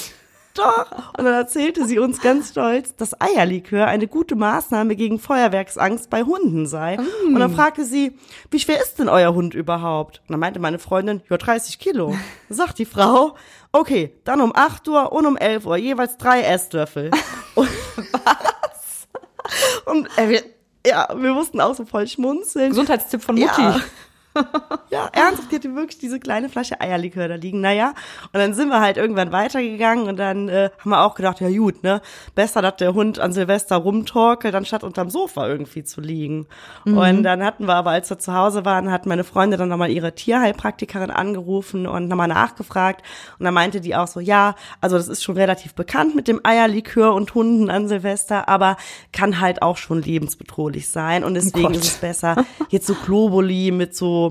Doch. 0.56 1.14
Und 1.18 1.24
dann 1.24 1.34
erzählte 1.34 1.86
sie 1.86 1.98
uns 1.98 2.20
ganz 2.20 2.50
stolz, 2.50 2.94
dass 2.96 3.20
Eierlikör 3.20 3.86
eine 3.86 4.06
gute 4.06 4.36
Maßnahme 4.36 4.96
gegen 4.96 5.18
Feuerwerksangst 5.18 6.10
bei 6.10 6.22
Hunden 6.22 6.66
sei. 6.66 6.98
Und 7.26 7.38
dann 7.38 7.54
fragte 7.54 7.84
sie, 7.84 8.18
wie 8.50 8.58
schwer 8.58 8.80
ist 8.80 8.98
denn 8.98 9.08
euer 9.08 9.34
Hund 9.34 9.54
überhaupt? 9.54 10.20
Und 10.20 10.32
dann 10.32 10.40
meinte 10.40 10.60
meine 10.60 10.78
Freundin, 10.78 11.22
ja, 11.28 11.36
30 11.36 11.78
Kilo. 11.78 12.14
Sagt 12.48 12.78
die 12.78 12.86
Frau, 12.86 13.36
okay, 13.72 14.14
dann 14.24 14.40
um 14.40 14.52
8 14.54 14.88
Uhr 14.88 15.12
und 15.12 15.26
um 15.26 15.36
11 15.36 15.66
Uhr 15.66 15.76
jeweils 15.76 16.16
drei 16.16 16.42
Esslöffel. 16.42 17.10
Und, 17.54 17.70
was? 18.12 19.08
Und 19.86 20.06
äh, 20.18 20.28
wir, 20.28 20.42
ja, 20.86 21.08
wir 21.16 21.32
mussten 21.32 21.58
auch 21.60 21.74
so 21.74 21.86
voll 21.86 22.06
schmunzeln. 22.06 22.68
Gesundheitstipp 22.68 23.22
von 23.22 23.36
Mutti. 23.36 23.62
Ja. 23.62 23.80
Ja, 24.88 25.08
ernsthaft, 25.12 25.50
die 25.50 25.56
hatte 25.56 25.74
wirklich 25.74 25.98
diese 25.98 26.20
kleine 26.20 26.48
Flasche 26.48 26.80
Eierlikör 26.80 27.26
da 27.26 27.34
liegen. 27.34 27.60
Naja, 27.60 27.92
und 28.32 28.34
dann 28.34 28.54
sind 28.54 28.68
wir 28.68 28.80
halt 28.80 28.96
irgendwann 28.96 29.32
weitergegangen 29.32 30.06
und 30.06 30.16
dann 30.16 30.48
äh, 30.48 30.70
haben 30.78 30.90
wir 30.90 31.02
auch 31.02 31.16
gedacht, 31.16 31.40
ja 31.40 31.50
gut, 31.50 31.82
ne, 31.82 32.00
besser, 32.36 32.62
dass 32.62 32.76
der 32.76 32.94
Hund 32.94 33.18
an 33.18 33.32
Silvester 33.32 33.76
rumtorkelt, 33.76 34.54
anstatt 34.54 34.84
unterm 34.84 35.10
Sofa 35.10 35.48
irgendwie 35.48 35.82
zu 35.82 36.00
liegen. 36.00 36.46
Und 36.84 37.24
dann 37.24 37.42
hatten 37.44 37.66
wir 37.66 37.74
aber, 37.74 37.90
als 37.90 38.10
wir 38.10 38.18
zu 38.18 38.32
Hause 38.32 38.64
waren, 38.64 38.90
hat 38.92 39.06
meine 39.06 39.24
Freundin 39.24 39.58
dann 39.58 39.68
nochmal 39.68 39.90
ihre 39.90 40.14
Tierheilpraktikerin 40.14 41.10
angerufen 41.10 41.86
und 41.86 42.08
nochmal 42.08 42.28
nachgefragt. 42.28 43.02
Und 43.38 43.44
dann 43.44 43.54
meinte 43.54 43.80
die 43.80 43.96
auch 43.96 44.06
so, 44.06 44.20
ja, 44.20 44.54
also 44.80 44.96
das 44.96 45.08
ist 45.08 45.24
schon 45.24 45.36
relativ 45.36 45.74
bekannt 45.74 46.14
mit 46.14 46.28
dem 46.28 46.40
Eierlikör 46.44 47.14
und 47.14 47.34
Hunden 47.34 47.70
an 47.70 47.88
Silvester, 47.88 48.48
aber 48.48 48.76
kann 49.12 49.40
halt 49.40 49.62
auch 49.62 49.76
schon 49.76 50.00
lebensbedrohlich 50.00 50.88
sein. 50.88 51.24
Und 51.24 51.34
deswegen 51.34 51.68
Gott. 51.68 51.76
ist 51.76 51.84
es 51.84 51.96
besser, 51.96 52.44
jetzt 52.68 52.86
so 52.86 52.94
Globuli 52.94 53.70
mit 53.72 53.96
so 53.96 54.25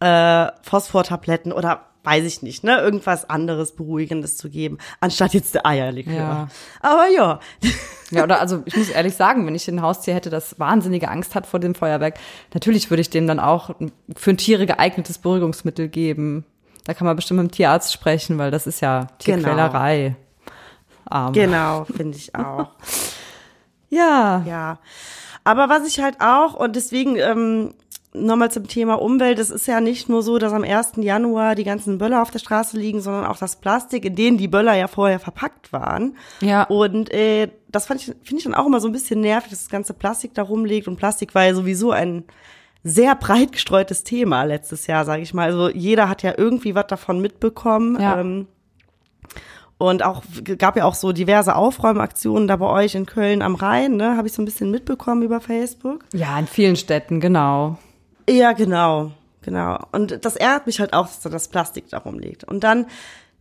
äh, 0.00 0.46
Phosphortabletten 0.62 1.52
oder 1.52 1.86
weiß 2.04 2.24
ich 2.24 2.42
nicht, 2.42 2.64
ne, 2.64 2.78
irgendwas 2.78 3.28
anderes 3.28 3.74
Beruhigendes 3.74 4.36
zu 4.36 4.48
geben, 4.48 4.78
anstatt 5.00 5.34
jetzt 5.34 5.54
der 5.54 5.66
Eierlikör. 5.66 6.14
Ja. 6.14 6.48
Aber 6.80 7.08
ja, 7.08 7.40
Ja, 8.10 8.24
oder 8.24 8.40
also 8.40 8.62
ich 8.64 8.76
muss 8.76 8.88
ehrlich 8.88 9.14
sagen, 9.14 9.46
wenn 9.46 9.54
ich 9.54 9.68
ein 9.68 9.82
Haustier 9.82 10.14
hätte, 10.14 10.30
das 10.30 10.58
wahnsinnige 10.58 11.08
Angst 11.08 11.34
hat 11.34 11.46
vor 11.46 11.60
dem 11.60 11.74
Feuerwerk, 11.74 12.18
natürlich 12.54 12.90
würde 12.90 13.02
ich 13.02 13.10
dem 13.10 13.26
dann 13.26 13.40
auch 13.40 13.70
ein 13.80 13.92
für 14.16 14.34
Tiere 14.36 14.66
geeignetes 14.66 15.18
Beruhigungsmittel 15.18 15.88
geben. 15.88 16.44
Da 16.84 16.94
kann 16.94 17.06
man 17.06 17.16
bestimmt 17.16 17.42
mit 17.42 17.50
dem 17.50 17.54
Tierarzt 17.54 17.92
sprechen, 17.92 18.38
weil 18.38 18.50
das 18.50 18.66
ist 18.66 18.80
ja 18.80 19.08
Tierquälerei. 19.18 20.16
Arm. 21.04 21.32
genau, 21.32 21.84
finde 21.84 22.16
ich 22.16 22.34
auch. 22.34 22.68
Ja. 23.90 24.42
Ja. 24.46 24.78
Aber 25.44 25.68
was 25.68 25.86
ich 25.86 26.00
halt 26.00 26.20
auch, 26.20 26.54
und 26.54 26.76
deswegen 26.76 27.16
ähm, 27.16 27.74
nochmal 28.14 28.50
zum 28.50 28.66
Thema 28.68 28.94
Umwelt. 29.00 29.38
Es 29.38 29.50
ist 29.50 29.66
ja 29.66 29.80
nicht 29.80 30.08
nur 30.08 30.22
so, 30.22 30.38
dass 30.38 30.52
am 30.52 30.64
1. 30.64 30.92
Januar 30.96 31.54
die 31.54 31.64
ganzen 31.64 31.98
Böller 31.98 32.22
auf 32.22 32.30
der 32.30 32.38
Straße 32.38 32.78
liegen, 32.78 33.00
sondern 33.00 33.26
auch 33.26 33.36
das 33.36 33.56
Plastik, 33.56 34.04
in 34.04 34.16
denen 34.16 34.38
die 34.38 34.48
Böller 34.48 34.74
ja 34.74 34.88
vorher 34.88 35.20
verpackt 35.20 35.72
waren. 35.72 36.16
Ja. 36.40 36.64
Und 36.64 37.12
äh, 37.12 37.48
das 37.68 37.86
fand 37.86 38.00
ich, 38.00 38.06
finde 38.06 38.38
ich 38.38 38.44
dann 38.44 38.54
auch 38.54 38.66
immer 38.66 38.80
so 38.80 38.88
ein 38.88 38.92
bisschen 38.92 39.20
nervig, 39.20 39.50
dass 39.50 39.60
das 39.60 39.70
ganze 39.70 39.94
Plastik 39.94 40.34
da 40.34 40.42
rumliegt. 40.42 40.88
Und 40.88 40.96
Plastik 40.96 41.34
war 41.34 41.44
ja 41.44 41.54
sowieso 41.54 41.90
ein 41.90 42.24
sehr 42.82 43.14
breit 43.14 43.52
gestreutes 43.52 44.04
Thema 44.04 44.44
letztes 44.44 44.86
Jahr, 44.86 45.04
sage 45.04 45.22
ich 45.22 45.34
mal. 45.34 45.48
Also 45.48 45.68
jeder 45.68 46.08
hat 46.08 46.22
ja 46.22 46.34
irgendwie 46.36 46.74
was 46.74 46.86
davon 46.86 47.20
mitbekommen. 47.20 48.00
Ja. 48.00 48.20
Ähm, 48.20 48.46
und 49.76 50.02
auch 50.02 50.22
gab 50.58 50.76
ja 50.76 50.84
auch 50.84 50.94
so 50.94 51.12
diverse 51.12 51.54
Aufräumaktionen 51.54 52.48
da 52.48 52.56
bei 52.56 52.66
euch 52.66 52.96
in 52.96 53.06
Köln 53.06 53.42
am 53.42 53.54
Rhein, 53.54 53.96
ne? 53.96 54.16
Habe 54.16 54.26
ich 54.26 54.34
so 54.34 54.42
ein 54.42 54.44
bisschen 54.44 54.72
mitbekommen 54.72 55.22
über 55.22 55.40
Facebook. 55.40 56.04
Ja, 56.12 56.36
in 56.36 56.48
vielen 56.48 56.74
Städten, 56.74 57.20
genau. 57.20 57.78
Ja, 58.28 58.52
genau, 58.52 59.12
genau. 59.42 59.78
Und 59.92 60.24
das 60.24 60.36
ärgert 60.36 60.66
mich 60.66 60.80
halt 60.80 60.92
auch, 60.92 61.06
dass 61.06 61.20
da 61.20 61.30
das 61.30 61.48
Plastik 61.48 61.88
da 61.88 61.98
rumliegt. 61.98 62.44
Und 62.44 62.62
dann 62.64 62.86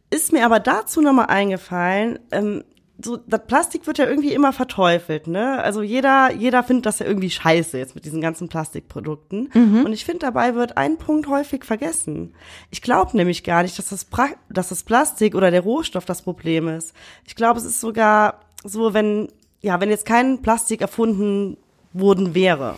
ist 0.10 0.32
mir 0.32 0.46
aber 0.46 0.60
dazu 0.60 1.02
nochmal 1.02 1.28
eingefallen, 1.28 2.20
ähm, 2.32 2.64
so, 3.00 3.16
das 3.18 3.46
Plastik 3.46 3.86
wird 3.86 4.00
ja 4.00 4.08
irgendwie 4.08 4.34
immer 4.34 4.54
verteufelt, 4.54 5.28
ne? 5.28 5.62
Also 5.62 5.84
jeder, 5.84 6.34
jeder 6.34 6.64
findet 6.64 6.88
das 6.88 6.98
ja 6.98 7.06
irgendwie 7.06 7.30
scheiße 7.30 7.78
jetzt 7.78 7.94
mit 7.94 8.06
diesen 8.06 8.22
ganzen 8.22 8.50
Plastikprodukten. 8.50 9.50
Und 9.86 9.94
ich 9.94 10.04
finde, 10.04 10.20
dabei 10.20 10.56
wird 10.56 10.78
ein 10.78 10.98
Punkt 10.98 11.28
häufig 11.28 11.64
vergessen. 11.64 12.34
Ich 12.72 12.82
glaube 12.82 13.16
nämlich 13.16 13.44
gar 13.44 13.62
nicht, 13.62 13.78
dass 13.78 13.90
das, 13.90 14.06
pra 14.06 14.30
dass 14.50 14.70
das 14.70 14.82
Plastik 14.82 15.36
oder 15.36 15.52
der 15.52 15.62
Rohstoff 15.62 16.06
das 16.06 16.24
Problem 16.24 16.68
ist. 16.68 16.94
Ich 17.26 17.36
glaube, 17.36 17.60
es 17.60 17.66
ist 17.66 17.82
sogar 17.82 18.40
so, 18.64 18.96
wenn, 18.96 19.28
ja, 19.62 19.80
wenn 19.80 19.90
jetzt 19.90 20.06
kein 20.06 20.42
Plastik 20.42 20.82
erfunden 20.82 21.58
worden 21.94 22.34
wäre. 22.34 22.78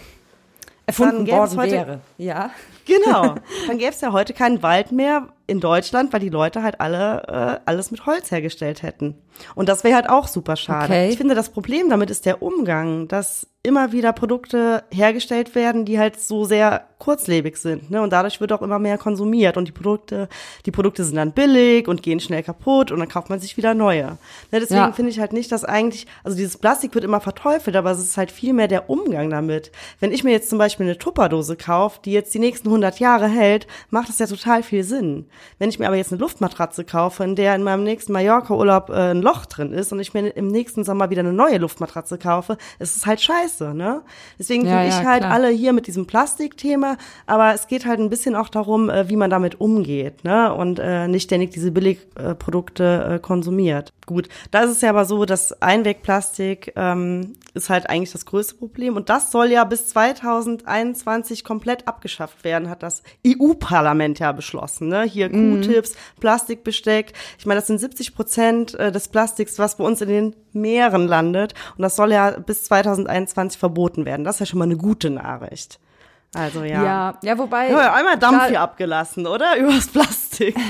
Erfunden 0.90 1.26
gäbe 1.26 1.38
es 1.38 1.56
worden 1.56 1.60
heute- 1.60 1.72
wäre. 1.72 2.00
Ja. 2.18 2.50
Genau. 2.86 3.36
Dann 3.68 3.78
gäbe 3.78 3.92
es 3.92 4.02
ja 4.02 4.12
heute 4.12 4.34
keinen 4.34 4.62
Wald 4.64 4.92
mehr 4.92 5.28
in 5.50 5.60
Deutschland, 5.60 6.14
weil 6.14 6.20
die 6.20 6.30
Leute 6.30 6.64
halt 6.64 6.80
alle 6.80 7.24
äh, 7.28 7.60
alles 7.70 7.92
mit 7.92 8.06
Holz 8.06 8.32
hergestellt 8.32 8.84
hätten. 8.84 9.16
Und 9.56 9.70
das 9.70 9.84
wäre 9.84 9.96
halt 9.96 10.10
auch 10.10 10.28
super 10.28 10.56
schade. 10.56 10.86
Okay. 10.86 11.10
Ich 11.10 11.18
finde, 11.18 11.36
das 11.36 11.50
Problem 11.50 11.90
damit 11.90 12.10
ist 12.10 12.26
der 12.26 12.42
Umgang, 12.42 13.08
dass 13.08 13.48
immer 13.62 13.92
wieder 13.92 14.14
Produkte 14.14 14.84
hergestellt 14.90 15.54
werden, 15.54 15.84
die 15.84 16.00
halt 16.00 16.20
so 16.20 16.46
sehr 16.46 16.86
kurzlebig 16.98 17.58
sind, 17.58 17.92
ne? 17.92 18.02
Und 18.02 18.12
dadurch 18.12 18.40
wird 18.40 18.52
auch 18.54 18.62
immer 18.62 18.80
mehr 18.80 18.98
konsumiert 18.98 19.58
und 19.58 19.68
die 19.68 19.72
Produkte, 19.74 20.28
die 20.66 20.72
Produkte 20.72 21.04
sind 21.04 21.16
dann 21.16 21.34
billig 21.34 21.88
und 21.88 22.02
gehen 22.02 22.20
schnell 22.22 22.44
kaputt 22.44 22.92
und 22.92 23.00
dann 23.00 23.08
kauft 23.10 23.30
man 23.30 23.40
sich 23.40 23.58
wieder 23.58 23.74
neue. 23.74 24.18
Ne? 24.52 24.60
Deswegen 24.60 24.80
Ja. 24.82 24.92
finde 24.94 25.12
ich 25.12 25.20
halt 25.20 25.34
nicht, 25.34 25.52
dass 25.52 25.66
eigentlich, 25.66 26.08
also 26.24 26.38
dieses 26.38 26.58
Plastik 26.58 26.94
wird 26.96 27.04
immer 27.06 27.20
verteufelt, 27.22 27.76
aber 27.76 27.92
es 27.92 28.00
ist 28.00 28.18
halt 28.18 28.32
viel 28.32 28.54
mehr 28.54 28.68
der 28.68 28.90
Umgang 28.90 29.30
damit. 29.30 29.72
Wenn 30.00 30.12
ich 30.12 30.24
mir 30.24 30.32
jetzt 30.32 30.50
zum 30.50 30.58
Beispiel 30.58 30.86
eine 30.86 30.98
Tupperdose 30.98 31.56
kaufe, 31.58 32.00
die 32.04 32.12
jetzt 32.14 32.34
die 32.34 32.40
nächsten 32.40 32.68
100 32.70 33.00
Jahre 33.00 33.28
hält, 33.28 33.68
macht 33.90 34.10
das 34.10 34.20
ja 34.20 34.28
total 34.28 34.64
viel 34.64 34.84
Sinn. 34.84 35.26
Wenn 35.58 35.70
ich 35.70 35.80
mir 35.80 35.88
aber 35.88 35.96
jetzt 35.96 36.12
eine 36.12 36.20
Luftmatratze 36.22 36.84
kaufe, 36.84 37.24
in 37.24 37.36
der 37.36 37.56
in 37.56 37.64
meinem 37.64 37.84
nächsten 37.84 38.14
Mallorca-Urlaub 38.14 38.90
äh, 38.90 39.12
ein 39.12 39.22
Loch 39.22 39.46
drin 39.46 39.74
ist 39.74 39.92
und 39.92 40.00
ich 40.00 40.14
mir 40.14 40.28
im 40.36 40.48
nächsten 40.48 40.84
Sommer 40.84 41.10
wieder 41.10 41.22
eine 41.22 41.34
neue 41.34 41.58
Luftmatratze 41.58 42.18
kaufe, 42.18 42.58
ist 42.80 42.96
es 42.96 43.06
halt 43.06 43.22
scheiße, 43.22 43.74
ne? 43.74 44.02
Deswegen 44.38 44.66
Ja, 44.66 44.78
finde 44.78 44.88
ich 44.88 45.02
ja, 45.02 45.10
halt 45.10 45.22
klar. 45.22 45.34
alle 45.34 45.50
hier 45.50 45.74
mit 45.74 45.88
diesem 45.88 46.06
Plastikthema, 46.08 46.98
aber 47.26 47.54
es 47.54 47.68
geht 47.68 47.86
halt 47.86 48.00
ein 48.00 48.10
bisschen 48.10 48.36
auch 48.36 48.50
darum, 48.50 48.90
äh, 48.90 49.10
wie 49.10 49.16
man 49.16 49.30
damit 49.30 49.60
umgeht, 49.60 50.24
ne? 50.24 50.54
Und 50.54 50.80
äh, 50.80 51.08
nicht 51.08 51.24
ständig 51.24 51.52
diese 51.52 51.72
Billigprodukte 51.72 53.16
äh, 53.16 53.20
konsumiert. 53.20 53.94
Gut, 54.06 54.28
da 54.52 54.62
ist 54.62 54.72
es 54.72 54.82
ja 54.82 54.90
aber 54.90 55.06
so, 55.06 55.26
dass 55.26 55.62
Einwegplastik 55.62 56.74
ähm, 56.76 57.34
ist 57.54 57.70
halt 57.70 57.90
eigentlich 57.90 58.12
das 58.12 58.26
größte 58.26 58.56
Problem 58.56 58.96
und 58.96 59.10
das 59.10 59.32
soll 59.32 59.48
ja 59.52 59.64
bis 59.64 59.88
2021 59.90 61.44
komplett 61.44 61.88
abgeschafft 61.88 62.44
werden, 62.44 62.70
hat 62.70 62.82
das 62.84 63.04
EU-Parlament 63.26 64.20
ja 64.20 64.32
beschlossen, 64.32 64.88
ne? 64.88 65.04
Hier 65.04 65.29
Q-Tips, 65.30 65.94
Plastikbesteck. 66.20 67.14
Ich 67.38 67.46
meine, 67.46 67.60
das 67.60 67.68
sind 67.68 67.80
70 67.80 68.16
Prozent 68.16 68.74
äh, 68.76 68.92
des 68.92 69.08
Plastiks, 69.08 69.60
was 69.60 69.78
bei 69.78 69.84
uns 69.84 70.02
in 70.02 70.10
den 70.10 70.36
Meeren 70.54 71.08
landet 71.08 71.54
und 71.78 71.82
das 71.82 71.96
soll 71.96 72.12
ja 72.12 72.32
bis 72.32 72.64
2021 72.64 73.60
verboten 73.60 74.06
werden. 74.06 74.24
Das 74.24 74.36
ist 74.36 74.40
ja 74.42 74.46
schon 74.46 74.60
mal 74.60 74.66
eine 74.66 74.78
gute 74.78 75.10
Nachricht. 75.10 75.80
Also 76.36 76.64
ja. 76.64 76.84
Ja, 76.84 77.20
ja, 77.24 77.38
wobei. 77.40 77.72
Ja, 77.72 77.94
einmal 77.94 78.18
Dampf 78.18 78.38
Klar, 78.38 78.50
hier 78.50 78.62
abgelassen, 78.62 79.26
oder? 79.26 79.58
Übers 79.60 79.88
Plastik. 79.88 80.56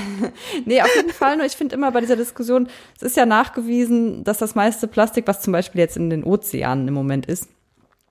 Nee, 0.64 0.80
auf 0.82 0.94
jeden 0.96 1.10
Fall. 1.10 1.36
Nur 1.36 1.46
ich 1.46 1.52
finde 1.52 1.74
immer 1.74 1.90
bei 1.92 2.00
dieser 2.00 2.16
Diskussion, 2.16 2.68
es 2.96 3.02
ist 3.02 3.16
ja 3.16 3.26
nachgewiesen, 3.26 4.24
dass 4.24 4.38
das 4.38 4.54
meiste 4.54 4.86
Plastik, 4.88 5.26
was 5.26 5.40
zum 5.40 5.52
Beispiel 5.52 5.80
jetzt 5.80 5.96
in 5.96 6.10
den 6.10 6.24
Ozeanen 6.24 6.88
im 6.88 6.94
Moment 6.94 7.26
ist, 7.26 7.48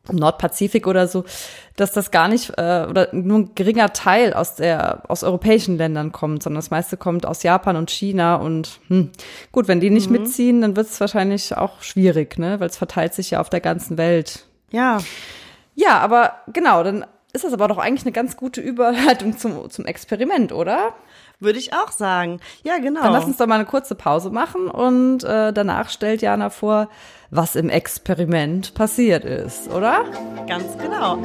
im 0.09 0.17
Nordpazifik 0.17 0.87
oder 0.87 1.07
so, 1.07 1.25
dass 1.75 1.91
das 1.91 2.11
gar 2.11 2.27
nicht 2.27 2.51
äh, 2.57 2.85
oder 2.89 3.09
nur 3.13 3.39
ein 3.39 3.55
geringer 3.55 3.93
Teil 3.93 4.33
aus 4.33 4.55
der 4.55 5.03
aus 5.07 5.23
europäischen 5.23 5.77
Ländern 5.77 6.11
kommt, 6.11 6.43
sondern 6.43 6.59
das 6.59 6.71
meiste 6.71 6.97
kommt 6.97 7.25
aus 7.25 7.43
Japan 7.43 7.75
und 7.75 7.89
China 7.89 8.35
und 8.35 8.79
hm, 8.87 9.11
gut, 9.51 9.67
wenn 9.67 9.79
die 9.79 9.89
nicht 9.89 10.09
mitziehen, 10.09 10.61
dann 10.61 10.75
wird 10.75 10.87
es 10.87 10.99
wahrscheinlich 10.99 11.55
auch 11.55 11.81
schwierig, 11.81 12.37
ne, 12.37 12.59
weil 12.59 12.69
es 12.69 12.77
verteilt 12.77 13.13
sich 13.13 13.31
ja 13.31 13.41
auf 13.41 13.49
der 13.49 13.61
ganzen 13.61 13.97
Welt. 13.97 14.45
Ja. 14.71 14.99
Ja, 15.75 15.99
aber 15.99 16.33
genau, 16.51 16.83
dann 16.83 17.05
ist 17.33 17.43
das 17.43 17.53
aber 17.53 17.67
doch 17.67 17.77
eigentlich 17.77 18.03
eine 18.03 18.11
ganz 18.11 18.37
gute 18.37 18.61
Überleitung 18.61 19.37
zum 19.37 19.69
zum 19.69 19.85
Experiment, 19.85 20.51
oder? 20.51 20.93
Würde 21.39 21.59
ich 21.59 21.73
auch 21.73 21.91
sagen. 21.91 22.41
Ja, 22.63 22.79
genau. 22.79 23.01
Dann 23.01 23.13
lass 23.13 23.25
uns 23.25 23.37
doch 23.37 23.47
mal 23.47 23.55
eine 23.55 23.65
kurze 23.65 23.95
Pause 23.95 24.29
machen 24.29 24.67
und 24.67 25.23
äh, 25.23 25.53
danach 25.53 25.89
stellt 25.89 26.21
Jana 26.21 26.49
vor, 26.49 26.89
was 27.31 27.55
im 27.55 27.69
Experiment 27.69 28.73
passiert 28.73 29.23
ist, 29.23 29.69
oder? 29.71 30.03
Ganz 30.47 30.77
genau. 30.77 31.17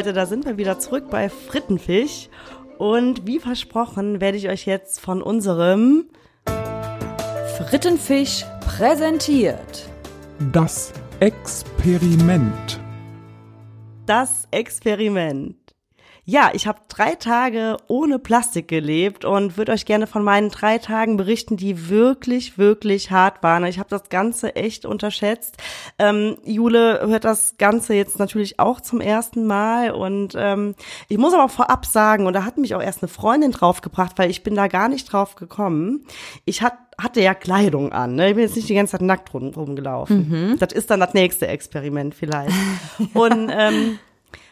Leute, 0.00 0.14
da 0.14 0.24
sind 0.24 0.46
wir 0.46 0.56
wieder 0.56 0.78
zurück 0.78 1.10
bei 1.10 1.28
Frittenfisch. 1.28 2.30
Und 2.78 3.26
wie 3.26 3.38
versprochen 3.38 4.18
werde 4.18 4.38
ich 4.38 4.48
euch 4.48 4.64
jetzt 4.64 4.98
von 4.98 5.20
unserem 5.20 6.06
Frittenfisch 7.58 8.46
präsentiert. 8.62 9.90
Das 10.54 10.94
Experiment. 11.20 12.80
Das 14.06 14.48
Experiment. 14.50 15.59
Ja, 16.24 16.50
ich 16.52 16.66
habe 16.66 16.80
drei 16.88 17.14
Tage 17.14 17.76
ohne 17.88 18.18
Plastik 18.18 18.68
gelebt 18.68 19.24
und 19.24 19.56
würde 19.56 19.72
euch 19.72 19.84
gerne 19.84 20.06
von 20.06 20.22
meinen 20.22 20.50
drei 20.50 20.78
Tagen 20.78 21.16
berichten, 21.16 21.56
die 21.56 21.88
wirklich, 21.88 22.58
wirklich 22.58 23.10
hart 23.10 23.42
waren. 23.42 23.64
Ich 23.64 23.78
habe 23.78 23.88
das 23.88 24.08
Ganze 24.10 24.54
echt 24.54 24.84
unterschätzt. 24.84 25.56
Ähm, 25.98 26.36
Jule 26.44 27.00
hört 27.06 27.24
das 27.24 27.56
Ganze 27.58 27.94
jetzt 27.94 28.18
natürlich 28.18 28.60
auch 28.60 28.80
zum 28.80 29.00
ersten 29.00 29.46
Mal 29.46 29.92
und 29.92 30.34
ähm, 30.36 30.74
ich 31.08 31.18
muss 31.18 31.34
aber 31.34 31.48
vorab 31.48 31.86
sagen, 31.86 32.26
und 32.26 32.34
da 32.34 32.44
hat 32.44 32.58
mich 32.58 32.74
auch 32.74 32.82
erst 32.82 33.02
eine 33.02 33.08
Freundin 33.08 33.52
draufgebracht, 33.52 34.18
weil 34.18 34.30
ich 34.30 34.42
bin 34.42 34.54
da 34.54 34.68
gar 34.68 34.88
nicht 34.88 35.10
drauf 35.10 35.36
gekommen. 35.36 36.04
Ich 36.44 36.62
hat, 36.62 36.74
hatte 37.00 37.20
ja 37.20 37.34
Kleidung 37.34 37.92
an, 37.92 38.14
ne? 38.14 38.28
ich 38.28 38.34
bin 38.34 38.44
jetzt 38.44 38.56
nicht 38.56 38.68
die 38.68 38.74
ganze 38.74 38.92
Zeit 38.92 39.02
nackt 39.02 39.32
rum, 39.32 39.52
rumgelaufen. 39.54 40.56
Das 40.58 40.72
ist 40.72 40.90
dann 40.90 41.00
das 41.00 41.14
nächste 41.14 41.46
Experiment 41.46 42.14
vielleicht. 42.14 42.54
und 43.14 43.50
ähm, 43.52 43.98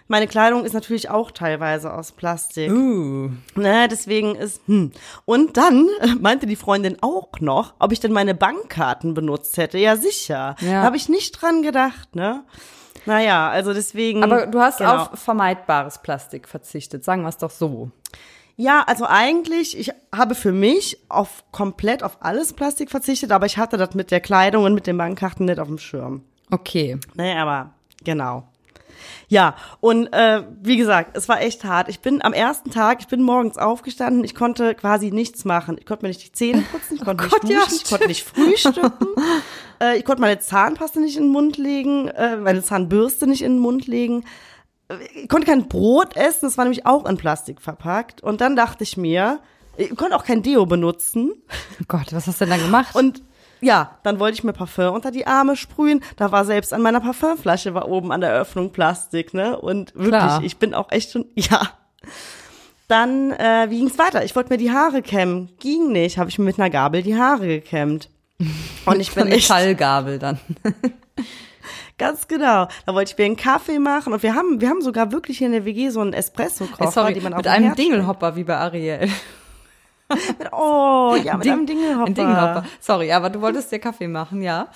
meine 0.09 0.27
Kleidung 0.27 0.65
ist 0.65 0.73
natürlich 0.73 1.11
auch 1.11 1.31
teilweise 1.31 1.93
aus 1.93 2.13
Plastik. 2.13 2.71
Uh. 2.71 3.31
Ne, 3.55 3.89
deswegen 3.91 4.35
ist, 4.35 4.63
hm. 4.67 4.93
Und 5.25 5.57
dann 5.57 5.89
meinte 6.21 6.47
die 6.47 6.57
Freundin 6.57 6.97
auch 7.03 7.41
noch, 7.41 7.75
ob 7.79 7.93
ich 7.93 8.01
denn 8.01 8.13
meine 8.13 8.35
Bankkarten 8.35 9.15
benutzt 9.15 9.57
hätte. 9.59 9.79
Ja, 9.79 9.97
sicher. 9.97 10.57
Ja. 10.61 10.83
Habe 10.83 10.97
ich 10.97 11.09
nicht 11.09 11.33
dran 11.33 11.63
gedacht, 11.63 12.17
ne? 12.17 12.45
Naja, 13.07 13.49
also 13.49 13.73
deswegen. 13.73 14.25
Aber 14.25 14.47
du 14.47 14.61
hast 14.61 14.79
genau. 14.79 14.97
auf 14.97 15.11
vermeidbares 15.19 15.99
Plastik 16.03 16.49
verzichtet, 16.49 17.05
sagen 17.05 17.23
wir 17.23 17.29
es 17.29 17.39
doch 17.39 17.51
so. 17.51 17.91
Ja, 18.57 18.83
also 18.87 19.07
eigentlich, 19.07 19.79
ich 19.79 19.93
habe 20.13 20.35
für 20.35 20.51
mich 20.51 20.99
auf 21.09 21.45
komplett 21.53 22.03
auf 22.03 22.19
alles 22.21 22.55
Plastik 22.55 22.91
verzichtet, 22.91 23.31
aber 23.31 23.47
ich 23.47 23.57
hatte 23.57 23.77
das 23.77 23.95
mit 23.95 24.11
der 24.11 24.21
Kleidung 24.21 24.65
und 24.65 24.75
mit 24.75 24.89
den 24.89 24.99
Bankkarten 24.99 25.47
nicht 25.47 25.61
auf 25.61 25.69
dem 25.69 25.79
Schirm. 25.79 26.25
Okay. 26.51 26.99
Naja, 27.15 27.43
aber 27.43 27.71
genau. 28.03 28.48
Ja, 29.29 29.57
und 29.81 30.07
äh, 30.13 30.43
wie 30.63 30.77
gesagt, 30.77 31.17
es 31.17 31.29
war 31.29 31.41
echt 31.41 31.65
hart. 31.65 31.89
Ich 31.89 32.01
bin 32.01 32.23
am 32.23 32.33
ersten 32.33 32.71
Tag, 32.71 32.99
ich 33.01 33.09
bin 33.09 33.23
morgens 33.23 33.59
aufgestanden, 33.59 34.25
ich 34.25 34.35
konnte 34.35 34.75
quasi 34.75 35.11
nichts 35.11 35.45
machen. 35.45 35.77
Ich 35.79 35.87
konnte 35.87 36.05
mir 36.05 36.09
nicht 36.09 36.25
die 36.25 36.33
Zähne 36.33 36.63
putzen, 36.73 36.97
ich 36.97 37.05
konnte 37.05 37.25
Oh 37.27 37.29
Gott, 37.31 37.45
nicht 37.45 37.53
ja, 37.53 37.61
duschen, 37.61 37.79
ich 37.83 37.89
konnte 37.91 38.07
nicht 38.07 38.25
frühstücken, 38.25 39.07
äh, 39.83 39.99
ich 39.99 40.05
konnte 40.05 40.21
meine 40.21 40.39
Zahnpaste 40.39 41.01
nicht 41.01 41.17
in 41.17 41.25
den 41.25 41.33
Mund 41.33 41.57
legen, 41.57 42.09
äh, 42.09 42.37
meine 42.37 42.63
Zahnbürste 42.63 43.27
nicht 43.27 43.43
in 43.43 43.55
den 43.55 43.61
Mund 43.61 43.87
legen. 43.87 44.25
Äh, 44.89 44.97
Ich 45.23 45.29
konnte 45.29 45.47
kein 45.47 45.69
Brot 45.69 46.17
essen, 46.17 46.47
das 46.47 46.57
war 46.57 46.65
nämlich 46.65 46.87
auch 46.87 47.07
in 47.07 47.17
Plastik 47.17 47.61
verpackt. 47.61 48.23
Und 48.23 48.41
dann 48.41 48.57
dachte 48.57 48.85
ich 48.85 48.97
mir, 48.97 49.41
ich 49.77 49.95
konnte 49.97 50.17
auch 50.17 50.25
kein 50.25 50.43
Deo 50.43 50.67
benutzen. 50.67 51.33
Oh 51.81 51.85
Gott, 51.87 52.13
was 52.13 52.27
hast 52.27 52.41
du 52.41 52.47
denn 52.47 52.59
da 52.59 52.65
gemacht? 52.65 52.95
Und 52.97 53.23
ja, 53.61 53.99
dann 54.03 54.19
wollte 54.21 54.35
ich 54.35 54.45
mir 54.45 54.53
Parfum 54.53 54.95
unter 54.95 55.11
die 55.11 55.27
Arme 55.27 55.57
sprühen. 55.57 56.03
Da 56.17 56.33
war 56.33 56.45
selbst 56.45 56.73
an 56.73 56.83
meiner 56.83 57.01
Parfümflasche 57.01 57.75
war 57.75 57.89
oben 57.89 58.13
an 58.13 58.21
der 58.21 58.33
Öffnung 58.33 58.71
Plastik, 58.71 59.35
ne? 59.35 59.59
Und 59.59 59.95
wirklich, 59.95 60.11
Klar. 60.11 60.43
ich 60.43 60.57
bin 60.59 60.75
auch 60.75 60.91
echt 60.91 61.13
schon, 61.13 61.27
ja. 61.35 61.69
Dann, 62.89 63.33
äh, 63.33 63.67
wie 63.69 63.79
ging's 63.79 63.99
weiter? 63.99 64.25
Ich 64.25 64.35
wollte 64.35 64.51
mir 64.51 64.57
die 64.57 64.71
Haare 64.73 65.03
kämmen. 65.03 65.51
Ging 65.61 65.93
nicht. 65.93 66.17
Habe 66.17 66.31
ich 66.31 66.39
mir 66.39 66.47
mit 66.47 66.59
einer 66.59 66.71
Gabel 66.71 67.03
die 67.03 67.17
Haare 67.19 67.47
gekämmt. 67.47 68.09
Und 68.87 69.01
ich 69.01 69.13
bin 69.15 69.25
Eine 69.25 69.35
echt, 69.35 69.51
Metallgabel 69.51 70.19
dann. 70.19 70.39
ganz 71.99 72.29
genau. 72.29 72.67
Da 72.87 72.95
wollte 72.95 73.13
ich 73.13 73.19
mir 73.19 73.27
einen 73.27 73.37
Kaffee 73.37 73.79
machen. 73.79 74.15
Und 74.15 74.23
wir 74.23 74.35
haben, 74.35 74.63
wir 74.63 74.71
haben 74.71 74.81
sogar 74.81 75.13
wirklich 75.13 75.37
hier 75.39 75.49
in 75.49 75.53
der 75.53 75.67
WG 75.67 75.91
so 75.91 76.01
einen 76.01 76.15
Espresso-Kocher, 76.15 77.07
Hey, 77.07 77.15
die 77.15 77.21
man 77.21 77.35
auf 77.35 77.39
mit 77.39 77.47
einem 77.49 77.67
Herd 77.67 77.79
Dingelhopper 77.79 78.37
wie 78.37 78.45
bei 78.45 78.57
Ariel. 78.57 79.11
Stellt. 80.17 80.53
Oh, 80.53 81.17
ja, 81.23 81.37
mit 81.37 81.45
Ding- 81.45 81.53
einem 81.53 81.67
Dingelhopper. 81.67 82.07
Ein 82.07 82.15
Dingelhopper. 82.15 82.65
Sorry, 82.81 83.13
aber 83.13 83.31
du 83.31 83.41
wolltest 83.41 83.71
dir 83.73 83.79
Kaffee 83.79 84.09
machen, 84.09 84.43
ja? 84.43 84.69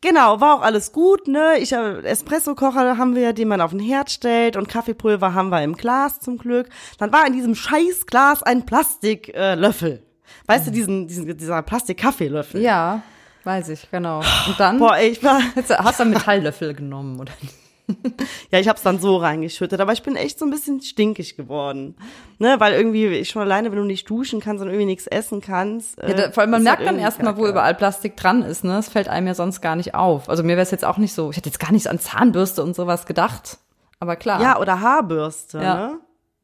Genau, 0.00 0.38
war 0.38 0.56
auch 0.56 0.62
alles 0.62 0.92
gut, 0.92 1.28
ne? 1.28 1.54
Ich 1.58 1.72
äh, 1.72 2.00
Espresso-Kocher 2.02 2.98
haben 2.98 3.14
wir, 3.16 3.32
den 3.32 3.48
man 3.48 3.62
auf 3.62 3.70
den 3.70 3.80
Herd 3.80 4.10
stellt 4.10 4.54
und 4.56 4.68
Kaffeepulver 4.68 5.32
haben 5.32 5.48
wir 5.48 5.62
im 5.62 5.74
Glas 5.76 6.20
zum 6.20 6.36
Glück. 6.36 6.68
Dann 6.98 7.10
war 7.10 7.26
in 7.26 7.32
diesem 7.32 7.54
scheiß 7.54 8.04
Glas 8.06 8.42
ein 8.42 8.66
Plastiklöffel. 8.66 9.92
Äh, 9.92 10.48
weißt 10.48 10.66
du, 10.66 10.70
diesen, 10.72 11.06
diesen 11.08 11.34
dieser 11.38 11.62
Plastik-Kaffeelöffel. 11.62 12.60
Ja, 12.60 13.00
weiß 13.44 13.70
ich, 13.70 13.90
genau. 13.90 14.18
Und 14.46 14.60
dann 14.60 14.78
Boah, 14.78 14.96
ey, 14.98 15.08
ich 15.08 15.24
war, 15.24 15.40
hast 15.56 15.70
du 15.70 15.78
hast 15.78 15.98
du 16.00 16.02
einen 16.02 16.12
Metalllöffel 16.12 16.74
genommen, 16.74 17.18
oder? 17.18 17.32
nicht? 17.40 17.54
ja, 18.50 18.58
ich 18.58 18.68
hab's 18.68 18.82
dann 18.82 18.98
so 18.98 19.16
reingeschüttet, 19.16 19.80
aber 19.80 19.92
ich 19.92 20.02
bin 20.02 20.16
echt 20.16 20.38
so 20.38 20.44
ein 20.46 20.50
bisschen 20.50 20.80
stinkig 20.80 21.36
geworden. 21.36 21.96
Ne, 22.38 22.56
weil 22.58 22.72
irgendwie 22.74 23.06
ich 23.06 23.28
schon 23.28 23.42
alleine, 23.42 23.70
wenn 23.70 23.78
du 23.78 23.84
nicht 23.84 24.08
duschen 24.08 24.40
kannst 24.40 24.62
und 24.62 24.68
irgendwie 24.68 24.86
nichts 24.86 25.06
essen 25.06 25.40
kannst. 25.40 25.98
Ja, 26.00 26.14
da, 26.14 26.30
vor 26.30 26.42
allem 26.42 26.50
man 26.50 26.60
ist 26.60 26.64
merkt 26.64 26.78
halt 26.80 26.88
dann 26.88 26.98
erstmal, 26.98 27.36
wo 27.36 27.46
überall 27.46 27.74
Plastik 27.74 28.16
dran 28.16 28.42
ist, 28.42 28.64
ne? 28.64 28.72
Das 28.72 28.88
fällt 28.88 29.08
einem 29.08 29.26
ja 29.26 29.34
sonst 29.34 29.60
gar 29.60 29.76
nicht 29.76 29.94
auf. 29.94 30.28
Also 30.28 30.42
mir 30.42 30.56
wäre 30.56 30.62
es 30.62 30.70
jetzt 30.70 30.84
auch 30.84 30.98
nicht 30.98 31.14
so, 31.14 31.30
ich 31.30 31.36
hätte 31.36 31.48
jetzt 31.48 31.60
gar 31.60 31.72
nicht 31.72 31.86
an 31.88 31.98
Zahnbürste 31.98 32.62
und 32.62 32.74
sowas 32.74 33.06
gedacht. 33.06 33.58
Aber 34.00 34.16
klar. 34.16 34.40
Ja, 34.40 34.58
oder 34.58 34.80
Haarbürste, 34.80 35.58
Ja. 35.58 35.98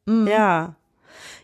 ne? 0.05 0.29
Ja. 0.31 0.75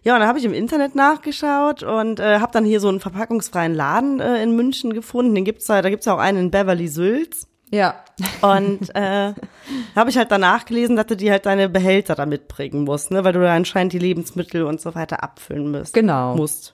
Ja, 0.03 0.13
und 0.13 0.19
dann 0.21 0.29
habe 0.29 0.39
ich 0.39 0.45
im 0.45 0.53
Internet 0.53 0.95
nachgeschaut 0.95 1.83
und 1.83 2.19
äh, 2.21 2.39
habe 2.39 2.51
dann 2.53 2.63
hier 2.63 2.79
so 2.79 2.87
einen 2.87 2.99
verpackungsfreien 3.01 3.73
Laden 3.75 4.19
äh, 4.21 4.41
in 4.41 4.55
München 4.55 4.93
gefunden. 4.93 5.35
Den 5.35 5.43
gibt's 5.43 5.65
da, 5.65 5.81
da 5.81 5.89
gibt's 5.89 6.05
ja 6.05 6.13
auch 6.13 6.19
einen 6.19 6.37
in 6.37 6.51
Beverly 6.51 6.87
Sülz. 6.87 7.47
Ja. 7.71 7.95
Und 8.41 8.95
äh, 8.95 9.33
habe 9.95 10.09
ich 10.09 10.17
halt 10.17 10.31
danach 10.31 10.65
gelesen, 10.65 10.95
dass 10.95 11.05
du 11.05 11.15
die 11.15 11.29
halt 11.29 11.45
deine 11.45 11.69
Behälter 11.69 12.15
da 12.15 12.25
mitbringen 12.25 12.83
musst, 12.83 13.11
ne? 13.11 13.23
Weil 13.23 13.33
du 13.33 13.41
da 13.41 13.53
anscheinend 13.53 13.93
die 13.93 13.99
Lebensmittel 13.99 14.63
und 14.63 14.81
so 14.81 14.95
weiter 14.95 15.23
abfüllen 15.23 15.71
musst. 15.71 15.93
Genau. 15.93 16.35
Musst. 16.35 16.73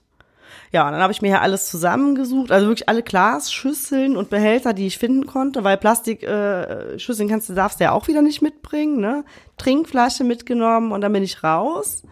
Ja, 0.72 0.88
und 0.88 0.94
dann 0.94 1.02
habe 1.02 1.14
ich 1.14 1.22
mir 1.22 1.28
hier 1.28 1.42
alles 1.42 1.70
zusammengesucht, 1.70 2.52
also 2.52 2.68
wirklich 2.68 2.90
alle 2.90 3.04
Glasschüsseln 3.04 4.18
und 4.18 4.32
Behälter, 4.32 4.74
die 4.74 4.88
ich 4.88 4.98
finden 4.98 5.28
konnte, 5.28 5.64
weil 5.64 5.78
Plastikschüsseln 5.78 6.96
äh, 6.96 7.00
Schüsseln 7.00 7.30
kannst 7.30 7.48
du 7.50 7.54
darfst 7.54 7.80
du 7.80 7.84
ja 7.84 7.92
auch 7.92 8.08
wieder 8.08 8.24
nicht 8.24 8.42
mitbringen, 8.42 9.00
ne? 9.00 9.24
Trinkflasche 9.58 10.24
mitgenommen 10.24 10.92
und 10.92 11.02
dann 11.02 11.14
bin 11.14 11.24
ich 11.24 11.44
raus. 11.44 12.04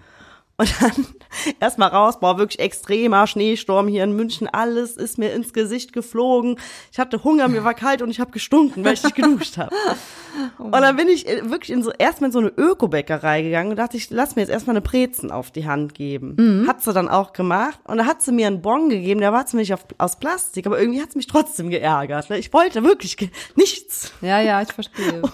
Und 0.58 0.74
dann 0.82 1.08
erstmal 1.60 1.90
raus, 1.90 2.20
boah, 2.20 2.38
wirklich 2.38 2.60
extremer 2.60 3.26
Schneesturm 3.28 3.88
hier 3.88 4.04
in 4.04 4.16
München, 4.16 4.48
alles 4.48 4.98
ist 4.98 5.18
mir 5.18 5.34
ins 5.34 5.54
Gesicht 5.54 5.94
geflogen. 5.94 6.58
Ich 6.92 7.00
hatte 7.00 7.24
Hunger, 7.24 7.48
mir 7.48 7.64
war 7.64 7.74
kalt 7.74 8.02
und 8.02 8.10
ich 8.10 8.20
habe 8.20 8.32
gestunken, 8.32 8.84
weil 8.84 8.94
ich 8.94 9.04
nicht 9.04 9.16
geduscht 9.16 9.58
habe. 9.58 9.76
Und 10.58 10.72
dann 10.72 10.96
bin 10.96 11.10
ich 11.10 11.28
äh, 11.28 11.50
wirklich 11.50 11.72
in 11.72 11.84
so 11.84 11.92
erstmal 11.92 12.30
in 12.30 12.32
so 12.32 12.40
eine 12.40 12.54
Öko-Bäckerei 12.56 13.42
gegangen 13.42 13.72
und 13.72 13.76
dachte 13.76 13.98
ich, 13.98 14.10
lass 14.12 14.38
mir 14.38 14.44
jetzt 14.44 14.50
erstmal 14.50 14.78
eine 14.78 14.82
Brezen 14.82 15.30
auf 15.30 15.52
die 15.52 15.68
Hand 15.68 15.94
geben. 15.94 16.66
Hat 16.70 16.82
sie 16.82 16.94
dann 16.94 17.10
auch 17.10 17.34
gemacht 17.34 17.80
und 17.84 17.98
da 17.98 18.06
hat 18.06 18.22
sie 18.22 18.32
mir 18.32 18.48
einen 18.48 18.62
Bon 18.62 18.88
gegeben, 18.88 19.20
der 19.20 19.34
war 19.34 19.46
nicht 19.52 19.74
auf, 19.74 19.86
aus 19.98 20.20
Plastik, 20.20 20.68
aber 20.68 20.80
irgendwie 20.80 21.02
hat 21.02 21.10
es 21.10 21.16
mich 21.16 21.28
trotzdem 21.28 21.70
geärgert. 21.70 22.30
Ne? 22.30 22.38
Ich 22.38 22.54
wollte 22.54 22.82
wirklich 22.86 23.18
nichts. 23.56 24.14
Ja, 24.22 24.40
ja, 24.40 24.62
ich 24.62 24.72
verstehe. 24.72 25.22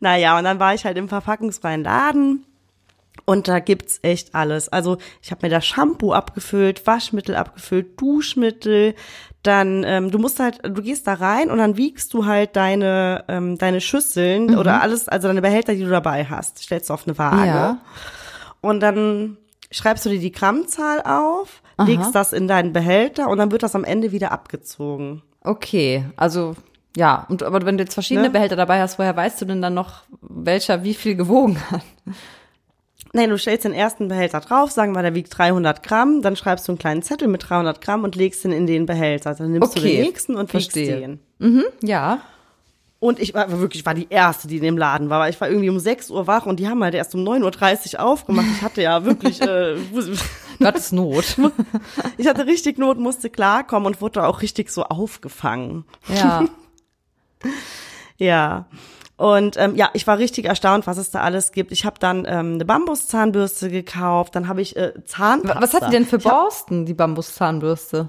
Naja, 0.00 0.36
und 0.38 0.44
dann 0.44 0.60
war 0.60 0.74
ich 0.74 0.84
halt 0.84 0.98
im 0.98 1.08
verpackungsfreien 1.08 1.82
Laden 1.82 2.44
und 3.24 3.48
da 3.48 3.58
gibt's 3.60 3.98
echt 4.02 4.34
alles. 4.34 4.68
Also 4.68 4.98
ich 5.22 5.30
habe 5.30 5.46
mir 5.46 5.50
da 5.50 5.60
Shampoo 5.60 6.12
abgefüllt, 6.12 6.86
Waschmittel 6.86 7.34
abgefüllt, 7.36 8.00
Duschmittel. 8.00 8.94
Dann 9.42 9.82
ähm, 9.84 10.10
du 10.10 10.18
musst 10.18 10.38
halt, 10.38 10.60
du 10.64 10.82
gehst 10.82 11.06
da 11.06 11.14
rein 11.14 11.50
und 11.50 11.58
dann 11.58 11.76
wiegst 11.76 12.14
du 12.14 12.26
halt 12.26 12.54
deine 12.54 13.24
ähm, 13.28 13.58
deine 13.58 13.80
Schüsseln 13.80 14.56
oder 14.56 14.80
alles, 14.82 15.08
also 15.08 15.28
deine 15.28 15.42
Behälter, 15.42 15.74
die 15.74 15.82
du 15.84 15.90
dabei 15.90 16.24
hast, 16.26 16.58
stellst 16.58 16.90
du 16.90 16.94
auf 16.94 17.06
eine 17.06 17.18
Waage 17.18 17.46
Ja. 17.46 17.78
und 18.60 18.80
dann 18.80 19.36
schreibst 19.72 20.04
du 20.06 20.10
dir 20.10 20.20
die 20.20 20.30
Grammzahl 20.32 21.00
auf, 21.02 21.62
legst 21.84 22.14
das 22.14 22.32
in 22.32 22.46
deinen 22.46 22.72
Behälter 22.72 23.28
und 23.28 23.38
dann 23.38 23.50
wird 23.50 23.62
das 23.64 23.74
am 23.74 23.82
Ende 23.84 24.12
wieder 24.12 24.30
abgezogen. 24.30 25.22
Okay, 25.42 26.04
also 26.16 26.54
ja, 26.96 27.26
und 27.28 27.42
aber 27.42 27.64
wenn 27.64 27.78
du 27.78 27.82
jetzt 27.84 27.94
verschiedene 27.94 28.28
Ne? 28.28 28.32
Behälter 28.32 28.54
dabei 28.54 28.80
hast, 28.80 28.98
woher 28.98 29.16
weißt 29.16 29.40
du 29.40 29.46
denn 29.46 29.60
dann 29.62 29.74
noch, 29.74 30.02
welcher 30.20 30.84
wie 30.84 30.94
viel 30.94 31.16
gewogen 31.16 31.58
hat? 31.70 31.82
Nein, 33.14 33.28
du 33.30 33.36
stellst 33.38 33.64
den 33.66 33.74
ersten 33.74 34.08
Behälter 34.08 34.40
drauf, 34.40 34.70
sagen 34.70 34.94
wir, 34.94 35.02
der 35.02 35.14
wiegt 35.14 35.36
300 35.36 35.82
Gramm, 35.82 36.22
dann 36.22 36.34
schreibst 36.34 36.66
du 36.66 36.72
einen 36.72 36.78
kleinen 36.78 37.02
Zettel 37.02 37.28
mit 37.28 37.48
300 37.48 37.80
Gramm 37.82 38.04
und 38.04 38.16
legst 38.16 38.44
ihn 38.44 38.52
in 38.52 38.66
den 38.66 38.86
Behälter. 38.86 39.34
Dann 39.34 39.52
nimmst 39.52 39.74
du 39.76 39.80
Okay, 39.80 39.96
den 39.96 40.02
nächsten 40.04 40.34
und 40.36 40.50
verstehe. 40.50 41.08
wiegst 41.40 41.62
den. 41.80 41.88
Ja. 41.88 42.22
Und 43.00 43.18
ich 43.18 43.34
war 43.34 43.50
wirklich, 43.60 43.80
ich 43.82 43.86
war 43.86 43.94
die 43.94 44.06
Erste, 44.10 44.46
die 44.46 44.58
in 44.58 44.62
dem 44.62 44.78
Laden 44.78 45.10
war, 45.10 45.18
weil 45.20 45.30
ich 45.30 45.40
war 45.40 45.48
irgendwie 45.48 45.68
um 45.68 45.78
6 45.80 46.08
Uhr 46.10 46.26
wach 46.28 46.46
und 46.46 46.60
die 46.60 46.68
haben 46.68 46.82
halt 46.84 46.94
erst 46.94 47.14
um 47.16 47.22
9.30 47.26 47.94
Uhr 47.96 48.00
aufgemacht. 48.04 48.46
Ich 48.56 48.62
hatte 48.62 48.80
ja 48.80 49.04
wirklich, 49.04 49.42
äh, 49.42 49.74
Du 50.60 50.66
hattest 50.66 50.92
Not. 50.92 51.36
ich 52.16 52.28
hatte 52.28 52.46
richtig 52.46 52.78
Not, 52.78 52.98
musste 52.98 53.28
klarkommen 53.28 53.88
und 53.88 54.00
wurde 54.00 54.24
auch 54.24 54.40
richtig 54.40 54.70
so 54.70 54.84
aufgefangen. 54.84 55.84
ja. 56.08 56.44
Ja. 58.18 58.66
Und 59.22 59.56
ähm, 59.56 59.76
ja, 59.76 59.88
ich 59.92 60.08
war 60.08 60.18
richtig 60.18 60.46
erstaunt, 60.46 60.88
was 60.88 60.96
es 60.96 61.12
da 61.12 61.20
alles 61.20 61.52
gibt. 61.52 61.70
Ich 61.70 61.84
habe 61.84 61.94
dann 62.00 62.24
ähm, 62.26 62.54
eine 62.54 62.64
Bambuszahnbürste 62.64 63.70
gekauft, 63.70 64.34
dann 64.34 64.48
habe 64.48 64.60
ich 64.62 64.74
äh, 64.74 64.94
Zahnpasta. 65.04 65.62
Was 65.62 65.74
hat 65.74 65.86
die 65.86 65.92
denn 65.92 66.06
für 66.06 66.18
Borsten, 66.18 66.86
die 66.86 66.94
Bambuszahnbürste? 66.94 68.08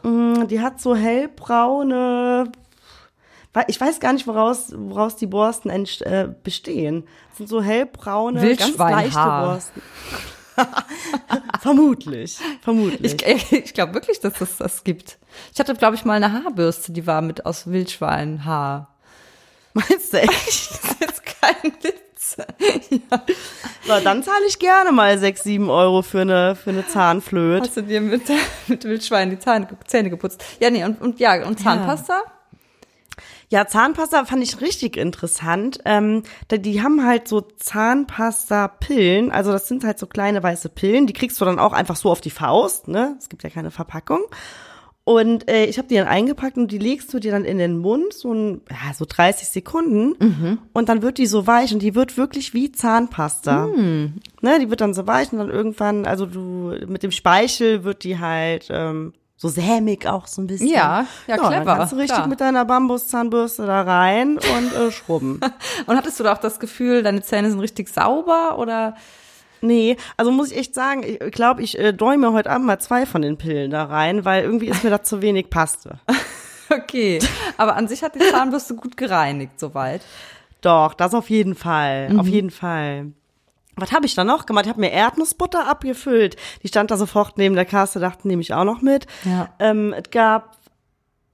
Die 0.49 0.59
hat 0.59 0.81
so 0.81 0.95
hellbraune, 0.95 2.51
ich 3.67 3.79
weiß 3.79 3.99
gar 3.99 4.13
nicht, 4.13 4.25
woraus, 4.25 4.73
woraus 4.75 5.15
die 5.15 5.27
Borsten 5.27 5.69
äh, 5.69 6.29
bestehen. 6.41 7.03
Das 7.29 7.37
sind 7.37 7.47
so 7.47 7.61
hellbraune, 7.61 8.55
ganz 8.55 8.75
leichte. 8.75 9.19
Borsten. 9.19 9.81
vermutlich, 11.61 12.39
vermutlich. 12.61 13.23
Ich, 13.23 13.51
ich 13.51 13.73
glaube 13.75 13.93
wirklich, 13.93 14.19
dass 14.19 14.41
es 14.41 14.57
das 14.57 14.83
gibt. 14.83 15.19
Ich 15.53 15.59
hatte, 15.59 15.75
glaube 15.75 15.95
ich, 15.95 16.05
mal 16.05 16.15
eine 16.15 16.33
Haarbürste, 16.33 16.91
die 16.91 17.05
war 17.05 17.21
mit 17.21 17.45
aus 17.45 17.67
Wildschweinhaar. 17.67 18.92
Meinst 19.73 20.13
du 20.13 20.17
echt? 20.21 20.33
Das 20.83 20.91
ist 20.91 21.01
jetzt 21.01 21.23
kein 21.41 21.73
Witz. 21.81 22.37
So, 23.85 23.99
dann 24.03 24.23
zahle 24.23 24.45
ich 24.47 24.59
gerne 24.59 24.91
mal 24.91 25.17
sechs, 25.17 25.43
sieben 25.43 25.69
Euro 25.69 26.01
für 26.01 26.21
eine, 26.21 26.55
für 26.55 26.69
eine 26.69 26.87
Zahnflöte. 26.87 27.67
Hast 27.67 27.77
du 27.77 27.81
dir 27.81 28.01
mit, 28.01 28.23
mit 28.67 28.83
Wildschwein 28.85 29.29
die 29.29 29.39
Zähne, 29.39 29.67
Zähne 29.85 30.09
geputzt? 30.09 30.43
Ja, 30.59 30.69
nee, 30.69 30.83
und, 30.83 31.01
und 31.01 31.19
ja, 31.19 31.45
und 31.45 31.59
Zahnpasta? 31.59 32.21
Ja, 33.49 33.67
Zahnpasta 33.67 34.25
fand 34.25 34.41
ich 34.41 34.61
richtig 34.61 34.97
interessant. 34.97 35.79
Ähm, 35.85 36.23
die 36.49 36.81
haben 36.81 37.05
halt 37.05 37.27
so 37.27 37.41
Zahnpasta-Pillen, 37.41 39.31
also 39.31 39.51
das 39.51 39.67
sind 39.67 39.83
halt 39.83 39.99
so 39.99 40.07
kleine 40.07 40.41
weiße 40.41 40.69
Pillen, 40.69 41.05
die 41.05 41.13
kriegst 41.13 41.39
du 41.39 41.45
dann 41.45 41.59
auch 41.59 41.73
einfach 41.73 41.95
so 41.95 42.09
auf 42.09 42.21
die 42.21 42.31
Faust, 42.31 42.87
ne? 42.87 43.15
Es 43.19 43.29
gibt 43.29 43.43
ja 43.43 43.49
keine 43.49 43.69
Verpackung. 43.69 44.21
Und 45.05 45.49
äh, 45.49 45.65
ich 45.65 45.77
habe 45.77 45.87
die 45.89 45.95
dann 45.95 46.07
eingepackt 46.07 46.57
und 46.57 46.71
die 46.71 46.77
legst 46.77 47.13
du 47.13 47.19
dir 47.19 47.31
dann 47.33 47.43
in 47.43 47.57
den 47.57 47.77
Mund, 47.77 48.13
so, 48.13 48.33
ein, 48.33 48.61
ja, 48.69 48.93
so 48.93 49.05
30 49.07 49.49
Sekunden. 49.49 50.13
Und 50.71 50.87
dann 50.87 51.01
wird 51.01 51.17
die 51.17 51.25
so 51.25 51.45
weich 51.45 51.73
und 51.73 51.81
die 51.81 51.93
wird 51.93 52.15
wirklich 52.17 52.53
wie 52.53 52.71
Zahnpasta. 52.71 53.67
Ne, 53.67 54.59
die 54.61 54.69
wird 54.69 54.79
dann 54.79 54.93
so 54.93 55.05
weich 55.05 55.31
und 55.33 55.39
dann 55.39 55.49
irgendwann, 55.49 56.05
also 56.05 56.25
du, 56.25 56.73
mit 56.87 57.03
dem 57.03 57.11
Speichel 57.11 57.83
wird 57.83 58.05
die 58.05 58.19
halt 58.19 58.67
ähm, 58.69 59.11
so 59.35 59.49
sämig 59.49 60.07
auch 60.07 60.25
so 60.27 60.41
ein 60.41 60.47
bisschen. 60.47 60.69
Ja, 60.69 61.05
ja, 61.27 61.35
Dann 61.35 61.47
clever, 61.47 61.75
kannst 61.75 61.91
du 61.91 61.97
richtig 61.97 62.15
klar. 62.15 62.27
mit 62.27 62.39
deiner 62.39 62.63
Bambuszahnbürste 62.63 63.65
da 63.65 63.81
rein 63.81 64.37
und 64.37 64.73
äh, 64.73 64.89
schrubben. 64.89 65.41
Und 65.85 65.97
hattest 65.97 66.17
du 66.17 66.23
da 66.23 66.31
auch 66.33 66.37
das 66.37 66.61
Gefühl, 66.61 67.03
deine 67.03 67.21
Zähne 67.23 67.49
sind 67.49 67.59
richtig 67.59 67.89
sauber 67.89 68.57
oder? 68.57 68.95
Nee, 69.63 69.95
also 70.17 70.29
muss 70.29 70.51
ich 70.51 70.57
echt 70.57 70.75
sagen, 70.75 71.03
ich 71.03 71.31
glaube, 71.31 71.61
ich 71.61 71.79
äh, 71.79 71.93
däume 71.93 72.33
heute 72.33 72.49
Abend 72.49 72.67
mal 72.67 72.79
zwei 72.79 73.05
von 73.05 73.21
den 73.21 73.37
Pillen 73.37 73.71
da 73.71 73.85
rein, 73.85 74.25
weil 74.25 74.43
irgendwie 74.43 74.67
ist 74.67 74.83
mir 74.83 74.89
das 74.89 75.03
zu 75.03 75.21
wenig 75.21 75.49
Paste. 75.49 75.99
Okay, 76.69 77.19
aber 77.57 77.75
an 77.75 77.87
sich 77.87 78.01
hat 78.01 78.15
die 78.15 78.19
Zahnbürste 78.19 78.73
gut 78.73 78.97
gereinigt 78.97 79.59
soweit. 79.59 80.01
Doch, 80.61 80.95
das 80.95 81.13
auf 81.13 81.29
jeden 81.29 81.53
Fall. 81.53 82.09
Mhm. 82.09 82.19
Auf 82.19 82.25
jeden 82.25 82.49
Fall. 82.49 83.11
Was 83.75 83.91
habe 83.91 84.07
ich 84.07 84.15
da 84.15 84.23
noch 84.23 84.47
gemacht? 84.47 84.65
Ich 84.65 84.69
habe 84.69 84.79
mir 84.79 84.91
Erdnussbutter 84.91 85.67
abgefüllt. 85.67 86.35
Die 86.63 86.69
stand 86.69 86.89
da 86.89 86.97
sofort 86.97 87.37
neben 87.37 87.53
der 87.53 87.65
Kasse, 87.65 87.99
dachten 87.99 88.27
nehme 88.27 88.41
ich 88.41 88.55
auch 88.55 88.63
noch 88.63 88.81
mit. 88.81 89.05
Ja. 89.23 89.49
Ähm, 89.59 89.93
es 89.93 90.09
gab 90.09 90.57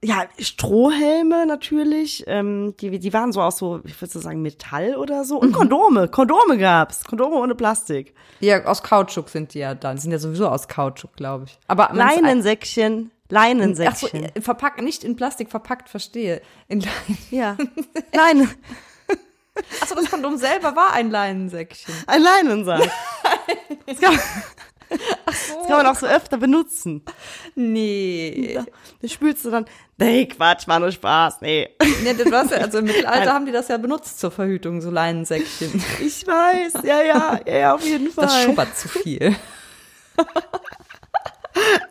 ja 0.04 0.24
Strohhelme 0.38 1.46
natürlich. 1.46 2.24
Ähm, 2.26 2.74
die, 2.80 2.98
die 2.98 3.12
waren 3.12 3.32
so 3.32 3.40
aus 3.42 3.58
so, 3.58 3.80
ich 3.84 4.00
würde 4.00 4.12
so 4.12 4.20
sagen 4.20 4.42
Metall 4.42 4.96
oder 4.96 5.24
so. 5.24 5.36
Mhm. 5.36 5.40
Und 5.48 5.52
Kondome. 5.52 6.08
Kondome 6.08 6.58
gab's. 6.58 7.04
Kondome 7.04 7.36
ohne 7.36 7.54
Plastik. 7.54 8.14
Ja, 8.40 8.64
aus 8.64 8.82
Kautschuk 8.82 9.28
sind 9.28 9.54
die 9.54 9.58
ja 9.60 9.74
dann. 9.74 9.96
Die 9.96 10.02
sind 10.02 10.12
ja 10.12 10.18
sowieso 10.18 10.48
aus 10.48 10.68
Kautschuk, 10.68 11.14
glaube 11.16 11.44
ich. 11.46 11.58
Aber 11.66 11.90
man's- 11.94 12.16
Leinensäckchen. 12.16 13.10
Ach 13.12 13.28
so, 13.30 13.34
Leinensäckchen. 13.34 14.30
verpackt, 14.42 14.82
nicht 14.82 15.04
in 15.04 15.14
Plastik 15.16 15.50
verpackt, 15.50 15.88
verstehe. 15.88 16.42
In 16.66 16.80
Leinen. 16.80 17.18
ja. 17.30 17.56
Leinen. 18.12 18.50
Achso, 19.80 19.94
das 19.94 20.10
Kondom 20.10 20.36
selber 20.36 20.74
war 20.74 20.92
ein 20.94 21.10
Leinensäckchen. 21.10 21.94
Ein 22.06 22.22
Leinensack. 22.22 22.88
Das 23.86 23.98
kann, 24.90 24.98
man, 24.98 25.26
das 25.26 25.66
kann 25.66 25.76
man 25.76 25.86
auch 25.86 25.94
so 25.94 26.06
öfter 26.06 26.36
benutzen. 26.36 27.02
Nee. 27.54 28.52
Da, 28.54 28.64
das 29.00 29.12
spülst 29.12 29.44
du 29.44 29.50
dann. 29.50 29.66
Nee, 29.96 30.26
Quatsch, 30.26 30.66
war 30.66 30.80
nur 30.80 30.90
Spaß. 30.90 31.40
Nee. 31.40 31.70
nee 32.02 32.14
das 32.14 32.30
war's 32.30 32.50
ja, 32.50 32.58
also 32.58 32.78
im 32.78 32.86
Mittelalter 32.86 33.32
haben 33.32 33.46
die 33.46 33.52
das 33.52 33.68
ja 33.68 33.76
benutzt 33.76 34.18
zur 34.18 34.30
Verhütung, 34.30 34.80
so 34.80 34.90
Leinensäckchen. 34.90 35.82
Ich 36.00 36.26
weiß, 36.26 36.82
ja, 36.84 37.02
ja, 37.02 37.40
ja, 37.46 37.74
auf 37.74 37.84
jeden 37.84 38.10
Fall. 38.10 38.24
Das 38.24 38.42
schubbert 38.42 38.76
zu 38.76 38.88
viel. 38.88 39.36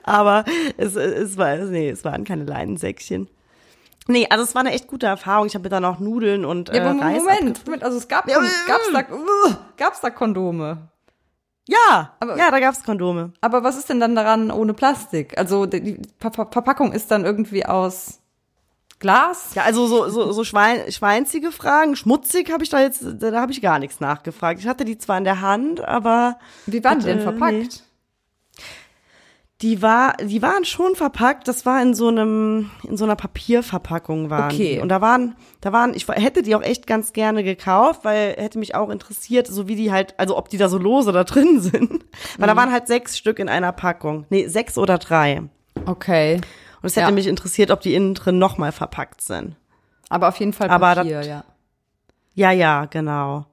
Aber 0.03 0.45
es, 0.77 0.95
es 0.95 1.37
war, 1.37 1.55
nee, 1.57 1.89
es 1.89 2.03
waren 2.03 2.23
keine 2.23 2.45
Leinensäckchen. 2.45 3.29
Nee, 4.07 4.25
also 4.29 4.43
es 4.43 4.55
war 4.55 4.61
eine 4.61 4.71
echt 4.71 4.87
gute 4.87 5.05
Erfahrung. 5.05 5.45
Ich 5.45 5.53
habe 5.53 5.63
mir 5.63 5.69
dann 5.69 5.85
auch 5.85 5.99
Nudeln 5.99 6.43
und 6.43 6.69
äh, 6.69 6.77
Ja, 6.77 6.89
aber 6.89 6.99
Reis 6.99 7.21
Moment, 7.21 7.65
Moment, 7.65 7.83
also 7.83 7.97
es 7.97 8.07
gab, 8.07 8.27
Ja, 8.27 8.39
gab's, 8.67 8.89
da, 8.91 9.01
uh, 9.01 9.53
gab's 9.77 10.01
da 10.01 10.09
Kondome? 10.09 10.89
Ja, 11.69 12.13
Aber- 12.19 12.35
ja, 12.37 12.49
da 12.51 12.59
gab's 12.59 12.83
Kondome. 12.83 13.31
Aber 13.41 13.63
was 13.63 13.77
ist 13.77 13.89
denn 13.89 13.99
dann 13.99 14.15
daran 14.15 14.49
ohne 14.51 14.73
Plastik? 14.73 15.37
Also 15.37 15.65
die, 15.67 15.99
Ver 16.19 16.31
Ver 16.31 16.47
Verpackung 16.51 16.91
ist 16.93 17.11
dann 17.11 17.25
irgendwie 17.25 17.65
aus 17.65 18.19
Glas? 18.99 19.51
Ja, 19.53 19.63
also 19.63 19.85
so, 19.87 20.09
so, 20.09 20.31
so 20.31 20.43
Schwein, 20.43 20.91
schweinzige 20.91 21.51
Fragen. 21.51 21.95
Schmutzig 21.95 22.51
habe 22.51 22.63
ich 22.63 22.69
da 22.69 22.81
jetzt, 22.81 23.03
da 23.19 23.39
habe 23.39 23.51
ich 23.51 23.61
gar 23.61 23.79
nichts 23.79 23.99
nachgefragt. 23.99 24.59
Ich 24.59 24.67
hatte 24.67 24.83
die 24.83 24.97
zwar 24.97 25.17
in 25.17 25.23
der 25.23 25.41
Hand, 25.41 25.79
aber 25.81 26.37
Wie 26.65 26.83
waren 26.83 26.99
die 26.99 27.05
denn 27.05 27.19
Äh, 27.19 27.21
verpackt? 27.21 27.51
nee. 27.53 27.69
Die 29.61 29.81
war, 29.81 30.13
die 30.17 30.41
waren 30.41 30.63
schon 30.63 30.95
verpackt. 30.95 31.47
Das 31.49 31.65
war 31.65 31.81
in 31.81 31.93
so 31.93 32.07
einem, 32.07 32.71
in 32.87 32.95
so 32.95 33.03
einer 33.03 33.17
Papierverpackung 33.17 34.29
waren 34.29 34.45
Okay. 34.53 34.75
die. 34.75 34.79
Und 34.79 34.87
da 34.89 35.01
waren, 35.01 35.35
da 35.59 35.73
waren, 35.73 35.93
ich 35.93 36.07
hätte 36.07 36.43
die 36.43 36.55
auch 36.55 36.61
echt 36.61 36.87
ganz 36.87 37.11
gerne 37.11 37.43
gekauft, 37.43 38.05
weil 38.05 38.35
hätte 38.37 38.57
mich 38.57 38.75
auch 38.75 38.89
interessiert, 38.89 39.47
so 39.47 39.67
wie 39.67 39.75
die 39.75 39.91
halt, 39.91 40.17
also 40.17 40.37
ob 40.37 40.47
die 40.49 40.57
da 40.57 40.69
so 40.69 40.77
lose 40.77 41.11
da 41.11 41.25
drin 41.25 41.59
sind. 41.61 42.05
Weil 42.37 42.47
da 42.47 42.55
waren 42.55 42.71
halt 42.71 42.87
sechs 42.87 43.17
Stück 43.17 43.37
in 43.39 43.49
einer 43.49 43.73
Packung. 43.73 44.25
Nee, 44.29 44.47
sechs 44.47 44.77
oder 44.77 44.97
drei. 44.97 45.39
Und 45.39 45.49
Okay. 45.87 46.39
es 46.81 46.95
hätte 46.95 47.07
Ja. 47.09 47.11
mich 47.11 47.27
interessiert, 47.27 47.69
ob 47.71 47.81
die 47.81 47.93
innen 47.95 48.13
drin 48.13 48.39
nochmal 48.39 48.71
verpackt 48.71 49.21
sind. 49.21 49.55
Aber 50.09 50.29
auf 50.29 50.37
jeden 50.37 50.53
Fall 50.53 50.69
Aber 50.69 50.95
Papier, 50.95 51.17
das- 51.17 51.27
ja. 51.27 51.43
Ja, 52.33 52.51
ja, 52.51 52.85
genau. 52.85 53.45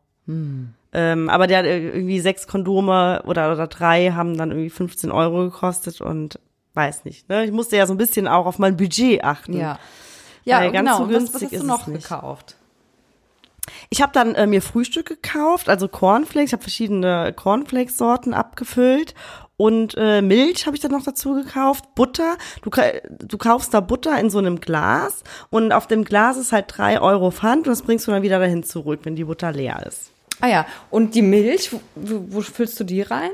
Ähm, 0.98 1.28
aber 1.28 1.46
der 1.46 1.58
hat 1.58 1.66
irgendwie 1.66 2.20
sechs 2.20 2.46
Kondome 2.46 3.22
oder, 3.26 3.52
oder 3.52 3.66
drei 3.66 4.12
haben 4.12 4.38
dann 4.38 4.50
irgendwie 4.50 4.70
15 4.70 5.10
Euro 5.10 5.44
gekostet 5.44 6.00
und 6.00 6.40
weiß 6.72 7.04
nicht. 7.04 7.28
Ne? 7.28 7.44
Ich 7.44 7.52
musste 7.52 7.76
ja 7.76 7.86
so 7.86 7.92
ein 7.92 7.98
bisschen 7.98 8.26
auch 8.26 8.46
auf 8.46 8.58
mein 8.58 8.78
Budget 8.78 9.22
achten. 9.22 9.58
Ja. 9.58 9.78
Ja, 10.44 10.60
Weil 10.60 10.72
ganz 10.72 10.88
genau. 10.88 10.96
so 10.96 11.02
Und 11.04 11.12
was, 11.12 11.34
was 11.34 11.40
günstig 11.40 11.58
hast 11.58 11.62
du 11.62 11.66
noch 11.66 11.86
gekauft? 11.86 12.56
Ich 13.90 14.00
habe 14.00 14.12
dann 14.14 14.34
äh, 14.36 14.46
mir 14.46 14.62
Frühstück 14.62 15.06
gekauft, 15.06 15.68
also 15.68 15.86
Cornflakes. 15.86 16.48
Ich 16.48 16.52
habe 16.54 16.62
verschiedene 16.62 17.34
Cornflakes-Sorten 17.34 18.32
abgefüllt. 18.32 19.14
Und 19.58 19.94
äh, 19.98 20.22
Milch 20.22 20.66
habe 20.66 20.76
ich 20.76 20.82
dann 20.82 20.92
noch 20.92 21.02
dazu 21.02 21.34
gekauft. 21.34 21.94
Butter. 21.94 22.38
Du, 22.62 22.70
du 23.10 23.36
kaufst 23.36 23.74
da 23.74 23.80
Butter 23.80 24.18
in 24.18 24.30
so 24.30 24.38
einem 24.38 24.60
Glas. 24.60 25.24
Und 25.50 25.72
auf 25.72 25.86
dem 25.86 26.04
Glas 26.04 26.38
ist 26.38 26.52
halt 26.52 26.66
drei 26.68 27.02
Euro 27.02 27.30
Pfand. 27.30 27.66
Und 27.66 27.72
das 27.72 27.82
bringst 27.82 28.06
du 28.06 28.12
dann 28.12 28.22
wieder 28.22 28.38
dahin 28.38 28.62
zurück, 28.62 29.00
wenn 29.02 29.16
die 29.16 29.24
Butter 29.24 29.52
leer 29.52 29.84
ist. 29.86 30.12
Ah 30.40 30.48
ja, 30.48 30.66
und 30.90 31.14
die 31.14 31.22
Milch, 31.22 31.72
wo, 31.72 31.80
wo, 31.94 32.40
füllst 32.40 32.78
du 32.78 32.84
die 32.84 33.02
rein? 33.02 33.30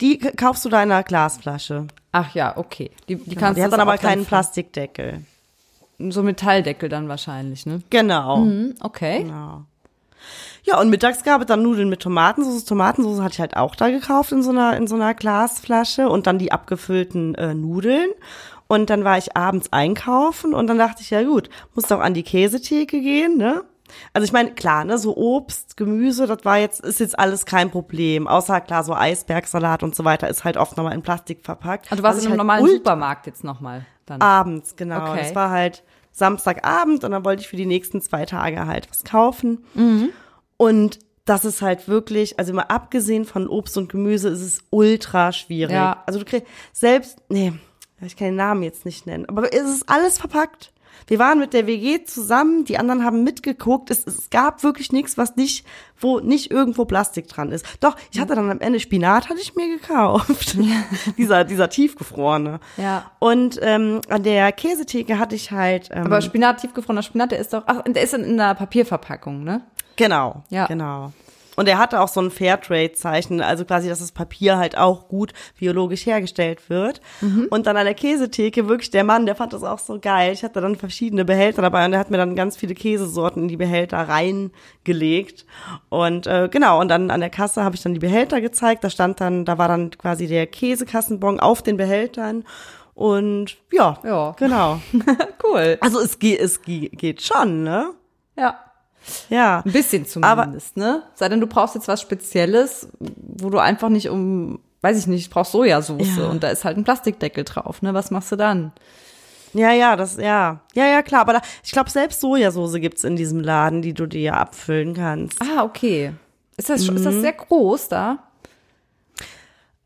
Die 0.00 0.18
kaufst 0.18 0.64
du 0.64 0.68
da 0.68 0.82
in 0.82 0.92
einer 0.92 1.02
Glasflasche. 1.02 1.86
Ach 2.12 2.34
ja, 2.34 2.56
okay. 2.56 2.90
Die, 3.08 3.16
die 3.16 3.30
Genau, 3.30 3.40
kannst 3.40 3.58
die 3.58 3.64
hat 3.64 3.72
dann 3.72 3.80
aber 3.80 3.98
keinen 3.98 4.26
Plastikdeckel. 4.26 5.24
So 5.98 6.22
Metalldeckel 6.22 6.88
dann 6.88 7.08
wahrscheinlich, 7.08 7.64
ne? 7.64 7.82
Genau. 7.90 8.38
Hm, 8.38 8.74
okay. 8.80 9.22
genau. 9.22 9.64
Ja, 10.64 10.80
und 10.80 10.90
mittags 10.90 11.24
gab 11.24 11.40
es 11.40 11.46
dann 11.46 11.62
Nudeln 11.62 11.88
mit 11.88 12.00
Tomatensauce. 12.00 12.64
Tomatensauce 12.64 13.20
hatte 13.20 13.34
ich 13.34 13.40
halt 13.40 13.56
auch 13.56 13.74
da 13.74 13.90
gekauft 13.90 14.30
in 14.30 14.42
so 14.42 14.50
einer, 14.50 14.76
in 14.76 14.86
so 14.86 14.94
einer 14.94 15.14
Glasflasche 15.14 16.08
und 16.08 16.26
dann 16.26 16.38
die 16.38 16.52
abgefüllten 16.52 17.34
äh, 17.34 17.54
Nudeln. 17.54 18.10
Und 18.68 18.88
dann 18.88 19.04
war 19.04 19.18
ich 19.18 19.36
abends 19.36 19.72
einkaufen 19.72 20.54
und 20.54 20.66
dann 20.68 20.78
dachte 20.78 21.02
ich, 21.02 21.10
ja 21.10 21.22
gut, 21.24 21.50
muss 21.74 21.88
doch 21.88 22.00
an 22.00 22.14
die 22.14 22.22
Käsetheke 22.22 23.00
gehen, 23.00 23.36
ne? 23.36 23.64
Also 24.12 24.24
ich 24.24 24.32
meine, 24.32 24.52
klar, 24.52 24.84
ne, 24.84 24.98
so 24.98 25.16
Obst, 25.16 25.76
Gemüse, 25.76 26.26
das 26.26 26.44
war 26.44 26.58
jetzt, 26.58 26.80
ist 26.80 27.00
jetzt 27.00 27.18
alles 27.18 27.46
kein 27.46 27.70
Problem. 27.70 28.26
Außer 28.26 28.60
klar, 28.60 28.84
so 28.84 28.94
Eisbergsalat 28.94 29.82
und 29.82 29.94
so 29.94 30.04
weiter 30.04 30.28
ist 30.28 30.44
halt 30.44 30.56
oft 30.56 30.76
nochmal 30.76 30.94
in 30.94 31.02
Plastik 31.02 31.44
verpackt. 31.44 31.90
Also 31.90 32.02
du 32.02 32.06
warst 32.06 32.18
in 32.20 32.26
einem 32.26 32.30
halt 32.32 32.38
normalen 32.38 32.66
Supermarkt 32.66 33.26
jetzt 33.26 33.44
nochmal 33.44 33.86
dann. 34.06 34.20
Abends, 34.20 34.76
genau. 34.76 35.10
Okay. 35.10 35.20
Das 35.22 35.34
war 35.34 35.50
halt 35.50 35.82
Samstagabend 36.12 37.04
und 37.04 37.10
dann 37.10 37.24
wollte 37.24 37.42
ich 37.42 37.48
für 37.48 37.56
die 37.56 37.66
nächsten 37.66 38.00
zwei 38.00 38.26
Tage 38.26 38.66
halt 38.66 38.88
was 38.90 39.04
kaufen. 39.04 39.64
Mhm. 39.74 40.10
Und 40.56 40.98
das 41.24 41.44
ist 41.44 41.62
halt 41.62 41.88
wirklich, 41.88 42.38
also 42.38 42.52
mal 42.52 42.62
abgesehen 42.62 43.24
von 43.24 43.48
Obst 43.48 43.76
und 43.78 43.88
Gemüse, 43.88 44.28
ist 44.28 44.40
es 44.40 44.60
ultra 44.70 45.32
schwierig. 45.32 45.74
Ja. 45.74 46.02
Also 46.06 46.18
du 46.18 46.24
kriegst 46.24 46.46
selbst, 46.72 47.18
nee, 47.28 47.52
ich 48.00 48.16
kann 48.16 48.28
den 48.28 48.36
Namen 48.36 48.62
jetzt 48.62 48.84
nicht 48.84 49.06
nennen, 49.06 49.26
aber 49.28 49.52
es 49.52 49.70
ist 49.70 49.88
alles 49.88 50.18
verpackt. 50.18 50.72
Wir 51.06 51.18
waren 51.18 51.38
mit 51.38 51.52
der 51.52 51.66
WG 51.66 52.04
zusammen, 52.04 52.64
die 52.64 52.78
anderen 52.78 53.04
haben 53.04 53.24
mitgeguckt. 53.24 53.90
Es, 53.90 54.06
es 54.06 54.30
gab 54.30 54.62
wirklich 54.62 54.92
nichts, 54.92 55.18
was 55.18 55.36
nicht, 55.36 55.66
wo 55.98 56.20
nicht 56.20 56.50
irgendwo 56.50 56.84
Plastik 56.84 57.28
dran 57.28 57.50
ist. 57.50 57.66
Doch, 57.80 57.96
ich 58.10 58.20
hatte 58.20 58.34
dann 58.34 58.50
am 58.50 58.60
Ende 58.60 58.80
Spinat, 58.80 59.28
hatte 59.28 59.40
ich 59.40 59.54
mir 59.54 59.68
gekauft. 59.68 60.56
dieser, 61.18 61.44
dieser 61.44 61.68
tiefgefrorene. 61.68 62.60
Ja. 62.76 63.10
Und 63.18 63.58
ähm, 63.62 64.00
an 64.08 64.22
der 64.22 64.52
Käsetheke 64.52 65.18
hatte 65.18 65.34
ich 65.34 65.50
halt. 65.50 65.88
Ähm, 65.92 66.06
aber 66.06 66.20
Spinat, 66.20 66.60
tiefgefrorener 66.60 67.02
Spinat, 67.02 67.32
der 67.32 67.38
ist 67.38 67.52
doch, 67.52 67.64
ach, 67.66 67.82
der 67.86 68.02
ist 68.02 68.14
in 68.14 68.24
einer 68.40 68.54
Papierverpackung, 68.54 69.44
ne? 69.44 69.62
Genau, 69.96 70.42
Ja. 70.48 70.66
genau. 70.66 71.12
Und 71.56 71.68
er 71.68 71.76
hatte 71.78 72.00
auch 72.00 72.08
so 72.08 72.20
ein 72.20 72.30
Fairtrade-Zeichen, 72.30 73.42
also 73.42 73.66
quasi, 73.66 73.88
dass 73.88 73.98
das 73.98 74.12
Papier 74.12 74.56
halt 74.56 74.78
auch 74.78 75.08
gut 75.08 75.32
biologisch 75.58 76.06
hergestellt 76.06 76.70
wird. 76.70 77.02
Mhm. 77.20 77.48
Und 77.50 77.66
dann 77.66 77.76
an 77.76 77.84
der 77.84 77.94
Käsetheke, 77.94 78.68
wirklich 78.68 78.90
der 78.90 79.04
Mann, 79.04 79.26
der 79.26 79.34
fand 79.34 79.52
das 79.52 79.62
auch 79.62 79.78
so 79.78 79.98
geil. 80.00 80.32
Ich 80.32 80.42
hatte 80.44 80.62
dann 80.62 80.76
verschiedene 80.76 81.26
Behälter 81.26 81.60
dabei 81.60 81.84
und 81.84 81.90
der 81.90 82.00
hat 82.00 82.10
mir 82.10 82.16
dann 82.16 82.36
ganz 82.36 82.56
viele 82.56 82.74
Käsesorten 82.74 83.42
in 83.42 83.48
die 83.48 83.58
Behälter 83.58 83.98
reingelegt. 83.98 85.44
Und 85.88 86.26
äh, 86.26 86.48
genau, 86.50 86.80
und 86.80 86.88
dann 86.88 87.10
an 87.10 87.20
der 87.20 87.30
Kasse 87.30 87.62
habe 87.62 87.74
ich 87.76 87.82
dann 87.82 87.94
die 87.94 88.00
Behälter 88.00 88.40
gezeigt. 88.40 88.82
Da 88.84 88.90
stand 88.90 89.20
dann, 89.20 89.44
da 89.44 89.58
war 89.58 89.68
dann 89.68 89.90
quasi 89.90 90.26
der 90.26 90.46
Käsekassenbon 90.46 91.40
auf 91.40 91.62
den 91.62 91.76
Behältern. 91.76 92.44
Und 92.94 93.56
ja, 93.72 93.98
Ja. 94.04 94.34
genau. 94.38 94.80
cool. 95.44 95.78
Also 95.80 96.00
es 96.00 96.18
geht, 96.18 96.40
es 96.40 96.62
ge- 96.62 96.88
geht 96.88 97.22
schon, 97.22 97.62
ne? 97.64 97.90
Ja. 98.36 98.58
Ja. 99.30 99.62
Ein 99.64 99.72
bisschen 99.72 100.06
zumindest, 100.06 100.76
ne? 100.76 101.02
Sei 101.14 101.28
denn, 101.28 101.40
du 101.40 101.46
brauchst 101.46 101.74
jetzt 101.74 101.88
was 101.88 102.00
Spezielles, 102.00 102.88
wo 103.00 103.50
du 103.50 103.58
einfach 103.58 103.88
nicht 103.88 104.08
um, 104.08 104.60
weiß 104.82 104.98
ich 104.98 105.06
nicht, 105.06 105.30
brauchst 105.30 105.52
Sojasauce 105.52 106.16
Ja. 106.16 106.26
und 106.28 106.42
da 106.42 106.48
ist 106.48 106.64
halt 106.64 106.76
ein 106.76 106.84
Plastikdeckel 106.84 107.44
drauf, 107.44 107.82
ne? 107.82 107.94
Was 107.94 108.10
machst 108.10 108.30
du 108.32 108.36
dann? 108.36 108.72
Ja, 109.54 109.70
ja, 109.72 109.96
das, 109.96 110.16
ja. 110.16 110.60
Ja, 110.74 110.86
ja, 110.86 111.02
klar. 111.02 111.20
Aber 111.22 111.34
da, 111.34 111.42
ich 111.62 111.72
glaube, 111.72 111.90
selbst 111.90 112.20
Sojasauce 112.20 112.74
gibt's 112.80 113.04
in 113.04 113.16
diesem 113.16 113.40
Laden, 113.40 113.82
die 113.82 113.92
du 113.92 114.06
dir 114.06 114.34
abfüllen 114.36 114.94
kannst. 114.94 115.38
Ah, 115.42 115.62
okay. 115.64 116.12
Ist 116.56 116.70
das, 116.70 116.80
ist 116.82 116.90
Mhm. 116.90 117.04
das 117.04 117.14
sehr 117.16 117.32
groß 117.32 117.88
da? 117.88 118.18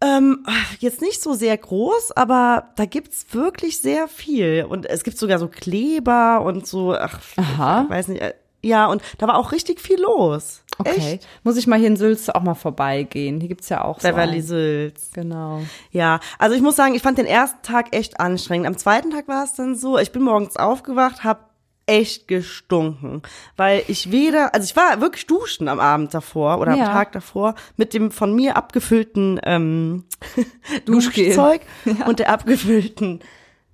Ähm, 0.02 0.44
jetzt 0.78 1.00
nicht 1.00 1.22
so 1.22 1.32
sehr 1.32 1.56
groß, 1.56 2.12
aber 2.12 2.68
da 2.76 2.84
gibt's 2.84 3.26
wirklich 3.32 3.80
sehr 3.80 4.08
viel. 4.08 4.66
Und 4.68 4.84
es 4.86 5.02
gibt 5.04 5.16
sogar 5.16 5.38
so 5.38 5.48
Kleber 5.48 6.42
und 6.42 6.66
so, 6.66 6.94
ach, 6.94 7.18
Aha. 7.36 7.82
ich 7.84 7.90
weiß 7.90 8.08
nicht. 8.08 8.22
Ja, 8.66 8.86
und 8.86 9.02
da 9.18 9.28
war 9.28 9.38
auch 9.38 9.52
richtig 9.52 9.80
viel 9.80 10.00
los. 10.00 10.62
Okay. 10.78 11.14
Echt? 11.14 11.28
Muss 11.42 11.56
ich 11.56 11.66
mal 11.66 11.78
hier 11.78 11.88
in 11.88 11.96
Sülze 11.96 12.34
auch 12.34 12.42
mal 12.42 12.54
vorbeigehen. 12.54 13.40
Hier 13.40 13.48
gibt's 13.48 13.68
ja 13.68 13.82
auch 13.84 14.00
so. 14.00 14.08
Beverly 14.08 14.32
einen. 14.34 14.42
Sülz. 14.42 15.10
Genau. 15.14 15.62
Ja, 15.90 16.20
also 16.38 16.54
ich 16.54 16.60
muss 16.62 16.76
sagen, 16.76 16.94
ich 16.94 17.02
fand 17.02 17.16
den 17.18 17.26
ersten 17.26 17.62
Tag 17.62 17.94
echt 17.96 18.20
anstrengend. 18.20 18.66
Am 18.66 18.76
zweiten 18.76 19.10
Tag 19.10 19.28
war 19.28 19.44
es 19.44 19.54
dann 19.54 19.74
so, 19.76 19.98
ich 19.98 20.12
bin 20.12 20.22
morgens 20.22 20.56
aufgewacht, 20.56 21.24
hab 21.24 21.50
echt 21.86 22.26
gestunken, 22.26 23.22
weil 23.56 23.84
ich 23.86 24.10
weder, 24.10 24.52
also 24.54 24.64
ich 24.64 24.74
war 24.74 25.00
wirklich 25.00 25.26
duschen 25.28 25.68
am 25.68 25.78
Abend 25.78 26.12
davor 26.12 26.58
oder 26.58 26.74
Ja. 26.74 26.86
am 26.86 26.92
Tag 26.92 27.12
davor 27.12 27.54
mit 27.76 27.94
dem 27.94 28.10
von 28.10 28.34
mir 28.34 28.56
abgefüllten 28.56 29.40
ähm. 29.44 30.04
Duschzeug 30.84 31.60
und 32.06 32.18
der 32.18 32.30
abgefüllten 32.30 33.20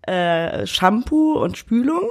äh, 0.03 0.67
Shampoo 0.67 1.43
und 1.43 1.57
Spülung. 1.57 2.11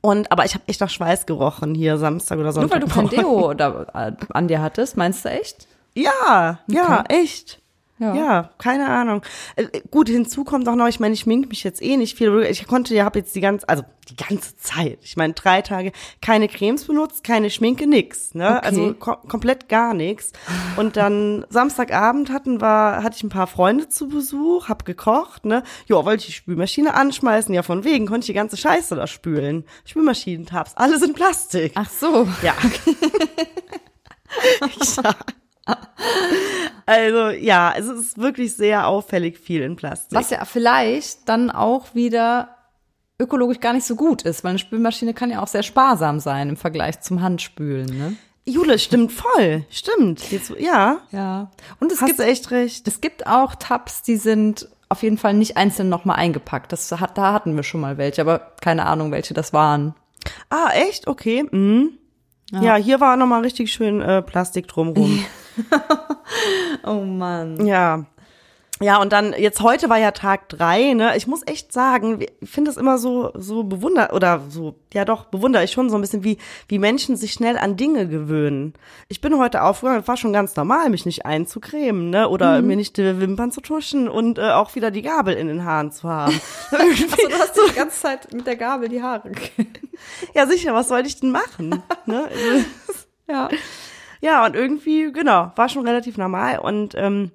Und 0.00 0.30
aber 0.32 0.44
ich 0.44 0.54
habe 0.54 0.64
echt 0.66 0.80
nach 0.80 0.90
Schweiß 0.90 1.26
gerochen 1.26 1.74
hier 1.74 1.96
Samstag 1.98 2.38
oder 2.38 2.52
Nur 2.52 2.70
weil 2.70 2.80
Sonntag. 2.80 2.88
du 2.88 2.94
kein 2.94 3.08
Deo 3.08 3.54
da, 3.54 3.86
äh, 3.94 4.12
an 4.30 4.48
dir 4.48 4.60
hattest, 4.60 4.96
meinst 4.96 5.24
du 5.24 5.30
echt? 5.30 5.68
Ja, 5.94 6.58
ja, 6.68 7.04
echt. 7.08 7.60
Ja. 7.98 8.14
Ja. 8.14 8.50
keine 8.58 8.88
Ahnung. 8.88 9.22
Äh, 9.56 9.80
gut, 9.90 10.08
hinzu 10.08 10.44
kommt 10.44 10.68
auch 10.68 10.74
noch, 10.74 10.86
ich 10.86 11.00
meine, 11.00 11.14
ich 11.14 11.20
schmink 11.20 11.48
mich 11.48 11.64
jetzt 11.64 11.82
eh 11.82 11.96
nicht 11.96 12.16
viel. 12.16 12.42
Ich 12.42 12.66
konnte 12.66 12.94
ja, 12.94 13.04
habe 13.04 13.18
jetzt 13.18 13.34
die 13.34 13.40
ganze, 13.40 13.68
also 13.68 13.84
die 14.10 14.16
ganze 14.16 14.56
Zeit, 14.56 14.98
ich 15.02 15.16
meine, 15.16 15.32
drei 15.32 15.62
Tage 15.62 15.92
keine 16.20 16.48
Cremes 16.48 16.84
benutzt, 16.84 17.24
keine 17.24 17.50
Schminke, 17.50 17.86
nix. 17.86 18.34
Ne? 18.34 18.58
Okay. 18.58 18.66
Also 18.66 18.94
ko 18.94 19.16
komplett 19.28 19.68
gar 19.68 19.94
nichts. 19.94 20.32
Und 20.76 20.96
dann 20.96 21.46
Samstagabend 21.48 22.30
hatten 22.30 22.60
wir, 22.60 23.02
hatte 23.02 23.16
ich 23.16 23.22
ein 23.22 23.30
paar 23.30 23.46
Freunde 23.46 23.88
zu 23.88 24.08
Besuch, 24.08 24.68
hab 24.68 24.84
gekocht, 24.84 25.44
ne? 25.44 25.62
Ja, 25.86 26.04
wollte 26.04 26.20
ich 26.20 26.26
die 26.26 26.32
Spülmaschine 26.32 26.94
anschmeißen, 26.94 27.54
ja 27.54 27.62
von 27.62 27.84
wegen, 27.84 28.06
konnte 28.06 28.20
ich 28.20 28.26
die 28.26 28.34
ganze 28.34 28.56
Scheiße 28.56 28.94
da 28.94 29.06
spülen. 29.06 29.64
Spülmaschinentabs, 29.86 30.76
alles 30.76 31.02
in 31.02 31.14
Plastik. 31.14 31.72
Ach 31.74 31.88
so. 31.88 32.28
Ja. 32.42 32.54
ja. 35.02 35.14
Also 36.86 37.30
ja, 37.30 37.74
es 37.76 37.86
ist 37.86 38.18
wirklich 38.18 38.54
sehr 38.54 38.86
auffällig 38.86 39.38
viel 39.38 39.62
in 39.62 39.74
Plastik. 39.76 40.16
Was 40.16 40.30
ja 40.30 40.44
vielleicht 40.44 41.28
dann 41.28 41.50
auch 41.50 41.94
wieder 41.94 42.50
ökologisch 43.18 43.60
gar 43.60 43.72
nicht 43.72 43.86
so 43.86 43.96
gut 43.96 44.22
ist, 44.22 44.44
weil 44.44 44.50
eine 44.50 44.58
Spülmaschine 44.58 45.12
kann 45.14 45.30
ja 45.30 45.42
auch 45.42 45.48
sehr 45.48 45.62
sparsam 45.62 46.20
sein 46.20 46.48
im 46.50 46.56
Vergleich 46.56 47.00
zum 47.00 47.22
Handspülen, 47.22 47.86
ne? 47.86 48.16
Jule, 48.48 48.78
stimmt 48.78 49.10
voll. 49.10 49.64
Stimmt. 49.70 50.30
Jetzt, 50.30 50.52
ja, 50.60 50.98
Ja. 51.10 51.50
Und 51.80 51.90
es 51.90 52.00
hast 52.00 52.06
gibt, 52.06 52.20
echt 52.20 52.52
recht. 52.52 52.86
es 52.86 53.00
gibt 53.00 53.26
auch 53.26 53.56
Tabs, 53.56 54.02
die 54.02 54.16
sind 54.16 54.68
auf 54.88 55.02
jeden 55.02 55.18
Fall 55.18 55.34
nicht 55.34 55.56
einzeln 55.56 55.88
nochmal 55.88 56.16
eingepackt. 56.16 56.70
Das 56.70 56.92
hat, 56.92 57.18
da 57.18 57.32
hatten 57.32 57.56
wir 57.56 57.64
schon 57.64 57.80
mal 57.80 57.98
welche, 57.98 58.20
aber 58.20 58.52
keine 58.60 58.86
Ahnung, 58.86 59.10
welche 59.10 59.34
das 59.34 59.52
waren. 59.52 59.96
Ah, 60.48 60.70
echt? 60.74 61.08
Okay. 61.08 61.44
Mhm. 61.50 61.98
Ja. 62.52 62.76
hier 62.76 63.00
war 63.00 63.16
nochmal 63.16 63.42
richtig 63.42 63.72
schön 63.72 64.00
äh, 64.00 64.22
Plastik 64.22 64.68
drumrum. 64.68 65.24
Oh 66.84 67.00
Mann. 67.00 67.64
ja. 67.66 68.04
Ja, 68.78 69.00
und 69.00 69.10
dann, 69.10 69.32
jetzt 69.32 69.62
heute 69.62 69.88
war 69.88 69.96
ja 69.96 70.10
Tag 70.10 70.50
drei, 70.50 70.92
ne? 70.92 71.16
Ich 71.16 71.26
muss 71.26 71.40
echt 71.46 71.72
sagen, 71.72 72.20
ich 72.40 72.50
finde 72.50 72.70
es 72.70 72.76
immer 72.76 72.98
so, 72.98 73.30
so 73.34 73.64
bewundert, 73.64 74.12
oder 74.12 74.42
so, 74.50 74.74
ja 74.92 75.06
doch, 75.06 75.24
bewundere 75.24 75.64
ich 75.64 75.72
schon 75.72 75.88
so 75.88 75.96
ein 75.96 76.02
bisschen, 76.02 76.24
wie, 76.24 76.36
wie 76.68 76.78
Menschen 76.78 77.16
sich 77.16 77.32
schnell 77.32 77.56
an 77.56 77.78
Dinge 77.78 78.06
gewöhnen. 78.06 78.74
Ich 79.08 79.22
bin 79.22 79.38
heute 79.38 79.62
aufgegangen, 79.62 80.06
war 80.06 80.18
schon 80.18 80.34
ganz 80.34 80.56
normal, 80.56 80.90
mich 80.90 81.06
nicht 81.06 81.24
einzucremen, 81.24 82.10
ne? 82.10 82.28
Oder 82.28 82.60
mir 82.60 82.76
nicht 82.76 82.98
die 82.98 83.18
Wimpern 83.18 83.50
zu 83.50 83.62
tuschen 83.62 84.10
und 84.10 84.38
äh, 84.38 84.50
auch 84.50 84.74
wieder 84.74 84.90
die 84.90 85.02
Gabel 85.02 85.34
in 85.36 85.48
den 85.48 85.64
Haaren 85.64 85.90
zu 85.90 86.08
haben. 86.08 86.38
Also, 86.70 87.06
du 87.28 87.34
hast 87.38 87.58
die 87.70 87.74
ganze 87.74 88.00
Zeit 88.00 88.32
mit 88.34 88.46
der 88.46 88.56
Gabel 88.56 88.88
die 88.88 89.02
Haare. 89.02 89.30
ja, 90.34 90.46
sicher, 90.46 90.74
was 90.74 90.88
sollte 90.88 91.08
ich 91.08 91.18
denn 91.18 91.30
machen? 91.30 91.82
ne? 92.04 92.28
ja. 93.28 93.48
Ja, 94.20 94.44
und 94.46 94.54
irgendwie, 94.56 95.12
genau, 95.12 95.52
war 95.56 95.68
schon 95.68 95.86
relativ 95.86 96.16
normal. 96.18 96.58
Und 96.58 96.94
ähm, 96.96 97.30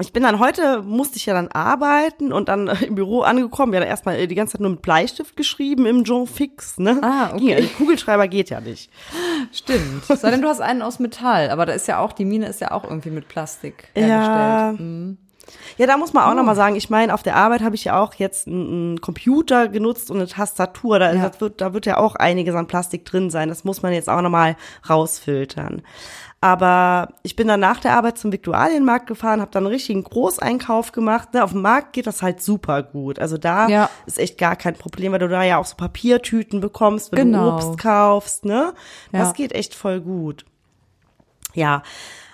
ich 0.00 0.12
bin 0.12 0.22
dann 0.22 0.38
heute, 0.38 0.80
musste 0.82 1.16
ich 1.18 1.26
ja 1.26 1.34
dann 1.34 1.48
arbeiten 1.48 2.32
und 2.32 2.48
dann 2.48 2.66
im 2.86 2.94
Büro 2.94 3.20
angekommen, 3.22 3.72
ja 3.74 3.80
dann 3.80 3.88
erstmal 3.88 4.16
äh, 4.16 4.26
die 4.26 4.34
ganze 4.34 4.52
Zeit 4.52 4.60
nur 4.62 4.70
mit 4.70 4.82
Bleistift 4.82 5.36
geschrieben 5.36 5.84
im 5.86 6.02
Joe 6.04 6.26
Fix, 6.26 6.78
ne? 6.78 6.98
Ah, 7.02 7.34
okay. 7.34 7.60
Ja. 7.62 7.68
Kugelschreiber 7.78 8.26
geht 8.28 8.50
ja 8.50 8.60
nicht. 8.60 8.90
Stimmt. 9.52 10.04
Sei 10.06 10.30
denn, 10.30 10.42
du 10.42 10.48
hast 10.48 10.60
einen 10.60 10.82
aus 10.82 10.98
Metall, 10.98 11.50
aber 11.50 11.66
da 11.66 11.72
ist 11.74 11.88
ja 11.88 11.98
auch, 11.98 12.12
die 12.12 12.24
Mine 12.24 12.46
ist 12.46 12.60
ja 12.60 12.70
auch 12.70 12.84
irgendwie 12.84 13.10
mit 13.10 13.28
Plastik 13.28 13.88
Ja. 13.94 14.02
hergestellt. 14.02 15.18
Ja, 15.76 15.86
da 15.86 15.96
muss 15.96 16.12
man 16.12 16.24
auch 16.24 16.32
Oh. 16.32 16.34
noch 16.34 16.44
mal 16.44 16.54
sagen, 16.54 16.76
ich 16.76 16.90
meine, 16.90 17.12
auf 17.14 17.22
der 17.22 17.36
Arbeit 17.36 17.62
habe 17.62 17.74
ich 17.74 17.84
ja 17.84 18.00
auch 18.00 18.14
jetzt 18.14 18.46
einen, 18.46 19.00
Computer 19.00 19.68
genutzt 19.68 20.10
und 20.10 20.18
eine 20.18 20.26
Tastatur. 20.28 20.98
Da, 20.98 21.12
Ja. 21.12 21.30
wird, 21.40 21.60
da 21.60 21.72
wird 21.74 21.86
ja 21.86 21.96
auch 21.98 22.14
einiges 22.16 22.54
an 22.54 22.66
Plastik 22.66 23.04
drin 23.04 23.30
sein. 23.30 23.48
Das 23.48 23.64
muss 23.64 23.82
man 23.82 23.92
jetzt 23.92 24.08
auch 24.08 24.20
noch 24.22 24.30
mal 24.30 24.56
rausfiltern. 24.88 25.82
Aber 26.40 27.08
ich 27.22 27.36
bin 27.36 27.46
dann 27.46 27.60
nach 27.60 27.78
der 27.78 27.94
Arbeit 27.96 28.18
zum 28.18 28.32
Viktualienmarkt 28.32 29.06
gefahren, 29.06 29.40
habe 29.40 29.52
dann 29.52 29.64
einen 29.64 29.72
richtigen 29.72 30.02
Großeinkauf 30.02 30.90
gemacht. 30.90 31.34
Ne, 31.34 31.44
auf 31.44 31.52
dem 31.52 31.62
Markt 31.62 31.92
geht 31.92 32.06
das 32.08 32.20
halt 32.20 32.42
super 32.42 32.82
gut. 32.82 33.20
Also 33.20 33.38
da 33.38 33.68
Ja. 33.68 33.90
ist 34.06 34.18
echt 34.18 34.38
gar 34.38 34.56
kein 34.56 34.74
Problem, 34.74 35.12
weil 35.12 35.20
du 35.20 35.28
da 35.28 35.44
ja 35.44 35.58
auch 35.58 35.66
so 35.66 35.76
Papiertüten 35.76 36.60
bekommst, 36.60 37.12
wenn 37.12 37.30
Genau. 37.32 37.50
du 37.50 37.56
Obst 37.68 37.78
kaufst. 37.78 38.44
Ne? 38.44 38.72
Das 39.12 39.28
Ja. 39.28 39.32
geht 39.34 39.52
echt 39.52 39.74
voll 39.74 40.00
gut. 40.00 40.44
Ja, 41.54 41.82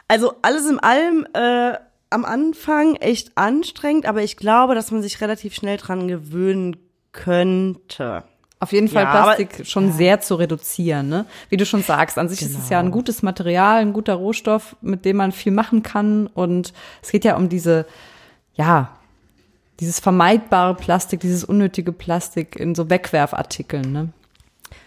also 0.06 0.32
alles 0.40 0.66
in 0.70 0.78
allem 0.80 1.26
äh, 1.34 1.74
am 2.11 2.24
Anfang 2.24 2.96
echt 2.96 3.32
anstrengend, 3.36 4.06
aber 4.06 4.22
ich 4.22 4.36
glaube, 4.36 4.74
dass 4.74 4.90
man 4.90 5.02
sich 5.02 5.20
relativ 5.20 5.54
schnell 5.54 5.76
dran 5.76 6.09
gewöhnen 6.09 6.76
könnte. 7.12 8.24
Auf 8.61 8.72
jeden 8.72 8.88
Fall 8.88 9.04
Ja, 9.04 9.11
aber- 9.11 9.34
Plastik 9.36 9.66
schon 9.66 9.92
sehr 9.92 10.20
zu 10.20 10.34
reduzieren, 10.34 11.09
ne? 11.09 11.26
Wie 11.48 11.56
du 11.56 11.64
schon 11.64 11.82
sagst, 11.82 12.18
an 12.18 12.28
sich 12.28 12.42
ist 12.42 12.59
es 12.59 12.68
ja 12.70 12.80
Genau. 12.80 12.88
ein 12.88 12.92
gutes 12.92 13.22
Material, 13.22 13.80
ein 13.80 13.92
guter 13.92 14.14
Rohstoff, 14.14 14.74
mit 14.80 15.04
dem 15.04 15.16
man 15.18 15.30
viel 15.30 15.52
machen 15.52 15.82
kann. 15.84 16.26
Und 16.26 16.72
es 17.00 17.11
geht 17.12 17.24
ja 17.24 17.36
um 17.36 17.48
diese, 17.48 17.86
ja, 18.54 18.96
dieses 19.78 20.00
vermeidbare 20.00 20.74
Plastik, 20.74 21.20
dieses 21.20 21.44
unnötige 21.44 21.92
Plastik 21.92 22.56
in 22.56 22.74
so 22.74 22.90
Wegwerfartikeln, 22.90 23.92
ne? 23.92 24.09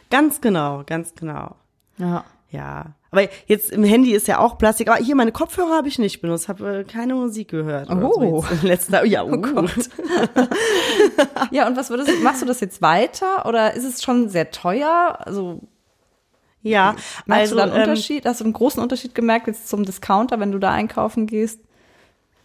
Ganz 0.10 0.42
genau, 0.42 0.84
ganz 0.86 1.16
genau. 1.16 1.56
Ja. 1.98 2.26
Ja, 2.50 2.88
aber 3.12 3.28
jetzt 3.46 3.72
im 3.72 3.84
Handy 3.84 4.14
ist 4.14 4.30
ja 4.30 4.40
auch 4.40 4.58
Plastik. 4.58 4.90
Aber 4.90 5.04
hier 5.04 5.16
meine 5.16 5.34
Kopfhörer 5.34 5.76
habe 5.76 5.90
ich 5.90 6.00
nicht 6.00 6.22
benutzt, 6.22 6.48
habe 6.48 6.80
äh, 6.80 6.84
keine 6.86 7.14
Musik 7.14 7.50
gehört. 7.50 7.90
Oh. 7.90 8.42
so 8.42 8.66
letzten 8.66 8.94
Tag. 8.94 9.06
Ja, 9.06 9.24
oh, 9.26 9.28
Ja, 11.52 11.68
und 11.68 11.76
was 11.76 11.90
würdest 11.90 12.10
du, 12.10 12.24
machst 12.24 12.42
du 12.42 12.46
das 12.46 12.62
jetzt 12.62 12.82
weiter 12.82 13.46
oder 13.46 13.74
ist 13.74 13.84
es 13.84 14.02
schon 14.02 14.30
sehr 14.30 14.52
teuer? 14.52 15.18
Also 15.20 15.60
ja. 16.62 16.96
Also 17.28 17.56
du 17.56 17.58
da 17.58 17.64
einen 17.64 17.76
ähm, 17.76 17.82
Unterschied? 17.82 18.26
Hast 18.26 18.40
du 18.40 18.46
einen 18.46 18.54
großen 18.54 18.82
Unterschied 18.82 19.14
gemerkt 19.14 19.48
jetzt 19.48 19.68
zum 19.68 19.84
Discounter, 19.84 20.40
wenn 20.40 20.54
du 20.54 20.60
da 20.60 20.72
einkaufen 20.72 21.28
gehst? 21.28 21.60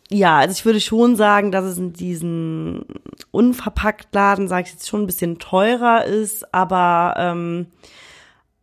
Ja, 0.08 0.38
also 0.38 0.52
ich 0.52 0.64
würde 0.64 0.80
schon 0.80 1.14
sagen, 1.14 1.52
dass 1.52 1.64
es 1.64 1.78
in 1.78 1.92
diesen 1.92 2.84
unverpackt 3.30 4.12
Laden, 4.14 4.48
sage 4.48 4.66
ich 4.66 4.72
jetzt, 4.72 4.88
schon 4.88 5.02
ein 5.02 5.06
bisschen 5.06 5.38
teurer 5.38 6.04
ist, 6.04 6.52
aber 6.54 7.14
ähm, 7.18 7.66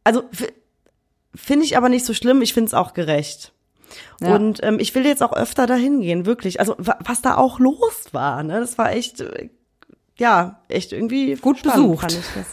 also 0.03 0.23
finde 1.35 1.65
ich 1.65 1.77
aber 1.77 1.89
nicht 1.89 2.05
so 2.05 2.13
schlimm, 2.13 2.41
ich 2.41 2.53
finde 2.53 2.67
es 2.67 2.73
auch 2.73 2.93
gerecht. 2.93 3.51
Ja. 4.21 4.35
Und 4.35 4.63
ähm, 4.63 4.79
ich 4.79 4.93
will 4.95 5.05
jetzt 5.05 5.21
auch 5.21 5.33
öfter 5.33 5.67
dahin 5.67 6.01
gehen, 6.01 6.25
wirklich. 6.25 6.59
Also 6.59 6.75
wa 6.77 6.97
was 7.03 7.21
da 7.21 7.37
auch 7.37 7.59
los 7.59 8.07
war, 8.11 8.41
ne? 8.43 8.59
Das 8.59 8.77
war 8.77 8.91
echt, 8.91 9.21
äh, 9.21 9.49
ja, 10.17 10.61
echt 10.67 10.93
irgendwie 10.93 11.35
Gut 11.35 11.59
spannend, 11.59 11.83
besucht. 11.87 12.01
fand 12.01 12.13
ich 12.13 12.25
das. 12.35 12.47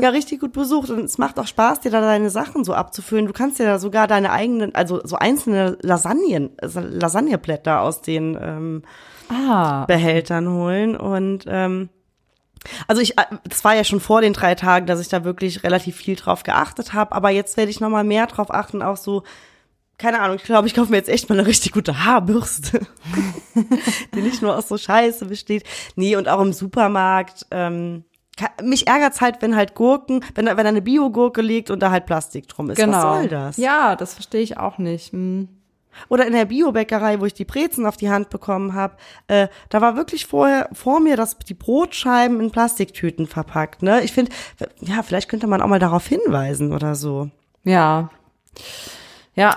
Ja, 0.00 0.10
richtig 0.10 0.40
gut 0.40 0.52
besucht. 0.52 0.90
Und 0.90 1.04
es 1.04 1.18
macht 1.18 1.38
auch 1.40 1.46
Spaß, 1.48 1.80
dir 1.80 1.90
da 1.90 2.00
deine 2.00 2.30
Sachen 2.30 2.62
so 2.64 2.74
abzufüllen. 2.74 3.26
Du 3.26 3.32
kannst 3.32 3.58
dir 3.58 3.64
da 3.64 3.78
sogar 3.80 4.06
deine 4.06 4.30
eigenen, 4.30 4.72
also 4.74 5.00
so 5.04 5.16
einzelne 5.16 5.78
Lasagnen, 5.82 6.50
also 6.60 6.78
Lasagneblätter 6.80 7.80
aus 7.80 8.00
den 8.00 8.38
ähm, 8.40 8.82
Ah, 9.28 9.84
Behältern 9.86 10.48
holen. 10.48 10.96
Und 10.96 11.44
ähm, 11.48 11.88
also 12.86 13.00
ich, 13.00 13.18
äh, 13.18 13.24
das 13.44 13.64
war 13.64 13.74
ja 13.74 13.84
schon 13.84 14.00
vor 14.00 14.20
den 14.20 14.32
drei 14.32 14.54
Tagen, 14.54 14.86
dass 14.86 15.00
ich 15.00 15.08
da 15.08 15.24
wirklich 15.24 15.62
relativ 15.62 15.96
viel 15.96 16.16
drauf 16.16 16.42
geachtet 16.42 16.92
habe. 16.92 17.12
Aber 17.12 17.30
jetzt 17.30 17.56
werde 17.56 17.70
ich 17.70 17.80
noch 17.80 17.88
mal 17.88 18.04
mehr 18.04 18.26
drauf 18.26 18.52
achten, 18.52 18.82
auch 18.82 18.96
so. 18.96 19.22
Keine 19.96 20.20
Ahnung, 20.20 20.36
ich 20.36 20.42
glaube, 20.42 20.66
ich 20.66 20.74
kaufe 20.74 20.90
mir 20.90 20.96
jetzt 20.96 21.08
echt 21.08 21.28
mal 21.28 21.38
eine 21.38 21.46
richtig 21.46 21.70
gute 21.70 22.04
Haarbürste, 22.04 22.80
die 24.14 24.22
nicht 24.22 24.42
nur 24.42 24.56
aus 24.56 24.66
so 24.66 24.76
Scheiße 24.76 25.26
besteht. 25.26 25.62
Nee, 25.94 26.16
und 26.16 26.28
auch 26.28 26.40
im 26.40 26.52
Supermarkt. 26.52 27.46
Ähm, 27.52 28.04
mich 28.60 28.88
ärgert's 28.88 29.20
halt, 29.20 29.40
wenn 29.40 29.54
halt 29.54 29.76
Gurken, 29.76 30.24
wenn 30.34 30.46
da, 30.46 30.56
wenn 30.56 30.64
da 30.64 30.70
eine 30.70 30.82
Biogurke 30.82 31.42
liegt 31.42 31.70
und 31.70 31.80
da 31.80 31.92
halt 31.92 32.06
Plastik 32.06 32.48
drum 32.48 32.70
ist. 32.70 32.76
genau. 32.76 32.96
Was 32.96 33.02
soll 33.18 33.28
das? 33.28 33.56
Ja, 33.56 33.94
das 33.94 34.14
verstehe 34.14 34.40
ich 34.40 34.58
auch 34.58 34.78
nicht. 34.78 35.12
Hm. 35.12 35.48
Oder 36.08 36.26
in 36.26 36.32
der 36.32 36.44
Biobäckerei, 36.46 37.20
wo 37.20 37.26
ich 37.26 37.34
die 37.34 37.44
Brezen 37.44 37.86
auf 37.86 37.96
die 37.96 38.10
Hand 38.10 38.30
bekommen 38.30 38.74
habe, 38.74 38.96
äh, 39.28 39.48
da 39.68 39.80
war 39.80 39.96
wirklich 39.96 40.26
vorher 40.26 40.68
vor 40.72 41.00
mir 41.00 41.16
das, 41.16 41.38
die 41.38 41.54
Brotscheiben 41.54 42.40
in 42.40 42.50
Plastiktüten 42.50 43.26
verpackt. 43.26 43.82
Ne? 43.82 44.02
Ich 44.02 44.12
finde, 44.12 44.32
ja, 44.80 45.02
vielleicht 45.02 45.28
könnte 45.28 45.46
man 45.46 45.60
auch 45.60 45.68
mal 45.68 45.78
darauf 45.78 46.06
hinweisen 46.06 46.72
oder 46.72 46.94
so. 46.94 47.30
Ja. 47.64 48.10
Ja, 49.34 49.56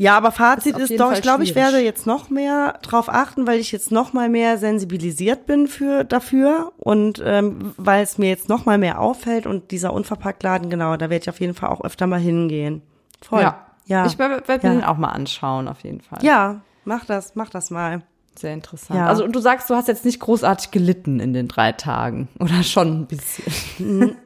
Ja, 0.00 0.16
aber 0.16 0.30
Fazit 0.30 0.78
Ist 0.78 0.92
ist, 0.92 1.00
doch, 1.00 1.08
Fall 1.08 1.16
ich 1.16 1.22
glaube, 1.22 1.42
ich 1.42 1.56
werde 1.56 1.78
jetzt 1.80 2.06
noch 2.06 2.30
mehr 2.30 2.78
drauf 2.82 3.08
achten, 3.08 3.48
weil 3.48 3.58
ich 3.58 3.72
jetzt 3.72 3.90
noch 3.90 4.12
mal 4.12 4.28
mehr 4.28 4.56
sensibilisiert 4.56 5.46
bin 5.46 5.66
für 5.66 6.04
dafür 6.04 6.72
und 6.78 7.20
ähm, 7.24 7.74
weil 7.76 8.04
es 8.04 8.16
mir 8.16 8.28
jetzt 8.28 8.48
noch 8.48 8.64
mal 8.64 8.78
mehr 8.78 9.00
auffällt 9.00 9.44
und 9.44 9.72
dieser 9.72 9.92
Unverpacktladen, 9.92 10.70
genau, 10.70 10.96
da 10.96 11.10
werde 11.10 11.24
ich 11.24 11.28
auf 11.28 11.40
jeden 11.40 11.54
Fall 11.54 11.70
auch 11.70 11.82
öfter 11.82 12.06
mal 12.06 12.20
hingehen. 12.20 12.82
Voll. 13.20 13.42
ja. 13.42 13.67
Ja. 13.88 14.06
Ich 14.06 14.18
werde 14.18 14.46
werd 14.46 14.62
mir 14.62 14.68
Ja. 14.70 14.74
den 14.76 14.84
auch 14.84 14.96
mal 14.96 15.08
anschauen, 15.10 15.66
auf 15.68 15.80
jeden 15.80 16.00
Fall. 16.00 16.20
ja, 16.22 16.60
mach 16.84 17.04
das, 17.04 17.34
mach 17.34 17.50
das 17.50 17.70
mal. 17.70 18.02
Sehr 18.36 18.54
interessant. 18.54 18.96
Ja. 19.00 19.06
Also, 19.08 19.24
und 19.24 19.34
du 19.34 19.40
sagst, 19.40 19.68
du 19.68 19.74
hast 19.74 19.88
jetzt 19.88 20.04
nicht 20.04 20.20
großartig 20.20 20.70
gelitten 20.70 21.18
in 21.18 21.32
den 21.32 21.48
drei 21.48 21.72
Tagen. 21.72 22.28
Oder 22.38 22.62
schon 22.62 23.00
ein 23.00 23.06
bisschen. 23.06 24.16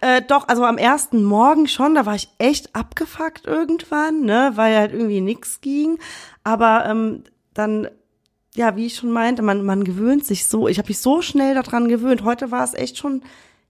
Äh, 0.00 0.22
doch, 0.22 0.48
also 0.48 0.64
am 0.64 0.78
ersten 0.78 1.22
Morgen 1.24 1.68
schon, 1.68 1.94
da 1.94 2.06
war 2.06 2.14
ich 2.14 2.30
echt 2.38 2.74
abgefuckt 2.74 3.46
irgendwann, 3.46 4.22
ne, 4.22 4.52
weil 4.54 4.74
halt 4.78 4.92
irgendwie 4.94 5.20
nix 5.20 5.60
ging. 5.60 5.98
Aber 6.42 6.86
ähm, 6.86 7.24
dann, 7.52 7.86
ja, 8.54 8.76
wie 8.76 8.86
ich 8.86 8.96
schon 8.96 9.10
meinte, 9.10 9.42
man, 9.42 9.62
man 9.62 9.84
gewöhnt 9.84 10.24
sich 10.24 10.46
so, 10.46 10.66
ich 10.68 10.78
habe 10.78 10.88
mich 10.88 11.00
so 11.00 11.20
schnell 11.20 11.54
daran 11.54 11.88
gewöhnt. 11.88 12.24
Heute 12.24 12.50
war 12.50 12.64
es 12.64 12.72
echt 12.72 12.96
schon, 12.96 13.22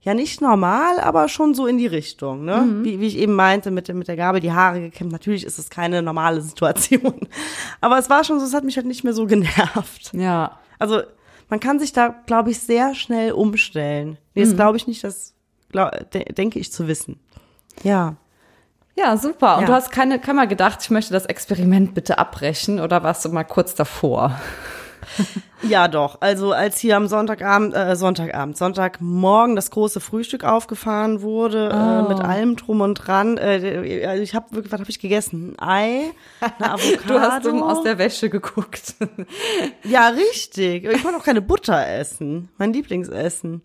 ja 0.03 0.15
nicht 0.15 0.41
normal, 0.41 0.99
aber 1.01 1.29
schon 1.29 1.55
so 1.55 1.67
in 1.67 1.77
die 1.79 1.87
Richtung, 1.87 2.45
ne? 2.45 2.59
Mhm. 2.63 2.85
Wie, 2.85 3.01
wie 3.01 3.07
ich 3.07 3.19
eben 3.19 3.35
meinte, 3.35 3.71
mit, 3.71 3.89
der- 3.89 3.95
mit 3.95 4.09
der 4.09 4.17
Gabel 4.17 4.41
die 4.41 4.53
Haare 4.53 4.81
gekämmt. 4.81 5.13
Natürlich 5.13 5.45
ist 5.45 5.59
es 5.59 5.69
keine 5.71 6.01
normale 6.03 6.41
Situation. 6.41 7.29
Aber 7.83 7.99
es 7.99 8.09
war 8.09 8.25
schon 8.25 8.41
so, 8.41 8.47
es 8.47 8.55
hat 8.55 8.65
mich 8.65 8.77
halt 8.77 8.87
nicht 8.87 9.05
mehr 9.05 9.13
so 9.13 9.27
genervt. 9.27 10.11
Ja. 10.15 10.59
Also 10.79 11.03
man 11.51 11.61
kann 11.61 11.79
sich 11.79 11.93
da, 11.93 12.15
glaube 12.27 12.51
ich, 12.51 12.61
sehr 12.61 12.95
schnell 12.95 13.33
umstellen. 13.33 14.17
Nee, 14.35 14.47
Mhm. 14.47 14.55
glaube 14.57 14.77
ich 14.79 14.87
nicht, 14.87 15.05
das 15.05 15.35
glaub, 15.71 15.91
de 16.13 16.25
denke 16.33 16.59
ich 16.59 16.73
zu 16.73 16.89
wissen. 16.89 17.21
Ja. 17.83 18.17
Ja, 18.97 19.17
super. 19.17 19.57
Und 19.57 19.63
Ja. 19.63 19.67
du 19.67 19.73
hast 19.75 19.93
keine 19.93 20.19
Kammer 20.19 20.47
gedacht, 20.47 20.79
ich 20.83 20.91
möchte 20.91 21.13
das 21.13 21.27
Experiment 21.27 21.95
bitte 21.95 22.19
abbrechen 22.19 22.81
oder 22.81 23.03
warst 23.03 23.25
du 23.25 23.29
mal 23.29 23.45
kurz 23.45 23.75
davor? 23.75 24.39
Ja, 25.63 25.89
doch. 25.89 26.19
Also 26.21 26.53
als 26.53 26.79
hier 26.79 26.97
am 26.97 27.07
Sonntagabend, 27.07 27.75
äh, 27.75 27.97
Sonntagabend, 27.97 28.57
Sonntagmorgen 28.57 29.57
das 29.57 29.71
große 29.71 30.01
Frühstück 30.01 30.45
aufgefahren 30.45 31.23
wurde, 31.23 31.69
äh, 31.71 32.09
mit 32.09 32.21
allem 32.21 32.57
drum 32.57 32.81
und 32.81 32.95
dran. 32.95 33.37
Äh, 33.37 34.07
also 34.07 34.23
ich 34.23 34.35
habe 34.35 34.47
wirklich, 34.53 34.73
was 34.73 34.81
habe 34.81 34.91
ich 34.91 34.99
gegessen? 34.99 35.55
Ein 35.59 35.69
Ei, 35.69 36.11
eine 36.59 36.73
Avocado. 36.73 37.01
Du 37.11 37.21
hast 37.21 37.45
dumm 37.45 37.63
aus 37.63 37.83
der 37.83 37.99
Wäsche 37.99 38.31
geguckt. 38.31 38.95
Ja, 39.85 40.09
richtig. 40.09 40.85
Ich 40.85 41.05
wollte 41.05 41.19
auch 41.19 41.25
keine 41.25 41.41
Butter 41.41 41.87
essen. 41.87 42.49
Mein 42.59 42.73
Lieblingsessen. 42.73 43.63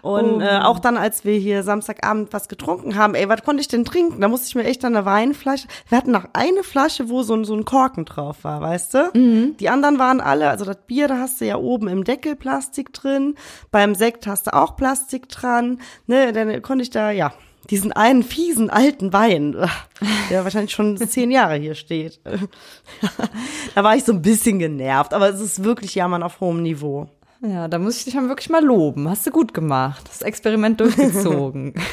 Und 0.00 0.40
äh, 0.40 0.58
auch 0.62 0.78
dann, 0.78 0.96
als 0.96 1.24
wir 1.24 1.34
hier 1.34 1.62
Samstagabend 1.62 2.32
was 2.32 2.48
getrunken 2.48 2.96
haben, 2.96 3.14
ey, 3.14 3.28
was 3.28 3.42
konnte 3.42 3.60
ich 3.60 3.68
denn 3.68 3.84
trinken? 3.84 4.20
Da 4.20 4.28
musste 4.28 4.48
ich 4.48 4.54
mir 4.54 4.64
echt 4.64 4.82
dann 4.82 4.96
eine 4.96 5.04
Weinflasche. 5.04 5.68
Wir 5.88 5.98
hatten 5.98 6.10
noch 6.10 6.26
eine 6.32 6.62
Flasche, 6.62 7.08
wo 7.08 7.22
so 7.22 7.34
ein, 7.34 7.44
so 7.44 7.54
ein 7.54 7.64
Korken 7.64 8.04
drauf 8.04 8.44
war, 8.44 8.60
weißt 8.60 8.94
du? 8.94 9.54
Die 9.58 9.68
anderen 9.68 9.98
waren 9.98 10.20
alle, 10.20 10.48
also 10.48 10.64
das 10.64 10.78
Bier, 10.86 11.06
da 11.08 11.18
hast 11.22 11.40
du 11.40 11.46
ja 11.46 11.56
oben 11.56 11.88
im 11.88 12.04
Deckel 12.04 12.36
Plastik 12.36 12.92
drin. 12.92 13.36
Beim 13.70 13.94
Sekt 13.94 14.26
hast 14.26 14.48
du 14.48 14.54
auch 14.54 14.76
Plastik 14.76 15.28
dran. 15.28 15.80
Ne, 16.06 16.32
dann 16.32 16.60
konnte 16.60 16.82
ich 16.82 16.90
da, 16.90 17.10
ja, 17.10 17.32
diesen 17.70 17.92
einen 17.92 18.22
fiesen 18.22 18.70
alten 18.70 19.12
Wein, 19.12 19.56
der 20.30 20.44
wahrscheinlich 20.44 20.72
schon 20.72 20.96
zehn 20.96 21.30
Jahre 21.30 21.56
hier 21.56 21.74
steht. 21.74 22.20
da 23.74 23.84
war 23.84 23.96
ich 23.96 24.04
so 24.04 24.12
ein 24.12 24.22
bisschen 24.22 24.58
genervt, 24.58 25.14
aber 25.14 25.30
es 25.30 25.40
ist 25.40 25.64
wirklich 25.64 25.94
Jammern 25.94 26.22
auf 26.22 26.40
hohem 26.40 26.62
Niveau. 26.62 27.08
Ja, 27.40 27.66
da 27.66 27.78
muss 27.78 27.98
ich 27.98 28.04
dich 28.04 28.14
mal 28.14 28.28
wirklich 28.28 28.50
mal 28.50 28.64
loben. 28.64 29.08
Hast 29.08 29.26
du 29.26 29.30
gut 29.30 29.52
gemacht. 29.52 30.02
Das 30.06 30.22
Experiment 30.22 30.80
durchgezogen. 30.80 31.74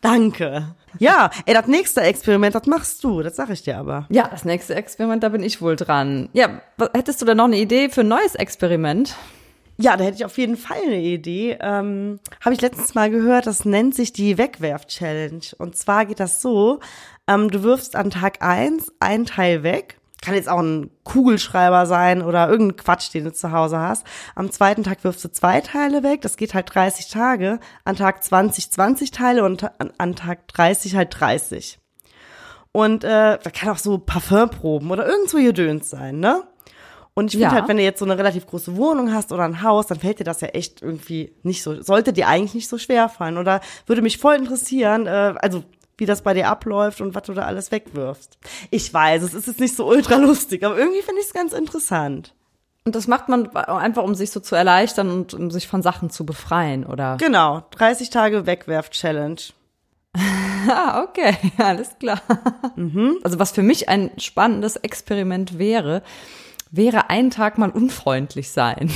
Danke. 0.00 0.74
Ja, 0.98 1.30
ey, 1.44 1.54
das 1.54 1.66
nächste 1.66 2.00
Experiment, 2.00 2.54
das 2.54 2.66
machst 2.66 3.02
du, 3.04 3.22
das 3.22 3.36
sag 3.36 3.50
ich 3.50 3.62
dir 3.62 3.78
aber. 3.78 4.06
ja, 4.10 4.28
das 4.28 4.44
nächste 4.44 4.74
Experiment, 4.74 5.22
da 5.22 5.28
bin 5.28 5.42
ich 5.42 5.60
wohl 5.60 5.76
dran. 5.76 6.28
Ja, 6.32 6.60
hättest 6.94 7.20
du 7.20 7.26
da 7.26 7.34
noch 7.34 7.44
eine 7.44 7.58
Idee 7.58 7.88
für 7.90 8.00
ein 8.02 8.08
neues 8.08 8.34
Experiment? 8.34 9.14
Ja, 9.80 9.96
da 9.96 10.04
hätte 10.04 10.16
ich 10.16 10.24
auf 10.24 10.38
jeden 10.38 10.56
Fall 10.56 10.78
eine 10.84 11.00
Idee. 11.00 11.56
Ähm, 11.60 12.18
Habe 12.44 12.54
ich 12.54 12.60
letztens 12.60 12.94
mal 12.96 13.10
gehört, 13.10 13.46
das 13.46 13.64
nennt 13.64 13.94
sich 13.94 14.12
die 14.12 14.36
Wegwerf-Challenge. 14.36 15.42
Und 15.58 15.76
zwar 15.76 16.04
geht 16.06 16.18
das 16.18 16.42
so, 16.42 16.80
ähm, 17.28 17.48
du 17.50 17.62
wirfst 17.62 17.94
an 17.94 18.10
Tag 18.10 18.42
eins 18.42 18.92
ein 18.98 19.24
Teil 19.24 19.62
weg. 19.62 19.98
Kann 20.20 20.34
jetzt 20.34 20.48
auch 20.48 20.58
ein 20.58 20.90
Kugelschreiber 21.04 21.86
sein 21.86 22.22
oder 22.22 22.48
irgendein 22.48 22.76
Quatsch, 22.76 23.12
den 23.14 23.24
du 23.24 23.32
zu 23.32 23.52
Hause 23.52 23.78
hast. 23.78 24.04
Am 24.34 24.50
zweiten 24.50 24.82
Tag 24.82 25.04
wirfst 25.04 25.24
du 25.24 25.30
zwei 25.30 25.60
Teile 25.60 26.02
weg. 26.02 26.22
Das 26.22 26.36
geht 26.36 26.54
halt 26.54 26.74
30 26.74 27.08
Tage. 27.08 27.60
An 27.84 27.96
Tag 27.96 28.24
20 28.24 28.70
20 28.72 29.10
Teile 29.12 29.44
und 29.44 29.62
an, 29.80 29.92
an 29.96 30.16
Tag 30.16 30.48
30 30.48 30.96
halt 30.96 31.18
30. 31.18 31.78
Und 32.72 33.04
äh, 33.04 33.38
da 33.42 33.50
kann 33.52 33.70
auch 33.70 33.78
so 33.78 33.98
Parfümproben 33.98 34.90
oder 34.90 35.06
irgend 35.06 35.30
so 35.30 35.38
Gedöns 35.38 35.88
sein, 35.90 36.18
ne? 36.20 36.42
Und 37.14 37.26
ich 37.26 37.32
finde 37.32 37.46
Ja. 37.46 37.52
halt, 37.52 37.68
wenn 37.68 37.78
du 37.78 37.82
jetzt 37.82 37.98
so 37.98 38.04
eine 38.04 38.16
relativ 38.16 38.46
große 38.46 38.76
Wohnung 38.76 39.12
hast 39.12 39.32
oder 39.32 39.42
ein 39.42 39.62
Haus, 39.62 39.88
dann 39.88 39.98
fällt 39.98 40.20
dir 40.20 40.24
das 40.24 40.40
ja 40.40 40.48
echt 40.48 40.82
irgendwie 40.82 41.34
nicht 41.42 41.64
so, 41.64 41.82
sollte 41.82 42.12
dir 42.12 42.28
eigentlich 42.28 42.54
nicht 42.54 42.68
so 42.68 42.78
schwer 42.78 43.08
fallen. 43.08 43.38
Oder 43.38 43.60
würde 43.86 44.02
mich 44.02 44.18
voll 44.18 44.36
interessieren, 44.36 45.06
äh, 45.06 45.34
also 45.40 45.64
wie 45.98 46.06
das 46.06 46.22
bei 46.22 46.32
dir 46.32 46.48
abläuft 46.48 47.00
und 47.00 47.14
was 47.14 47.24
du 47.24 47.34
da 47.34 47.42
alles 47.42 47.70
wegwirfst. 47.70 48.38
Ich 48.70 48.92
weiß, 48.92 49.22
es 49.22 49.34
ist 49.34 49.46
jetzt 49.46 49.60
nicht 49.60 49.76
so 49.76 49.86
ultra 49.86 50.16
lustig, 50.16 50.64
aber 50.64 50.78
irgendwie 50.78 51.02
finde 51.02 51.20
ich 51.20 51.26
es 51.26 51.34
ganz 51.34 51.52
interessant. 51.52 52.34
Und 52.84 52.94
das 52.94 53.06
macht 53.06 53.28
man 53.28 53.54
einfach, 53.54 54.02
um 54.02 54.14
sich 54.14 54.30
so 54.30 54.40
zu 54.40 54.54
erleichtern 54.54 55.10
und 55.10 55.34
um 55.34 55.50
sich 55.50 55.68
von 55.68 55.82
Sachen 55.82 56.08
zu 56.08 56.24
befreien, 56.24 56.86
oder? 56.86 57.18
Genau, 57.18 57.62
30 57.72 58.08
Tage 58.08 58.46
Wegwerf-Challenge. 58.46 59.40
Ah, 60.68 61.04
okay, 61.04 61.36
alles 61.58 61.90
klar. 61.98 62.20
Also 63.22 63.38
was 63.38 63.52
für 63.52 63.62
mich 63.62 63.88
ein 63.88 64.10
spannendes 64.18 64.76
Experiment 64.76 65.58
wäre, 65.58 66.02
wäre 66.70 67.10
einen 67.10 67.30
Tag 67.30 67.58
mal 67.58 67.70
unfreundlich 67.70 68.50
sein. 68.50 68.90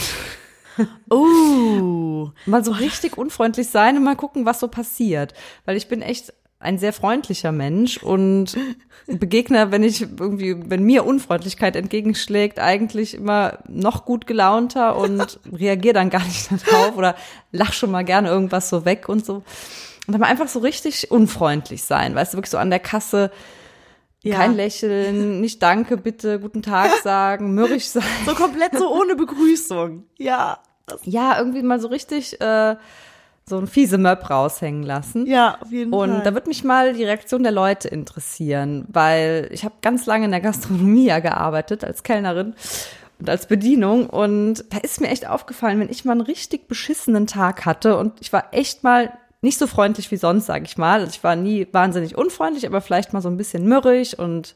Uh, 1.10 2.30
Mal 2.46 2.64
so 2.64 2.72
richtig 2.72 3.16
unfreundlich 3.16 3.68
sein 3.68 3.96
und 3.96 4.04
mal 4.04 4.16
gucken, 4.16 4.44
was 4.44 4.60
so 4.60 4.68
passiert. 4.68 5.34
Weil 5.64 5.76
ich 5.76 5.88
bin 5.88 6.02
echt 6.02 6.32
ein 6.62 6.78
sehr 6.78 6.92
freundlicher 6.92 7.52
Mensch 7.52 7.98
und 7.98 8.56
begegne, 9.06 9.70
wenn 9.72 9.82
ich 9.82 10.02
irgendwie, 10.02 10.56
wenn 10.70 10.84
mir 10.84 11.04
Unfreundlichkeit 11.04 11.76
entgegenschlägt, 11.76 12.60
eigentlich 12.60 13.14
immer 13.14 13.58
noch 13.68 14.04
gut 14.04 14.26
gelaunter 14.26 14.96
und 14.96 15.40
reagiere 15.52 15.94
dann 15.94 16.10
gar 16.10 16.24
nicht 16.24 16.50
darauf 16.50 16.96
oder 16.96 17.16
lach 17.50 17.72
schon 17.72 17.90
mal 17.90 18.04
gerne 18.04 18.28
irgendwas 18.28 18.68
so 18.68 18.84
weg 18.84 19.08
und 19.08 19.24
so. 19.24 19.42
Und 20.06 20.12
dann 20.12 20.20
mal 20.20 20.28
einfach 20.28 20.48
so 20.48 20.60
richtig 20.60 21.10
unfreundlich 21.10 21.82
sein, 21.82 22.14
weißt 22.14 22.32
du, 22.32 22.38
wirklich 22.38 22.50
so 22.50 22.58
an 22.58 22.70
der 22.70 22.80
Kasse 22.80 23.30
ja. 24.22 24.36
kein 24.36 24.54
Lächeln, 24.54 25.40
nicht 25.40 25.62
Danke, 25.62 25.96
bitte, 25.96 26.40
guten 26.40 26.62
Tag 26.62 26.90
sagen, 27.02 27.54
mürrisch 27.54 27.86
sein. 27.86 28.04
So 28.24 28.34
komplett 28.34 28.76
so 28.78 28.92
ohne 28.92 29.16
Begrüßung. 29.16 30.04
Ja. 30.16 30.60
Ja, 31.04 31.38
irgendwie 31.38 31.62
mal 31.62 31.80
so 31.80 31.88
richtig 31.88 32.40
äh, 32.40 32.76
so 33.52 33.58
ein 33.58 33.66
fiese 33.66 33.98
Möb 33.98 34.30
raushängen 34.30 34.82
lassen. 34.82 35.26
ja, 35.26 35.58
auf 35.60 35.70
jeden 35.70 35.92
Und 35.92 36.10
Fall. 36.10 36.22
da 36.22 36.34
wird 36.34 36.46
mich 36.46 36.64
mal 36.64 36.94
die 36.94 37.04
Reaktion 37.04 37.42
der 37.42 37.52
Leute 37.52 37.88
interessieren, 37.88 38.86
weil 38.88 39.48
ich 39.52 39.64
habe 39.64 39.74
ganz 39.82 40.06
lange 40.06 40.24
in 40.24 40.30
der 40.30 40.40
Gastronomie 40.40 41.04
ja 41.06 41.18
gearbeitet 41.18 41.84
als 41.84 42.02
Kellnerin 42.02 42.54
und 43.20 43.28
als 43.28 43.46
Bedienung 43.46 44.08
und 44.08 44.64
da 44.70 44.78
ist 44.78 45.00
mir 45.02 45.08
echt 45.08 45.28
aufgefallen, 45.28 45.78
wenn 45.80 45.90
ich 45.90 46.04
mal 46.06 46.12
einen 46.12 46.22
richtig 46.22 46.66
beschissenen 46.66 47.26
Tag 47.26 47.66
hatte 47.66 47.98
und 47.98 48.14
ich 48.20 48.32
war 48.32 48.46
echt 48.52 48.82
mal 48.84 49.12
nicht 49.42 49.58
so 49.58 49.66
freundlich 49.66 50.10
wie 50.10 50.16
sonst, 50.16 50.46
sage 50.46 50.64
ich 50.64 50.78
mal. 50.78 51.00
Also 51.00 51.10
ich 51.10 51.22
war 51.22 51.36
nie 51.36 51.66
wahnsinnig 51.72 52.16
unfreundlich, 52.16 52.66
aber 52.66 52.80
vielleicht 52.80 53.12
mal 53.12 53.20
so 53.20 53.28
ein 53.28 53.36
bisschen 53.36 53.66
mürrig 53.66 54.18
und 54.18 54.54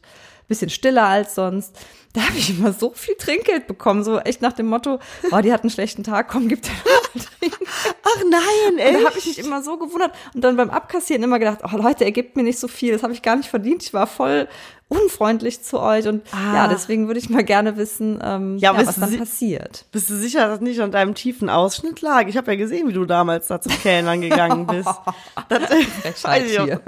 bisschen 0.49 0.71
stiller 0.71 1.05
als 1.07 1.35
sonst. 1.35 1.77
Da 2.13 2.23
habe 2.23 2.39
ich 2.39 2.49
immer 2.59 2.73
so 2.73 2.93
viel 2.95 3.15
Trinkgeld 3.17 3.67
bekommen, 3.67 4.03
so 4.03 4.19
echt 4.21 4.41
nach 4.41 4.55
dem 4.55 4.67
Motto, 4.69 4.99
oh, 5.33 5.39
die 5.41 5.53
hat 5.53 5.63
einen 5.63 5.71
schlechten 5.71 6.03
Tag, 6.03 6.29
komm, 6.29 6.49
gib 6.49 6.63
dir 6.63 6.71
mal 6.71 7.21
Trinkgeld. 7.41 7.69
Ach 8.03 8.23
nein, 8.31 8.79
ey. 8.79 9.03
da 9.03 9.09
habe 9.11 9.19
ich 9.19 9.27
mich 9.27 9.39
immer 9.39 9.63
so 9.63 9.77
gewundert 9.77 10.13
und 10.35 10.43
dann 10.43 10.57
beim 10.57 10.71
Abkassieren 10.71 11.23
immer 11.23 11.39
gedacht, 11.39 11.59
oh 11.63 11.77
Leute, 11.77 12.05
ihr 12.05 12.13
gebt 12.13 12.35
mir 12.37 12.43
nicht 12.43 12.59
so 12.59 12.69
viel, 12.69 12.93
das 12.93 13.03
habe 13.03 13.13
ich 13.13 13.21
gar 13.21 13.37
nicht 13.37 13.51
verdient. 13.51 13.83
Ich 13.83 13.93
war 13.93 14.07
voll 14.07 14.49
unfreundlich 14.89 15.63
zu 15.63 15.79
euch 15.81 16.07
und 16.07 16.23
Ah. 16.33 16.55
ja, 16.55 16.69
deswegen 16.69 17.07
würde 17.09 17.19
ich 17.21 17.29
mal 17.29 17.45
gerne 17.45 17.77
wissen, 17.77 18.19
ähm, 18.25 18.57
Ja, 18.59 18.73
ja, 18.73 18.87
was 18.87 18.97
dann 18.99 19.11
sie- 19.11 19.19
passiert. 19.19 19.85
Bist 19.93 20.09
du 20.09 20.15
sicher, 20.17 20.41
dass 20.47 20.51
das 20.53 20.61
nicht 20.61 20.81
an 20.81 20.93
deinem 20.93 21.15
tiefen 21.15 21.51
Ausschnitt 21.51 22.01
lag? 22.01 22.29
Ich 22.29 22.37
habe 22.39 22.53
ja 22.53 22.57
gesehen, 22.57 22.89
wie 22.89 22.93
du 22.95 23.05
damals 23.05 23.49
da 23.49 23.61
zum 23.61 23.73
Kellnern 23.83 24.23
gegangen 24.23 24.67
bist. 24.67 24.89
Das, 25.51 26.25
weiß 26.25 26.51
ich. 26.51 26.79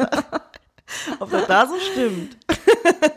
ob 1.21 1.31
das 1.31 1.47
da 1.47 1.67
so 1.67 1.75
stimmt. 1.93 2.37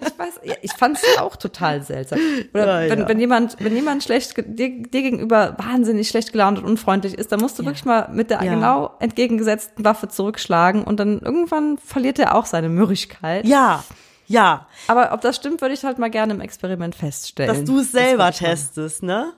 Ich 0.01 0.19
weiß, 0.19 0.39
ja, 0.43 0.55
ich 0.61 0.73
fand 0.73 0.97
es 0.97 1.17
auch 1.17 1.35
total 1.35 1.81
seltsam. 1.83 2.19
Oder 2.53 2.83
Ja, 2.83 2.89
wenn, 2.91 2.99
ja. 2.99 3.07
wenn 3.07 3.19
jemand, 3.19 3.57
wenn 3.59 3.75
jemand 3.75 4.03
schlecht 4.03 4.35
dir, 4.37 4.69
dir 4.83 5.01
gegenüber 5.01 5.55
wahnsinnig 5.57 6.09
schlecht 6.09 6.31
gelaunt 6.31 6.59
und 6.59 6.65
unfreundlich 6.65 7.13
ist, 7.15 7.31
dann 7.31 7.39
musst 7.39 7.57
du 7.57 7.65
wirklich 7.65 7.85
mal 7.85 8.09
mit 8.11 8.29
der 8.29 8.39
genau 8.39 8.91
entgegengesetzten 8.99 9.83
Waffe 9.85 10.07
zurückschlagen 10.09 10.83
und 10.83 10.99
dann 10.99 11.19
irgendwann 11.19 11.77
verliert 11.77 12.19
er 12.19 12.35
auch 12.35 12.45
seine 12.45 12.69
Mürrigkeit. 12.69 13.45
Ja, 13.45 13.83
ja, 14.27 14.67
Aber 14.87 15.11
ob 15.13 15.21
das 15.21 15.35
stimmt, 15.35 15.61
würde 15.61 15.73
ich 15.73 15.83
halt 15.83 15.97
mal 15.99 16.09
gerne 16.09 16.33
im 16.33 16.41
Experiment 16.41 16.95
feststellen. 16.95 17.53
dass 17.53 17.63
du 17.65 17.79
es 17.79 17.91
selber 17.91 18.31
testest, 18.31 19.03
ne? 19.03 19.33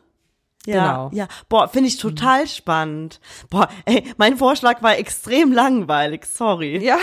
Ja, 0.65 0.73
Genau. 0.87 1.09
ja. 1.13 1.27
Boah, 1.49 1.67
finde 1.67 1.89
ich 1.89 1.97
total 1.97 2.47
spannend. 2.47 3.19
Boah, 3.49 3.67
ey, 3.85 4.03
mein 4.17 4.37
Vorschlag 4.37 4.81
war 4.81 4.97
extrem 4.97 5.51
langweilig, 5.51 6.25
sorry. 6.25 6.77
Ja. 6.77 6.97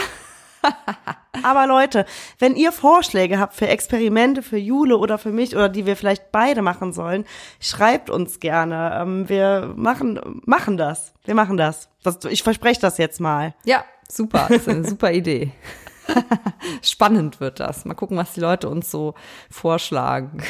Aber 1.43 1.67
Leute, 1.67 2.07
wenn 2.39 2.57
ihr 2.57 2.73
Vorschläge 2.73 3.39
habt 3.39 3.55
für 3.55 3.69
Experimente 3.69 4.43
für 4.43 4.59
Jule 4.59 4.99
oder 4.99 5.19
für 5.19 5.33
mich 5.33 5.55
oder 5.55 5.69
die 5.69 5.87
wir 5.87 5.97
vielleicht 5.97 6.33
beide 6.33 6.63
machen 6.63 6.93
sollen, 6.93 7.25
schreibt 7.61 8.11
uns 8.11 8.41
gerne. 8.41 8.99
Ähm, 9.01 9.29
wir 9.29 9.73
machen, 9.77 10.41
machen 10.45 10.77
das. 10.77 11.15
Wir 11.25 11.35
machen 11.35 11.57
das. 11.57 11.89
das 12.03 12.25
ich 12.25 12.43
verspreche 12.43 12.81
das 12.81 12.99
jetzt 12.99 13.21
mal. 13.21 13.55
Ja, 13.65 13.85
super. 14.09 14.47
Das 14.49 14.59
ist 14.59 14.69
eine 14.69 14.85
super 14.85 15.13
Idee. 15.13 15.53
Spannend 16.83 17.41
wird 17.41 17.61
das. 17.61 17.85
Mal 17.85 17.95
gucken, 17.95 18.17
was 18.17 18.33
die 18.33 18.41
Leute 18.41 18.69
uns 18.69 18.91
so 18.91 19.15
vorschlagen. 19.51 20.43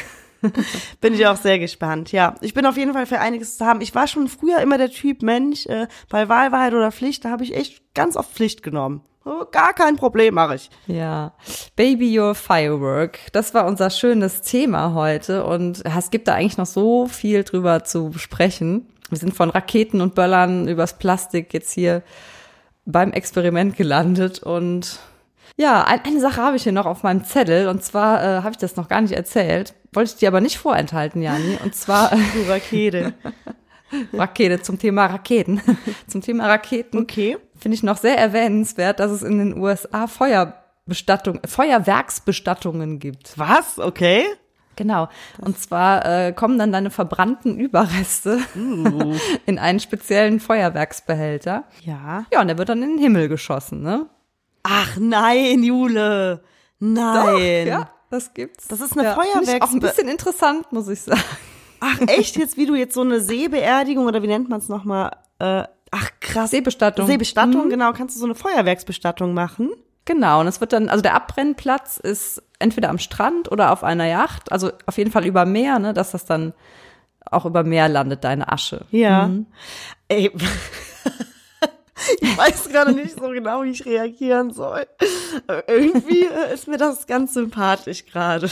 Bin 1.01 1.13
ich 1.13 1.27
auch 1.27 1.35
sehr 1.35 1.59
gespannt. 1.59 2.11
Ja, 2.11 2.35
ich 2.41 2.55
bin 2.55 2.65
auf 2.65 2.75
jeden 2.75 2.93
Fall 2.93 3.05
für 3.05 3.19
einiges 3.19 3.57
zu 3.57 3.65
haben. 3.65 3.79
Ich 3.79 3.93
war 3.93 4.07
schon 4.07 4.27
früher 4.27 4.59
immer 4.59 4.79
der 4.79 4.89
Typ 4.89 5.21
Mensch, 5.21 5.67
äh, 5.67 5.87
bei 6.09 6.29
Wahlwahrheit 6.29 6.73
oder 6.73 6.91
Pflicht, 6.91 7.25
da 7.25 7.29
habe 7.29 7.43
ich 7.43 7.55
echt 7.55 7.93
ganz 7.93 8.17
oft 8.17 8.31
Pflicht 8.31 8.63
genommen. 8.63 9.03
Gar 9.23 9.73
kein 9.73 9.97
Problem 9.97 10.33
mache 10.33 10.55
ich. 10.55 10.69
Ja. 10.87 11.33
Baby 11.75 12.19
Your 12.19 12.33
Firework. 12.33 13.19
Das 13.33 13.53
war 13.53 13.67
unser 13.67 13.89
schönes 13.91 14.41
Thema 14.41 14.93
heute 14.95 15.45
und 15.45 15.83
es 15.85 16.09
gibt 16.09 16.27
da 16.27 16.33
eigentlich 16.33 16.57
noch 16.57 16.65
so 16.65 17.07
viel 17.07 17.43
drüber 17.43 17.83
zu 17.83 18.09
besprechen. 18.09 18.87
Wir 19.09 19.19
sind 19.19 19.35
von 19.35 19.49
Raketen 19.49 20.01
und 20.01 20.15
Böllern 20.15 20.67
übers 20.67 20.97
Plastik 20.97 21.53
jetzt 21.53 21.71
hier 21.71 22.01
beim 22.85 23.11
Experiment 23.11 23.75
gelandet 23.75 24.41
und 24.41 24.99
ja, 25.57 25.83
ein, 25.83 25.99
eine 26.03 26.19
Sache 26.19 26.41
habe 26.41 26.55
ich 26.55 26.63
hier 26.63 26.71
noch 26.71 26.85
auf 26.85 27.03
meinem 27.03 27.23
Zettel 27.23 27.67
und 27.67 27.83
zwar 27.83 28.23
äh, 28.23 28.41
habe 28.41 28.51
ich 28.51 28.57
das 28.57 28.75
noch 28.75 28.87
gar 28.87 29.01
nicht 29.01 29.13
erzählt, 29.13 29.75
wollte 29.93 30.11
ich 30.13 30.17
dir 30.17 30.29
aber 30.29 30.41
nicht 30.41 30.57
vorenthalten, 30.57 31.21
Jani. 31.21 31.59
Und 31.63 31.75
zwar 31.75 32.09
Du 32.33 32.49
Rakete. 32.49 33.13
Rakete 34.13 34.61
zum 34.61 34.79
Thema 34.79 35.07
Raketen. 35.07 35.61
zum 36.07 36.21
Thema 36.21 36.47
Raketen 36.47 36.97
Okay. 36.97 37.37
Finde 37.61 37.75
ich 37.75 37.83
noch 37.83 37.97
sehr 37.97 38.17
erwähnenswert, 38.17 38.99
dass 38.99 39.11
es 39.11 39.21
in 39.21 39.37
den 39.37 39.57
USA 39.57 40.07
Feuerbestattung, 40.07 41.39
Feuerwerksbestattungen 41.45 42.99
gibt. 42.99 43.37
Was? 43.37 43.77
Okay. 43.77 44.25
Genau. 44.75 45.09
Und 45.39 45.59
zwar 45.59 46.05
äh, 46.05 46.33
kommen 46.33 46.57
dann 46.57 46.71
deine 46.71 46.89
verbrannten 46.89 47.59
Überreste 47.59 48.39
in 49.45 49.59
einen 49.59 49.79
speziellen 49.79 50.39
Feuerwerksbehälter. 50.39 51.65
Ja. 51.83 52.25
Ja, 52.33 52.41
und 52.41 52.47
der 52.47 52.57
wird 52.57 52.69
dann 52.69 52.81
in 52.81 52.91
den 52.91 52.97
Himmel 52.97 53.29
geschossen, 53.29 53.81
ne? 53.81 54.07
Ach 54.63 54.97
nein, 54.97 55.63
Jule. 55.63 56.43
Nein. 56.79 57.67
Ja, 57.67 57.91
das 58.09 58.33
gibt's. 58.33 58.67
Das 58.67 58.81
ist 58.81 58.97
eine 58.97 59.03
ja, 59.03 59.17
ich 59.41 59.61
Auch 59.61 59.71
ein 59.71 59.79
bisschen 59.79 60.07
interessant, 60.07 60.71
muss 60.71 60.87
ich 60.87 61.01
sagen. 61.01 61.21
Ach, 61.79 61.99
echt 62.07 62.37
jetzt, 62.37 62.57
wie 62.57 62.65
du 62.65 62.75
jetzt 62.75 62.93
so 62.93 63.01
eine 63.01 63.19
Seebeerdigung 63.19 64.05
oder 64.05 64.21
wie 64.21 64.27
nennt 64.27 64.49
man 64.49 64.59
es 64.59 64.69
nochmal? 64.69 65.11
Äh, 65.39 65.63
ach, 65.91 66.09
krass. 66.19 66.51
Seebestattung. 66.51 67.07
Seebestattung, 67.07 67.69
genau. 67.69 67.93
Kannst 67.93 68.15
du 68.15 68.19
so 68.19 68.25
eine 68.25 68.35
Feuerwerksbestattung 68.35 69.33
machen? 69.33 69.69
Genau, 70.05 70.39
und 70.41 70.47
es 70.47 70.59
wird 70.59 70.73
dann, 70.73 70.89
also 70.89 71.01
der 71.03 71.13
Abbrennplatz 71.13 71.97
ist 71.97 72.41
entweder 72.57 72.89
am 72.89 72.97
Strand 72.97 73.51
oder 73.51 73.71
auf 73.71 73.83
einer 73.83 74.07
Yacht, 74.07 74.51
also 74.51 74.71
auf 74.87 74.97
jeden 74.97 75.11
Fall 75.11 75.25
über 75.25 75.45
Meer, 75.45 75.77
ne, 75.77 75.93
dass 75.93 76.11
das 76.11 76.25
dann 76.25 76.53
auch 77.29 77.45
über 77.45 77.63
Meer 77.63 77.87
landet, 77.87 78.23
deine 78.23 78.51
Asche. 78.51 78.85
Ja. 78.89 79.29
Ey. 80.07 80.31
Ich 82.19 82.37
weiß 82.37 82.69
gerade 82.69 82.93
nicht 82.93 83.17
so 83.17 83.29
genau, 83.29 83.63
wie 83.63 83.71
ich 83.71 83.85
reagieren 83.85 84.51
soll. 84.53 84.85
Aber 85.47 85.67
irgendwie 85.69 86.25
äh, 86.25 86.53
ist 86.53 86.67
mir 86.67 86.77
das 86.77 87.07
ganz 87.07 87.33
sympathisch 87.33 88.05
gerade. 88.05 88.49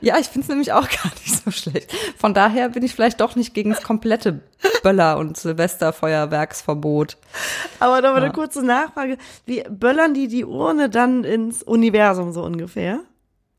Ja, 0.00 0.18
ich 0.18 0.28
finde 0.28 0.42
es 0.42 0.48
nämlich 0.48 0.72
auch 0.72 0.88
gar 1.02 1.12
nicht 1.24 1.44
so 1.44 1.50
schlecht. 1.50 1.92
Von 2.16 2.34
daher 2.34 2.68
bin 2.68 2.82
ich 2.82 2.94
vielleicht 2.94 3.20
doch 3.20 3.36
nicht 3.36 3.54
gegen 3.54 3.70
das 3.70 3.82
komplette 3.82 4.40
Böller- 4.82 5.18
und 5.18 5.36
Silvesterfeuerwerksverbot. 5.36 7.16
Aber 7.78 8.00
noch 8.00 8.12
mal 8.12 8.22
eine 8.22 8.32
kurze 8.32 8.64
Nachfrage. 8.64 9.18
Wie 9.46 9.62
böllern 9.68 10.14
die 10.14 10.28
die 10.28 10.44
Urne 10.44 10.88
dann 10.88 11.24
ins 11.24 11.62
Universum 11.62 12.32
so 12.32 12.42
ungefähr? 12.42 13.00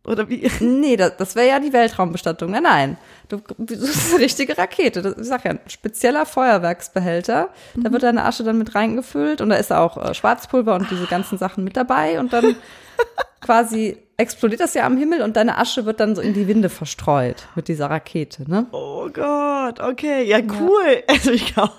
Oder 0.05 0.29
wie? 0.29 0.49
Nee, 0.61 0.97
das, 0.97 1.17
das 1.17 1.35
wäre 1.35 1.47
ja 1.47 1.59
die 1.59 1.73
Weltraumbestattung. 1.73 2.51
Nein, 2.51 2.63
nein. 2.63 2.97
Du, 3.29 3.41
das 3.57 3.79
ist 3.79 4.13
eine 4.13 4.23
richtige 4.23 4.57
Rakete. 4.57 5.01
Das, 5.01 5.17
ich 5.17 5.27
sag 5.27 5.45
ja, 5.45 5.51
ein 5.51 5.59
spezieller 5.67 6.25
Feuerwerksbehälter. 6.25 7.49
Da 7.75 7.91
wird 7.91 8.03
deine 8.03 8.25
Asche 8.25 8.43
dann 8.43 8.57
mit 8.57 8.73
reingefüllt 8.73 9.41
und 9.41 9.49
da 9.49 9.55
ist 9.55 9.71
auch 9.71 9.97
äh, 9.97 10.13
Schwarzpulver 10.13 10.75
und 10.75 10.89
diese 10.89 11.05
ganzen 11.05 11.37
Sachen 11.37 11.63
mit 11.63 11.77
dabei 11.77 12.19
und 12.19 12.33
dann 12.33 12.55
quasi 13.41 13.97
explodiert 14.17 14.61
das 14.61 14.73
ja 14.73 14.85
am 14.85 14.97
Himmel 14.97 15.21
und 15.21 15.35
deine 15.35 15.57
Asche 15.57 15.85
wird 15.85 15.99
dann 15.99 16.15
so 16.15 16.21
in 16.21 16.33
die 16.33 16.47
Winde 16.47 16.69
verstreut 16.69 17.47
mit 17.55 17.67
dieser 17.67 17.89
Rakete, 17.89 18.49
ne? 18.49 18.67
Oh 18.71 19.09
Gott, 19.11 19.79
okay, 19.79 20.23
ja 20.23 20.39
cool. 20.59 21.03
Also 21.07 21.31
ich 21.31 21.53
glaube. 21.53 21.73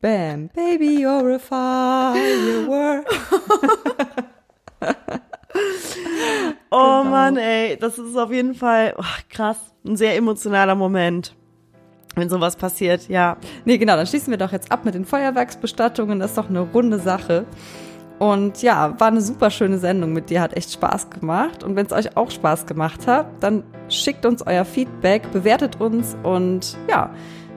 Bam, 0.00 0.48
baby, 0.48 1.04
you're 1.04 1.34
a 1.34 1.38
firework. 1.38 3.06
Oh 6.70 7.02
Mann, 7.04 7.36
ey, 7.36 7.76
das 7.76 7.98
ist 7.98 8.16
auf 8.16 8.32
jeden 8.32 8.54
Fall 8.54 8.94
oh, 8.96 9.04
krass, 9.28 9.58
ein 9.84 9.96
sehr 9.96 10.16
emotionaler 10.16 10.74
Moment, 10.74 11.34
wenn 12.14 12.30
sowas 12.30 12.56
passiert. 12.56 13.08
Ja, 13.08 13.36
Nee, 13.64 13.78
genau, 13.78 13.96
dann 13.96 14.06
schließen 14.06 14.30
wir 14.30 14.38
doch 14.38 14.52
jetzt 14.52 14.72
ab 14.72 14.84
mit 14.84 14.94
den 14.94 15.04
Feuerwerksbestattungen. 15.04 16.18
Das 16.20 16.30
ist 16.30 16.38
doch 16.38 16.48
eine 16.48 16.60
runde 16.60 16.98
Sache. 16.98 17.44
Und 18.18 18.62
ja, 18.62 18.98
war 19.00 19.08
eine 19.08 19.20
super 19.20 19.50
schöne 19.50 19.78
Sendung 19.78 20.12
mit 20.12 20.30
dir, 20.30 20.40
hat 20.40 20.56
echt 20.56 20.72
Spaß 20.72 21.10
gemacht. 21.10 21.64
Und 21.64 21.74
wenn 21.74 21.86
es 21.86 21.92
euch 21.92 22.16
auch 22.16 22.30
Spaß 22.30 22.66
gemacht 22.66 23.06
hat, 23.06 23.26
dann 23.40 23.64
schickt 23.88 24.24
uns 24.24 24.46
euer 24.46 24.64
Feedback, 24.64 25.30
bewertet 25.32 25.80
uns 25.80 26.16
und 26.22 26.78
ja, 26.88 27.10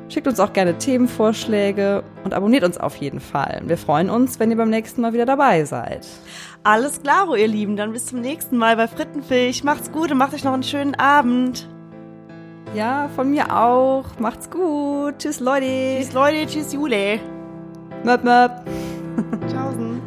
schickt 0.09 0.27
uns 0.27 0.39
auch 0.39 0.53
gerne 0.53 0.77
Themenvorschläge 0.77 2.03
und 2.23 2.33
abonniert 2.33 2.63
uns 2.63 2.77
auf 2.77 2.95
jeden 2.95 3.19
Fall. 3.19 3.61
Wir 3.65 3.77
freuen 3.77 4.09
uns, 4.09 4.39
wenn 4.39 4.49
ihr 4.49 4.57
beim 4.57 4.71
nächsten 4.71 5.01
Mal 5.01 5.13
wieder 5.13 5.25
dabei 5.25 5.65
seid. 5.65 6.07
Alles 6.65 7.01
klaro, 7.01 7.35
ihr 7.35 7.47
Lieben. 7.47 7.77
Dann 7.77 7.93
bis 7.93 8.07
zum 8.07 8.19
nächsten 8.19 8.57
Mal 8.57 8.75
bei 8.75 8.87
Frittenfisch. 8.87 9.63
Macht's 9.63 9.91
gut 9.91 10.11
und 10.11 10.17
macht 10.17 10.33
euch 10.33 10.43
noch 10.43 10.53
einen 10.53 10.63
schönen 10.63 10.95
Abend. 10.95 11.69
Ja, 12.73 13.09
von 13.15 13.29
mir 13.29 13.55
auch. 13.55 14.05
Macht's 14.19 14.49
gut. 14.49 15.19
Tschüss, 15.19 15.39
Leute. 15.39 15.65
Tschüss 15.99 16.13
Leute, 16.13 16.45
tschüss 16.47 16.73
Jule. 16.73 17.19
Möp, 18.03 18.23
möp. 18.23 18.51
Tschaußen. 19.47 20.01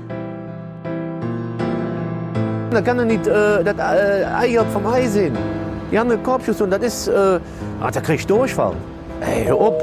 Da 2.70 2.82
kann 2.82 2.98
er 2.98 3.04
nicht 3.06 3.26
äh, 3.26 3.64
das 3.64 3.78
äh, 3.78 4.24
Ei 4.24 4.64
vom 4.72 4.86
Ei 4.86 5.06
sehen. 5.06 5.36
Die 5.90 5.98
haben 5.98 6.10
einen 6.10 6.22
Korbschuss 6.22 6.60
und 6.60 6.70
das 6.70 6.82
ist, 6.82 7.08
äh, 7.08 7.40
ah, 7.80 7.90
da 7.90 8.00
krieg 8.00 8.16
ich 8.16 8.26
Durchfall. 8.26 8.74
Ey, 9.20 9.46
hör 9.46 9.58
op. 9.58 9.82